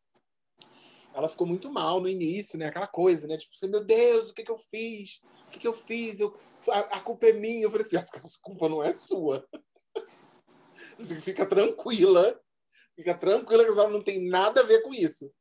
[1.14, 2.68] ela ficou muito mal no início, né?
[2.68, 3.38] Aquela coisa, né?
[3.38, 5.22] Tipo, assim, meu Deus, o que, que eu fiz?
[5.48, 6.20] O que, que eu fiz?
[6.20, 6.36] Eu,
[6.70, 7.64] a, a culpa é minha.
[7.64, 9.48] Eu falei assim, a culpa não é sua.
[11.00, 12.40] Assim, fica tranquila.
[12.96, 15.32] Fica tranquila que ela não tem nada a ver com isso.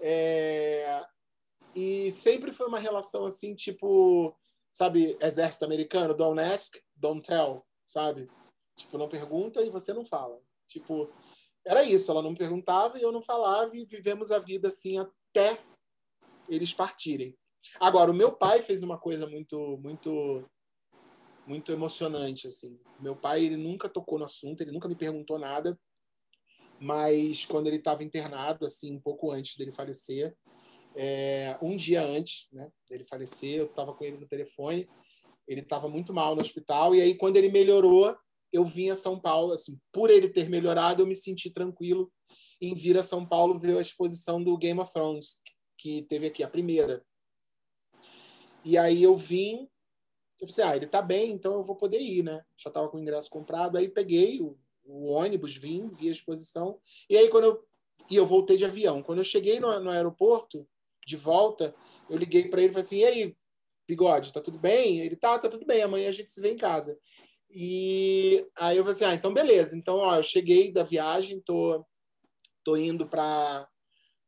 [0.00, 1.02] É...
[1.74, 4.36] E sempre foi uma relação assim, tipo,
[4.70, 8.28] sabe, exército americano, don't ask, don't tell, sabe?
[8.76, 10.38] Tipo, não pergunta e você não fala.
[10.68, 11.10] Tipo,
[11.64, 15.62] era isso, ela não perguntava e eu não falava e vivemos a vida assim até
[16.48, 17.36] eles partirem.
[17.78, 20.44] Agora, o meu pai fez uma coisa muito muito
[21.46, 22.78] muito emocionante assim.
[23.00, 25.78] Meu pai, ele nunca tocou no assunto, ele nunca me perguntou nada,
[26.80, 30.36] mas quando ele estava internado assim, um pouco antes dele falecer,
[30.94, 34.88] é, um dia antes, né, dele falecer, eu estava com ele no telefone,
[35.46, 38.16] ele estava muito mal no hospital e aí quando ele melhorou,
[38.52, 42.12] eu vim a São Paulo, assim, por ele ter melhorado, eu me senti tranquilo
[42.60, 45.40] em vir a São Paulo ver a exposição do Game of Thrones,
[45.76, 47.04] que teve aqui, a primeira.
[48.64, 49.68] E aí eu vim,
[50.40, 52.44] eu pensei, ah, ele tá bem, então eu vou poder ir, né?
[52.56, 56.78] Já tava com o ingresso comprado, aí peguei o, o ônibus, vim, vi a exposição,
[57.10, 57.64] e aí quando eu
[58.10, 59.02] e eu voltei de avião.
[59.02, 60.66] Quando eu cheguei no, no aeroporto,
[61.06, 61.74] de volta,
[62.08, 63.36] eu liguei para ele e falei assim: e aí,
[63.88, 65.00] bigode, tá tudo bem?
[65.00, 66.98] Ele tá, tá tudo bem, amanhã a gente se vê em casa.
[67.54, 69.76] E aí eu falei assim: ah, então beleza.
[69.76, 71.84] Então, ó, eu cheguei da viagem, tô,
[72.64, 73.68] tô indo para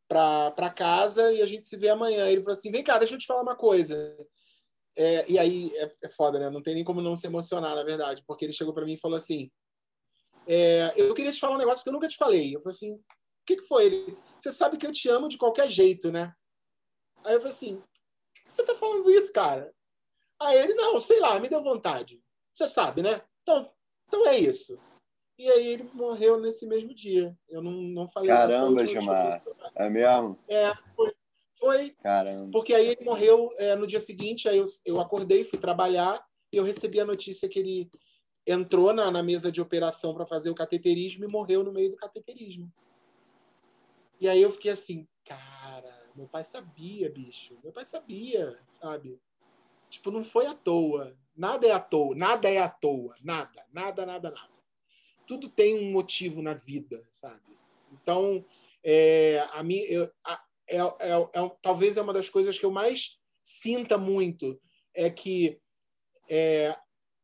[0.07, 2.29] para casa e a gente se vê amanhã.
[2.29, 4.15] Ele falou assim: vem cá, deixa eu te falar uma coisa.
[4.97, 6.51] É, e aí é, é, foda, né?
[6.51, 9.01] Não tem nem como não se emocionar, na verdade, porque ele chegou para mim e
[9.01, 9.51] falou assim:
[10.47, 12.55] é, eu queria te falar um negócio que eu nunca te falei.
[12.55, 13.03] Eu falei assim: o
[13.47, 13.87] que, que foi?
[13.87, 16.33] Ele, você sabe que eu te amo de qualquer jeito, né?
[17.25, 19.75] Aí eu falei assim: por que você tá falando isso, cara?
[20.39, 22.23] Aí ele: não, sei lá, me deu vontade.
[22.55, 23.21] Você sabe, né?
[23.43, 23.69] Então,
[24.07, 24.79] então é isso.
[25.37, 27.37] E aí ele morreu nesse mesmo dia.
[27.49, 29.43] Eu não, não falei Caramba, Gilmar.
[29.75, 30.39] É mesmo?
[30.49, 31.13] É, foi.
[31.59, 32.53] foi Caramba.
[32.53, 36.57] Porque aí ele morreu é, no dia seguinte, aí eu, eu acordei, fui trabalhar e
[36.57, 37.91] eu recebi a notícia que ele
[38.47, 41.97] entrou na, na mesa de operação para fazer o cateterismo e morreu no meio do
[41.97, 42.73] cateterismo.
[44.21, 47.59] E aí eu fiquei assim, cara, meu pai sabia, bicho.
[47.65, 49.21] Meu pai sabia, sabe?
[49.91, 51.17] Tipo, não foi à toa.
[51.37, 54.55] Nada é à toa, nada é à toa, nada, nada, nada, nada.
[55.27, 57.43] Tudo tem um motivo na vida, sabe?
[57.93, 58.45] Então,
[58.85, 60.83] é, a mim, eu, a, é, é,
[61.33, 64.61] é, talvez é uma das coisas que eu mais sinta muito
[64.95, 65.61] é que
[66.29, 66.77] é,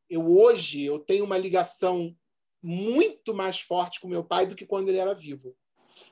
[0.09, 2.15] eu hoje eu tenho uma ligação
[2.63, 5.57] muito mais forte com meu pai do que quando ele era vivo.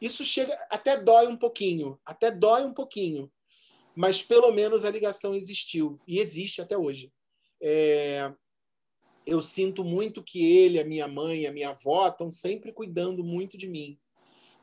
[0.00, 3.30] Isso chega até dói um pouquinho, até dói um pouquinho,
[3.94, 7.12] mas pelo menos a ligação existiu e existe até hoje.
[7.60, 8.32] É,
[9.26, 13.58] eu sinto muito que ele, a minha mãe, a minha avó estão sempre cuidando muito
[13.58, 13.98] de mim.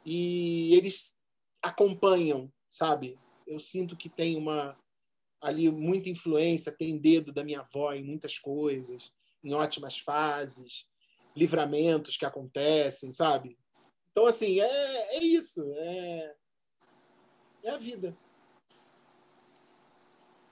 [0.06, 1.20] E eles
[1.62, 3.20] acompanham, sabe?
[3.46, 4.78] Eu sinto que tem uma
[5.42, 9.12] ali muita influência, tem dedo da minha avó em muitas coisas,
[9.44, 10.88] em ótimas fases,
[11.36, 13.56] livramentos que acontecem, sabe?
[14.12, 15.72] Então, assim, é, é isso.
[15.76, 16.36] É,
[17.64, 18.18] é a vida.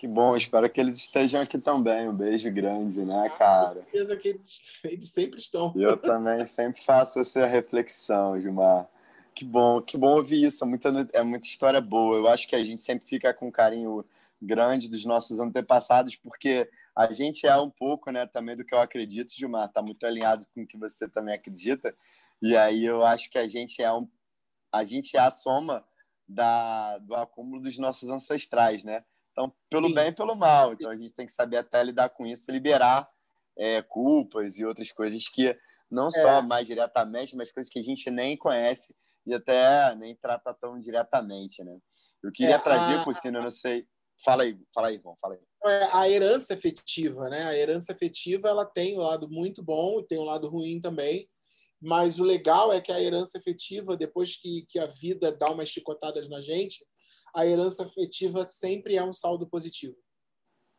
[0.04, 2.10] Que bom, espero que eles estejam aqui também.
[2.10, 3.68] Um beijo grande, né, cara?
[3.68, 5.74] Com certeza que eles, eles sempre estão.
[5.78, 8.86] Eu também sempre faço essa reflexão, Gilmar.
[9.34, 10.62] Que bom, que bom ouvir isso.
[10.62, 12.18] É muita, é muita história boa.
[12.18, 14.04] Eu acho que a gente sempre fica com um carinho
[14.42, 18.80] grande dos nossos antepassados, porque a gente é um pouco, né, também do que eu
[18.80, 19.70] acredito, Gilmar.
[19.70, 21.96] Está muito alinhado com o que você também acredita.
[22.42, 24.06] E aí eu acho que a gente é um,
[24.70, 25.82] a gente é a soma
[26.28, 29.06] da, do acúmulo dos nossos ancestrais, né?
[29.34, 29.96] Então, pelo Sim.
[29.96, 30.74] bem e pelo mal.
[30.74, 33.10] Então, a gente tem que saber até lidar com isso, liberar
[33.58, 35.58] é, culpas e outras coisas que
[35.90, 36.42] não só é.
[36.42, 38.96] mais diretamente, mas coisas que a gente nem conhece
[39.26, 41.78] e até nem trata tão diretamente, né?
[42.24, 43.04] Eu queria é, trazer, a...
[43.04, 43.88] Cucino, eu não sei...
[44.24, 45.42] Fala aí, fala aí, irmão, fala aí.
[45.66, 47.44] É, a herança efetiva, né?
[47.46, 51.28] A herança efetiva, ela tem um lado muito bom e tem um lado ruim também.
[51.82, 55.68] Mas o legal é que a herança efetiva, depois que, que a vida dá umas
[55.70, 56.86] chicotadas na gente,
[57.34, 59.96] a herança afetiva sempre é um saldo positivo.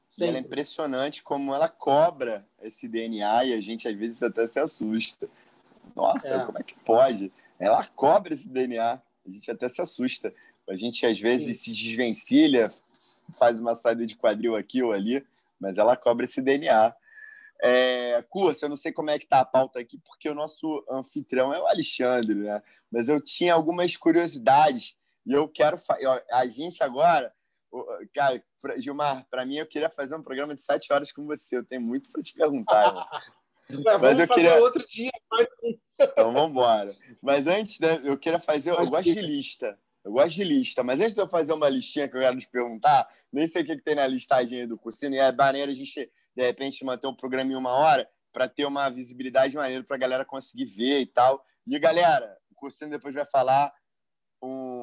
[0.06, 0.24] Sempre.
[0.24, 4.46] E ela é impressionante como ela cobra esse DNA e a gente às vezes até
[4.46, 5.28] se assusta.
[5.94, 6.44] Nossa, é.
[6.44, 7.32] como é que pode?
[7.58, 10.32] Ela cobra esse DNA, a gente até se assusta.
[10.68, 11.74] A gente às vezes Sim.
[11.74, 12.72] se desvencilha,
[13.36, 15.26] faz uma saída de quadril aqui ou ali,
[15.58, 16.94] mas ela cobra esse DNA.
[17.62, 20.84] É, Curso, eu não sei como é que tá a pauta aqui, porque o nosso
[20.90, 22.62] anfitrião é o Alexandre, né?
[22.90, 25.76] Mas eu tinha algumas curiosidades e eu quero.
[26.30, 27.32] A gente agora.
[28.14, 28.42] Cara,
[28.76, 31.56] Gilmar, para mim eu queria fazer um programa de sete horas com você.
[31.56, 32.92] Eu tenho muito para te perguntar.
[33.66, 35.10] Mas, mas eu queria outro dia.
[35.30, 35.48] Mas...
[35.98, 36.94] Então vamos embora.
[37.22, 38.72] Mas antes, né, eu queria fazer.
[38.72, 39.78] Eu gosto de lista.
[40.04, 42.46] Eu gosto de lista, mas antes de eu fazer uma listinha que eu quero te
[42.50, 45.74] perguntar, nem sei o que, que tem na listagem do Cursino, e é maneiro a
[45.74, 49.96] gente, de repente, manter um programa em uma hora para ter uma visibilidade maneira para
[49.96, 51.42] a galera conseguir ver e tal.
[51.66, 53.72] E galera, o Cursino depois vai falar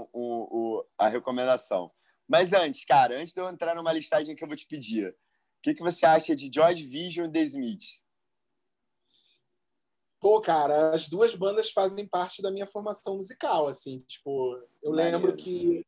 [0.01, 1.91] o, o, o, a recomendação.
[2.27, 5.15] Mas antes, cara, antes de eu entrar numa listagem que eu vou te pedir,
[5.61, 8.03] que, que você acha de Joy Division e The Smiths?
[10.19, 15.35] Pô, cara, as duas bandas fazem parte da minha formação musical, assim, tipo, eu lembro
[15.35, 15.83] que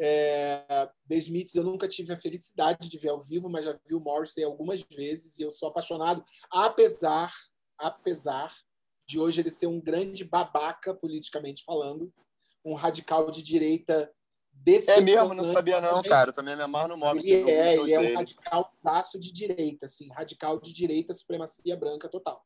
[0.00, 3.94] é, The Smiths eu nunca tive a felicidade de ver ao vivo, mas já vi
[3.94, 7.30] o Morrissey algumas vezes e eu sou apaixonado, apesar,
[7.76, 8.56] apesar
[9.06, 12.12] de hoje ele ser um grande babaca politicamente falando,
[12.64, 14.12] um radical de direita
[14.86, 16.30] é mesmo, não sabia não, cara.
[16.30, 17.32] Eu também me amarro no Morrissey.
[17.32, 18.70] Ele é, ele é um radical
[19.18, 22.44] de direita, assim, radical de direita, supremacia branca total.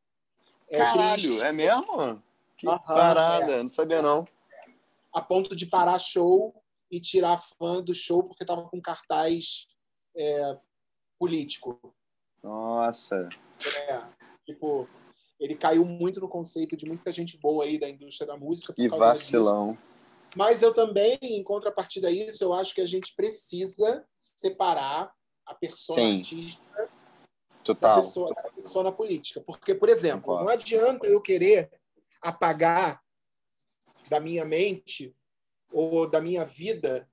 [0.68, 1.42] É Caralho, triste.
[1.42, 2.22] é mesmo?
[2.56, 3.58] Que uhum, parada, é.
[3.58, 4.26] não sabia não.
[5.12, 6.54] A ponto de parar show
[6.90, 9.66] e tirar fã do show porque tava com cartaz
[10.16, 10.58] é,
[11.18, 11.78] político.
[12.42, 13.28] Nossa.
[13.88, 14.02] É,
[14.44, 14.88] tipo,
[15.40, 18.72] ele caiu muito no conceito de muita gente boa aí da indústria da música.
[18.72, 19.72] Que vacilão.
[19.72, 19.91] Disso.
[20.34, 25.12] Mas eu também, em contrapartida a isso, eu acho que a gente precisa separar
[25.46, 26.18] a persona Sim.
[26.18, 26.90] artista
[27.62, 27.96] Total.
[27.96, 29.40] Da, pessoa, da pessoa na política.
[29.40, 31.70] Porque, por exemplo, não adianta eu querer
[32.20, 33.00] apagar
[34.08, 35.14] da minha mente
[35.70, 37.08] ou da minha vida,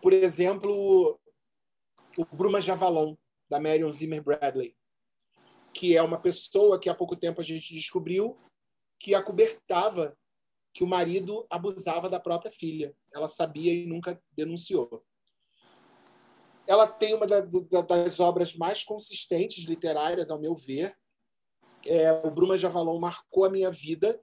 [0.00, 1.20] por exemplo,
[2.16, 3.14] o Bruma Javalon,
[3.48, 4.74] da Marion Zimmer Bradley,
[5.72, 8.38] que é uma pessoa que há pouco tempo a gente descobriu
[8.98, 10.16] que acobertava
[10.74, 12.94] que o marido abusava da própria filha.
[13.14, 15.02] Ela sabia e nunca denunciou
[16.66, 20.96] ela tem uma das obras mais consistentes literárias, ao meu ver.
[21.86, 24.18] É, o Bruma Javalon marcou a minha vida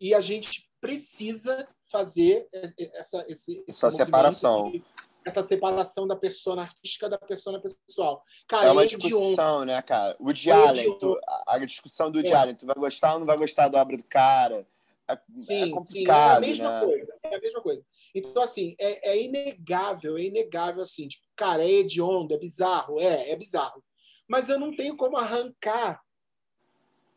[0.00, 2.48] e a gente precisa fazer
[2.92, 4.72] essa, esse, essa separação.
[4.72, 4.84] De,
[5.24, 8.22] essa separação da persona artística da persona pessoal.
[8.46, 10.16] Cara, é uma discussão, né, cara?
[10.18, 12.34] O Woody Allen, tu, a discussão do Woody é.
[12.34, 14.66] Allen, tu vai gostar ou não vai gostar da obra do cara?
[15.08, 16.86] É, é sim, é complicado, sim, é a mesma né?
[16.86, 17.18] coisa.
[17.22, 17.84] É a mesma coisa.
[18.14, 23.30] Então, assim, é, é inegável, é inegável, assim, tipo, cara, é hediondo, é bizarro, é,
[23.30, 23.82] é bizarro.
[24.28, 26.00] Mas eu não tenho como arrancar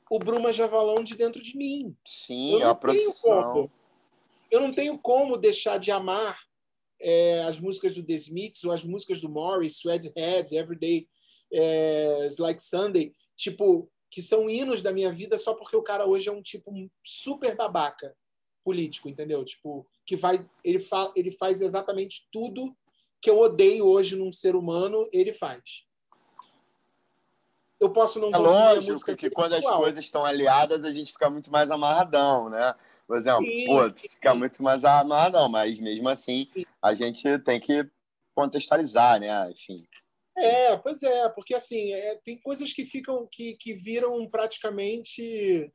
[0.09, 1.95] o Bruma Javalão de dentro de mim.
[2.05, 3.53] Sim, eu a produção.
[3.53, 3.71] Como,
[4.49, 6.37] eu não tenho como deixar de amar
[6.99, 11.07] é, as músicas do The Smiths ou as músicas do Morris, Sweat Heads, Everyday
[11.53, 16.27] é, Like Sunday, tipo, que são hinos da minha vida só porque o cara hoje
[16.27, 16.71] é um tipo
[17.01, 18.13] super babaca
[18.63, 19.43] político, entendeu?
[19.45, 22.75] Tipo, que vai ele, fa, ele faz exatamente tudo
[23.21, 25.85] que eu odeio hoje num ser humano, ele faz.
[27.79, 31.49] Eu posso não é lógico que quando as coisas estão aliadas, a gente fica muito
[31.49, 32.75] mais amarradão, né?
[33.07, 34.37] Por exemplo, sim, pô, sim, fica sim.
[34.37, 36.47] muito mais amarradão, mas mesmo assim,
[36.81, 37.89] a gente tem que
[38.35, 39.49] contextualizar, né?
[39.49, 39.87] Enfim.
[40.37, 45.71] É, pois é, porque assim, é, tem coisas que ficam, que, que viram praticamente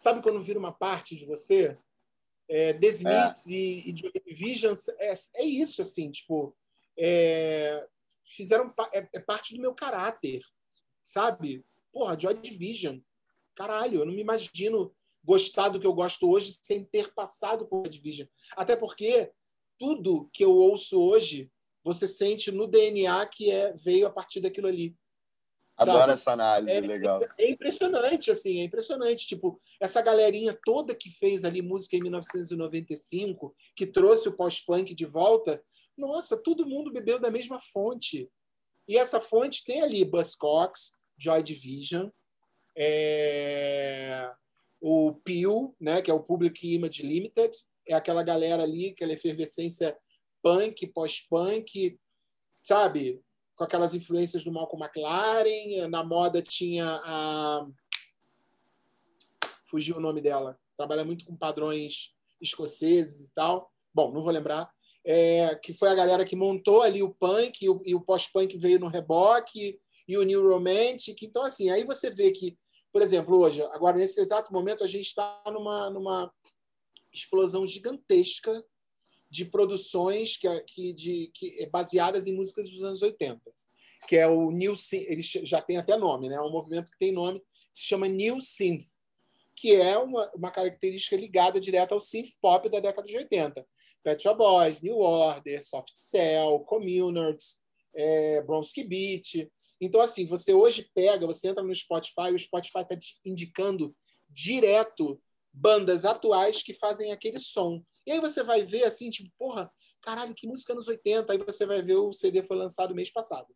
[0.00, 1.76] Sabe quando vira uma parte de você?
[2.48, 3.50] É, The Smiths é.
[3.50, 6.56] e, e Joy Division é, é, isso, assim, tipo,
[6.98, 7.86] é,
[8.24, 10.40] fizeram é, é, parte do meu caráter,
[11.04, 11.62] sabe?
[11.92, 12.98] Porra, Joy Division,
[13.54, 14.90] caralho, eu não me imagino
[15.22, 18.26] gostar do que eu gosto hoje sem ter passado por Joy Division.
[18.56, 19.30] Até porque
[19.78, 24.68] tudo que eu ouço hoje, você sente no DNA que é veio a partir daquilo
[24.68, 24.96] ali.
[25.76, 27.22] Adoro essa análise, é, legal.
[27.38, 29.26] É impressionante, assim, é impressionante.
[29.26, 35.06] Tipo, essa galerinha toda que fez ali música em 1995, que trouxe o pós-punk de
[35.06, 35.62] volta,
[35.96, 38.30] nossa, todo mundo bebeu da mesma fonte.
[38.86, 42.08] E essa fonte tem ali Buzzcocks, Joy Division,
[42.76, 44.30] é...
[44.80, 47.56] o Peel, né, que é o Public Image Limited,
[47.88, 49.96] é aquela galera ali, aquela efervescência
[50.42, 51.98] punk, pós-punk,
[52.62, 53.22] sabe?
[53.60, 55.86] com aquelas influências do Malcolm McLaren.
[55.90, 57.68] Na moda tinha a.
[59.68, 60.58] Fugiu o nome dela.
[60.78, 63.70] Trabalha muito com padrões escoceses e tal.
[63.92, 64.70] Bom, não vou lembrar.
[65.04, 68.78] É, que foi a galera que montou ali o punk, e o, o pós-punk veio
[68.78, 71.22] no reboque, e o New Romantic.
[71.22, 72.56] Então, assim, aí você vê que,
[72.90, 76.32] por exemplo, hoje, agora nesse exato momento, a gente está numa, numa
[77.12, 78.64] explosão gigantesca
[79.30, 83.40] de produções que, que, de, que baseadas em músicas dos anos 80,
[84.08, 86.36] que é o New Synth, ele já tem até nome, né?
[86.36, 87.40] É um movimento que tem nome,
[87.72, 88.84] se chama New Synth,
[89.54, 93.66] que é uma, uma característica ligada direto ao synth pop da década de 80.
[94.02, 97.60] Pet Shop Boys, New Order, Soft Cell, Communards,
[97.94, 99.50] é, Bronski Beat.
[99.80, 103.94] Então, assim, você hoje pega, você entra no Spotify, o Spotify está indicando
[104.28, 105.20] direto
[105.52, 107.82] bandas atuais que fazem aquele som.
[108.10, 109.70] E aí você vai ver assim, tipo, porra,
[110.02, 111.32] caralho, que música anos 80.
[111.32, 113.46] Aí você vai ver o CD foi lançado mês passado.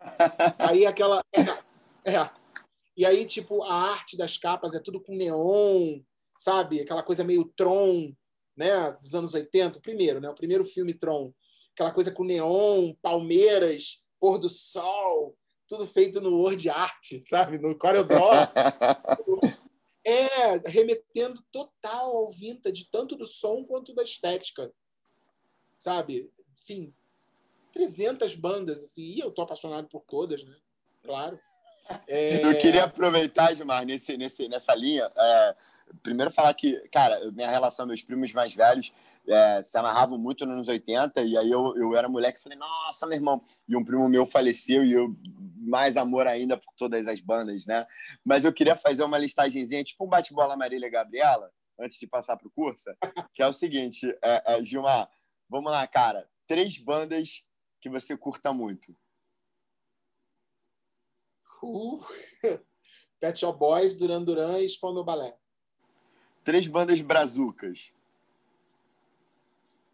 [0.58, 1.24] aí aquela.
[1.32, 2.30] É, é.
[2.94, 5.98] E aí, tipo, a arte das capas é tudo com neon,
[6.36, 6.82] sabe?
[6.82, 8.12] Aquela coisa meio Tron,
[8.54, 8.92] né?
[9.00, 9.78] Dos anos 80.
[9.78, 10.28] O primeiro, né?
[10.28, 11.32] O primeiro filme Tron.
[11.72, 17.56] Aquela coisa com neon, palmeiras, pôr do sol, tudo feito no Word Art, sabe?
[17.56, 18.30] No CorelDRAW.
[20.04, 24.72] é, remetendo total ao vintage, tanto do som quanto da estética.
[25.76, 26.30] Sabe?
[26.56, 26.92] Sim,
[27.72, 30.54] 300 bandas, assim, e eu tô apaixonado por todas, né?
[31.02, 31.38] Claro.
[32.06, 32.44] É...
[32.44, 35.56] Eu queria aproveitar, Gilmar, nesse, nesse, nessa linha, é,
[36.02, 38.92] primeiro falar que, cara, minha relação, meus primos mais velhos
[39.26, 42.58] é, se amarravam muito nos anos 80, e aí eu, eu era moleque e falei,
[42.58, 45.14] nossa, meu irmão, e um primo meu faleceu, e eu,
[45.64, 47.86] mais amor ainda por todas as bandas, né?
[48.24, 52.48] Mas eu queria fazer uma listagenzinha, tipo um bate-bola Marília Gabriela, antes de passar para
[52.48, 52.90] o curso,
[53.32, 55.10] que é o seguinte, é, é, Gilmar,
[55.48, 57.44] vamos lá, cara, três bandas
[57.80, 58.96] que você curta muito.
[61.62, 62.04] Uh,
[63.20, 65.36] Pet Shop Boys, Duran Duran e Spawn Balé.
[66.44, 67.94] Três bandas brazucas.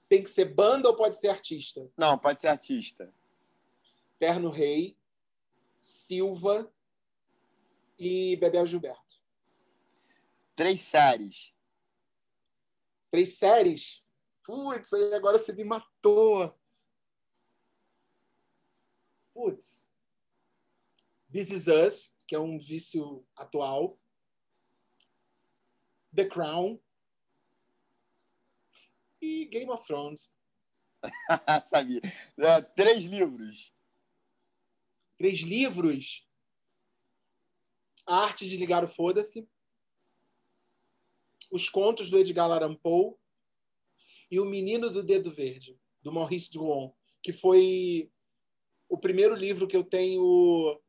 [0.09, 1.89] Tem que ser banda ou pode ser artista?
[1.97, 3.15] Não, pode ser artista.
[4.19, 4.97] Terno Rei,
[5.81, 6.73] Silva
[7.99, 9.21] e Bebel Gilberto.
[10.55, 11.55] Três séries.
[13.11, 14.05] Três séries?
[14.45, 16.55] Putz, aí agora você me matou.
[19.33, 19.91] Putz.
[21.33, 23.99] This Is Us, que é um vício atual.
[26.15, 26.79] The Crown.
[29.21, 30.35] E Game of Thrones.
[31.65, 32.01] Sabia.
[32.39, 33.73] É, três livros.
[35.21, 36.27] Três livros.
[38.07, 39.47] A Arte de Ligar o Foda-se.
[41.51, 43.17] Os Contos do Edgar Allan Poe.
[44.31, 46.91] E O Menino do Dedo Verde, do Maurice Druon,
[47.23, 48.11] que foi
[48.89, 50.81] o primeiro livro que eu tenho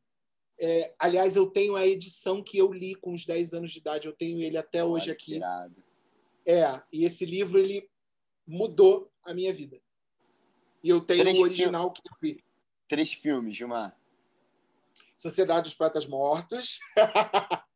[0.57, 4.07] é, aliás, eu tenho a edição que eu li com os 10 anos de idade,
[4.07, 5.33] eu tenho ele até hoje Olha, aqui.
[5.33, 5.83] Tirado.
[6.45, 7.89] É, e esse livro ele
[8.47, 9.81] mudou a minha vida.
[10.81, 12.41] E eu tenho Três o original que eu vi.
[12.87, 14.00] Três filmes, Gilmar.
[15.21, 16.79] Sociedade dos Poetas Mortos.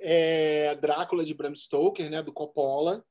[0.00, 3.04] é, Drácula de Bram Stoker, né, do Coppola.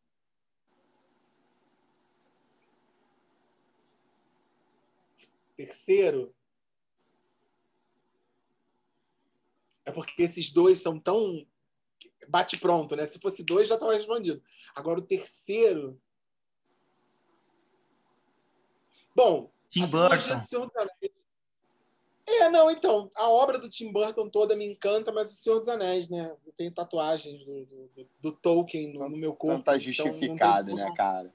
[5.55, 6.35] Terceiro,
[9.85, 11.43] É porque esses dois são tão
[12.27, 13.07] bate pronto, né?
[13.07, 14.39] Se fosse dois já estava respondido.
[14.75, 15.99] Agora o terceiro.
[19.15, 20.39] Bom, Tim Burton.
[22.31, 25.67] É, não, então, a obra do Tim Burton toda me encanta, mas o Senhor dos
[25.67, 26.31] Anéis, né?
[26.45, 29.61] Eu tenho tatuagens do, do, do Tolkien no, no, meu corpo.
[29.61, 31.33] Então tá justificado, então né, cara?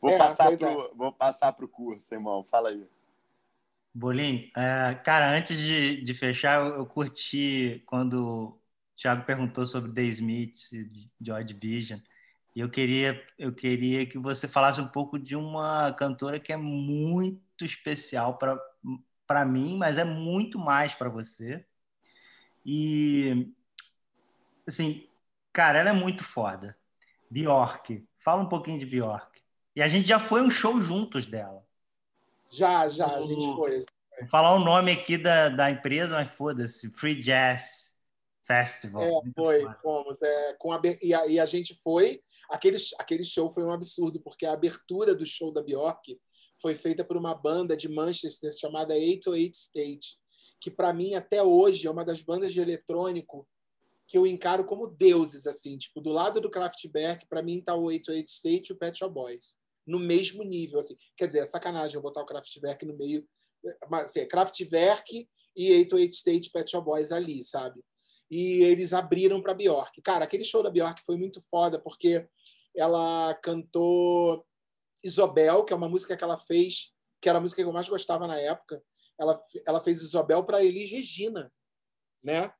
[0.00, 0.90] Vou, é, passar pro, é.
[0.94, 2.44] vou passar pro curso, irmão.
[2.44, 2.86] Fala aí.
[3.92, 8.58] Bolim, é, cara, antes de, de fechar, eu, eu, curti quando o
[8.96, 10.70] Thiago perguntou sobre The Smith,
[11.20, 11.98] Joy Division,
[12.54, 16.56] e eu queria, eu queria que você falasse um pouco de uma cantora que é
[16.56, 18.56] muito especial para
[19.44, 21.64] mim, mas é muito mais para você.
[22.64, 23.52] E,
[24.66, 25.06] assim,
[25.52, 26.76] cara, ela é muito foda.
[27.30, 29.40] Bjork, fala um pouquinho de Bjork.
[29.76, 31.64] E a gente já foi um show juntos dela.
[32.50, 33.84] Já, já, a gente foi.
[34.20, 36.90] Vou falar o nome aqui da, da empresa, mas foda-se.
[36.90, 37.94] Free Jazz
[38.42, 39.02] Festival.
[39.02, 40.20] É, foi, fomos.
[40.22, 42.22] É, com a, e, a, e a gente foi.
[42.50, 46.18] Aquele, aquele show foi um absurdo, porque a abertura do show da Bjork
[46.60, 50.16] foi feita por uma banda de Manchester chamada 808 State,
[50.60, 53.48] que para mim até hoje é uma das bandas de eletrônico
[54.06, 57.84] que eu encaro como deuses assim, tipo, do lado do Kraftwerk, para mim tá o
[57.84, 59.56] 808 State e o Pet Shop Boys
[59.88, 60.78] no mesmo nível.
[60.78, 60.94] Assim.
[61.16, 63.26] Quer dizer, é sacanagem eu botar o Kraftwerk no meio.
[63.90, 65.26] Mas, assim, é Kraftwerk
[65.56, 67.80] e 88 State Pet Shop Boys ali, sabe?
[68.30, 70.00] E eles abriram para Bjork.
[70.02, 72.28] Cara, aquele show da Bjork foi muito foda, porque
[72.76, 74.46] ela cantou
[75.02, 77.88] Isobel, que é uma música que ela fez, que era a música que eu mais
[77.88, 78.82] gostava na época.
[79.18, 81.52] Ela, ela fez Isobel para Elis Regina,
[82.22, 82.52] né?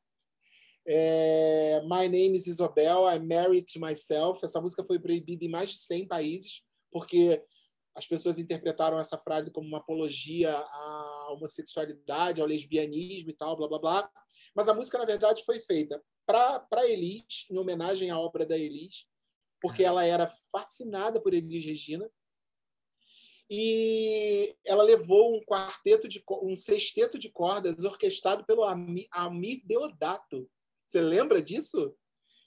[0.86, 4.40] É, My Name is Isobel, I'm Married to Myself.
[4.42, 7.44] Essa música foi proibida em mais de 100 países porque
[7.94, 13.68] as pessoas interpretaram essa frase como uma apologia à homossexualidade, ao lesbianismo e tal, blá
[13.68, 14.10] blá blá.
[14.54, 19.06] Mas a música, na verdade, foi feita para Elis, em homenagem à obra da Elis,
[19.60, 22.08] porque ela era fascinada por Elis Regina.
[23.50, 30.50] E ela levou um quarteto de um sexteto de cordas orquestrado pelo Amir Deodato.
[30.86, 31.96] Você lembra disso?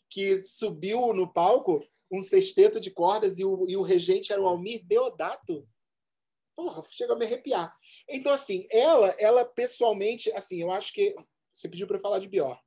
[0.09, 4.45] Que subiu no palco um sexteto de cordas e o, e o regente era o
[4.45, 5.67] Almir Deodato.
[6.55, 7.75] Porra, chega a me arrepiar.
[8.07, 11.15] Então, assim, ela, ela pessoalmente, assim, eu acho que.
[11.51, 12.61] Você pediu para eu falar de Bjork.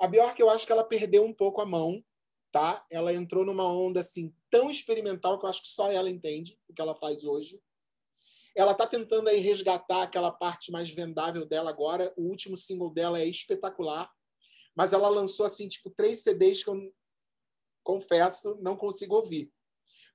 [0.00, 2.02] A Bjork, eu acho que ela perdeu um pouco a mão,
[2.50, 2.84] tá?
[2.90, 6.74] Ela entrou numa onda, assim, tão experimental que eu acho que só ela entende o
[6.74, 7.60] que ela faz hoje.
[8.56, 12.12] ela está tentando aí resgatar aquela parte mais vendável dela agora.
[12.16, 14.10] O último single dela é espetacular,
[14.74, 16.92] mas ela lançou assim tipo três CDs que eu
[17.84, 19.52] confesso não consigo ouvir.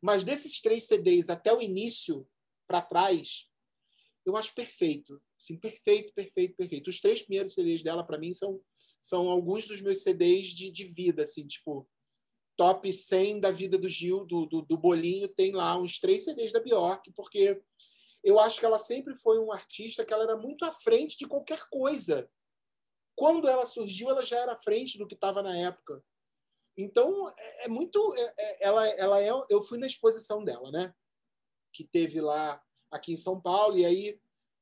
[0.02, 2.28] Mas desses três CDs até o início
[2.68, 3.50] para trás,
[4.26, 5.22] eu acho perfeito.
[5.38, 6.90] Sim, perfeito, perfeito, perfeito.
[6.90, 8.62] Os três primeiros CDs dela, para mim, são,
[9.00, 11.88] são alguns dos meus CDs de, de vida, assim, tipo,
[12.56, 16.52] top 100 da vida do Gil, do, do, do Bolinho, tem lá uns três CDs
[16.52, 17.62] da Bjork, porque
[18.24, 21.28] eu acho que ela sempre foi um artista que ela era muito à frente de
[21.28, 22.30] qualquer coisa.
[23.16, 26.04] Quando ela surgiu, ela já era à frente do que estava na época.
[26.78, 28.16] Então, é, é muito.
[28.16, 29.30] É, é, ela, ela é.
[29.50, 30.94] Eu fui na exposição dela, né?
[31.72, 34.20] Que teve lá aqui em São Paulo, e aí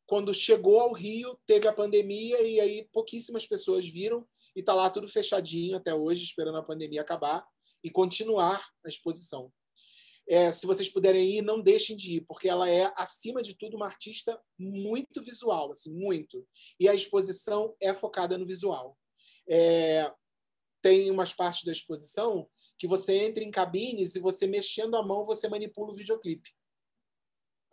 [0.07, 4.89] quando chegou ao Rio, teve a pandemia e aí pouquíssimas pessoas viram e está lá
[4.89, 7.47] tudo fechadinho até hoje, esperando a pandemia acabar
[7.83, 9.51] e continuar a exposição.
[10.27, 13.75] É, se vocês puderem ir, não deixem de ir, porque ela é, acima de tudo,
[13.75, 16.47] uma artista muito visual, assim, muito.
[16.79, 18.97] E a exposição é focada no visual.
[19.49, 20.11] É,
[20.81, 25.25] tem umas partes da exposição que você entra em cabines e você mexendo a mão,
[25.25, 26.49] você manipula o videoclipe.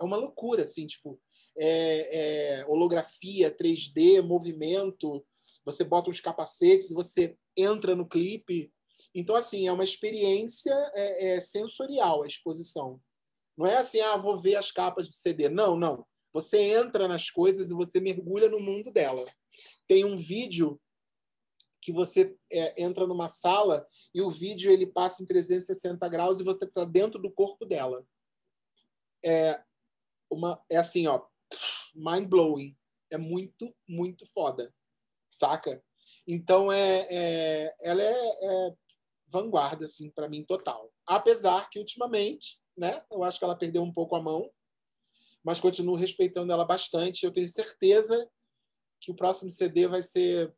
[0.01, 1.21] É uma loucura, assim, tipo,
[1.57, 5.25] é, é, holografia, 3D, movimento,
[5.65, 8.73] você bota uns capacetes, você entra no clipe.
[9.15, 13.01] Então, assim, é uma experiência é, é, sensorial a exposição.
[13.57, 15.49] Não é assim, ah, vou ver as capas do CD.
[15.49, 16.07] Não, não.
[16.33, 19.25] Você entra nas coisas e você mergulha no mundo dela.
[19.87, 20.81] Tem um vídeo
[21.81, 26.45] que você é, entra numa sala e o vídeo ele passa em 360 graus e
[26.45, 28.07] você está dentro do corpo dela.
[29.25, 29.61] É,
[30.31, 31.25] uma, é assim, ó,
[31.95, 32.77] mind blowing.
[33.11, 34.73] É muito, muito foda.
[35.31, 35.83] Saca?
[36.27, 38.77] Então, é, é ela é, é
[39.29, 40.93] vanguarda, assim, para mim, total.
[41.07, 44.51] Apesar que, ultimamente, né, eu acho que ela perdeu um pouco a mão,
[45.45, 47.25] mas continuo respeitando ela bastante.
[47.25, 48.29] Eu tenho certeza
[49.01, 50.55] que o próximo CD vai ser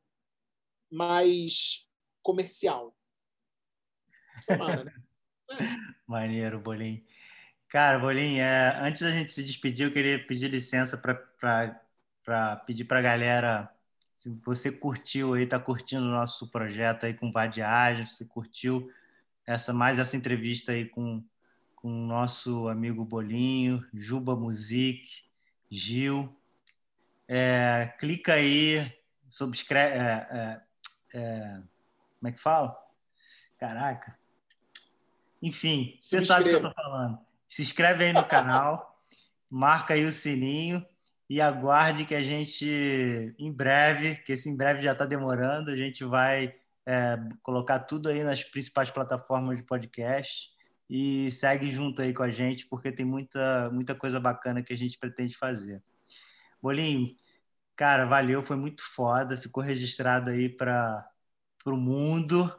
[0.91, 1.87] mais
[2.23, 2.97] comercial.
[4.47, 4.93] Tomara, né?
[5.51, 5.57] É.
[6.07, 7.05] Maneiro, Bolinho.
[7.69, 11.17] Cara, Bolim, é, antes da gente se despedir, eu queria pedir licença para
[12.67, 13.77] pedir para a galera,
[14.21, 18.93] se você curtiu aí, está curtindo o nosso projeto aí com Vadiagem, se curtiu
[19.47, 21.25] essa mais essa entrevista aí com,
[21.75, 25.25] com o nosso amigo Bolinho, Juba Music,
[25.71, 26.39] Gil,
[27.27, 28.93] é, clica aí,
[29.27, 30.61] subscreve, é, é,
[31.15, 31.63] é,
[32.19, 32.77] como é que fala?
[33.59, 34.19] Caraca.
[35.41, 37.19] Enfim, você sabe o que eu estou falando
[37.49, 38.99] se inscreve aí no canal,
[39.49, 40.87] marca aí o sininho
[41.31, 42.66] e aguarde que a gente,
[43.39, 46.52] em breve, que esse em breve já está demorando, a gente vai
[46.85, 50.51] é, colocar tudo aí nas principais plataformas de podcast
[50.89, 54.77] e segue junto aí com a gente, porque tem muita, muita coisa bacana que a
[54.77, 55.81] gente pretende fazer.
[56.61, 57.15] Bolinho,
[57.77, 61.09] cara, valeu, foi muito foda, ficou registrado aí para
[61.65, 62.52] o mundo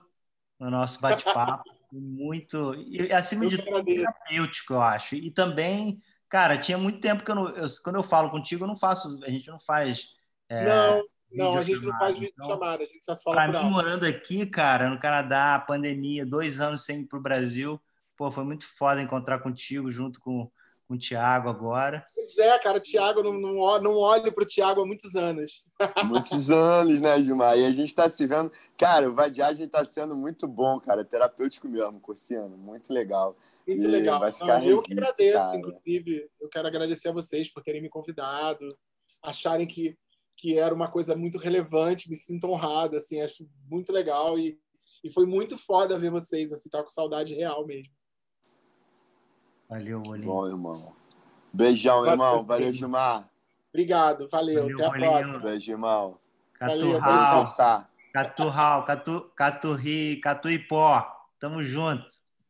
[0.58, 1.70] no nosso bate-papo.
[1.92, 2.74] muito.
[2.76, 5.16] E acima eu de tudo, terapêutico, eu acho.
[5.16, 6.02] E também,
[6.32, 7.50] cara, tinha muito tempo que eu não.
[7.50, 9.20] Eu, quando eu falo contigo, eu não faço.
[9.24, 10.08] A gente não faz.
[10.48, 13.48] É, não, não, a gente não faz vídeo então, chamada, a gente só se fala
[13.48, 17.80] Pra mim, morando aqui, cara, no Canadá, pandemia, dois anos sem ir pro Brasil,
[18.18, 20.50] pô, foi muito foda encontrar contigo junto com
[20.92, 22.06] com o Thiago agora.
[22.14, 25.64] Pois é, cara, o Thiago, não, não, não olho para o Thiago há muitos anos.
[26.06, 27.58] Muitos anos, né, Gilmar?
[27.58, 28.52] E a gente está se vendo.
[28.78, 31.06] Cara, o Vadiagem está sendo muito bom, cara.
[31.06, 32.58] Terapêutico mesmo, Curciano.
[32.58, 33.38] Muito legal.
[33.68, 34.20] Muito e legal.
[34.20, 35.58] Vai ficar não, eu que agradeço, cara.
[35.58, 36.30] inclusive.
[36.40, 38.78] Eu quero agradecer a vocês por terem me convidado,
[39.22, 39.98] acharem que,
[40.38, 42.10] que era uma coisa muito relevante.
[42.10, 44.38] Me sinto honrado, assim, acho muito legal.
[44.38, 44.60] E,
[45.04, 47.94] e foi muito foda ver vocês, assim, tá com saudade real mesmo.
[49.70, 50.28] Valeu, Bolinho.
[50.28, 50.96] Bom, irmão.
[51.54, 52.46] Beijão, valeu, irmão.
[52.46, 53.30] Valeu, Gilmar.
[53.70, 54.64] Obrigado, valeu.
[54.64, 55.12] valeu Até a Bolinho.
[55.12, 55.40] próxima.
[55.40, 56.20] Beijo, irmão.
[56.54, 57.46] Caturral,
[58.14, 61.04] Caturral, Catu, Caturri, Catuipó.
[61.40, 62.06] Tamo junto.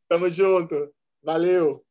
[0.10, 0.92] Tamo junto.
[1.24, 1.84] Valeu.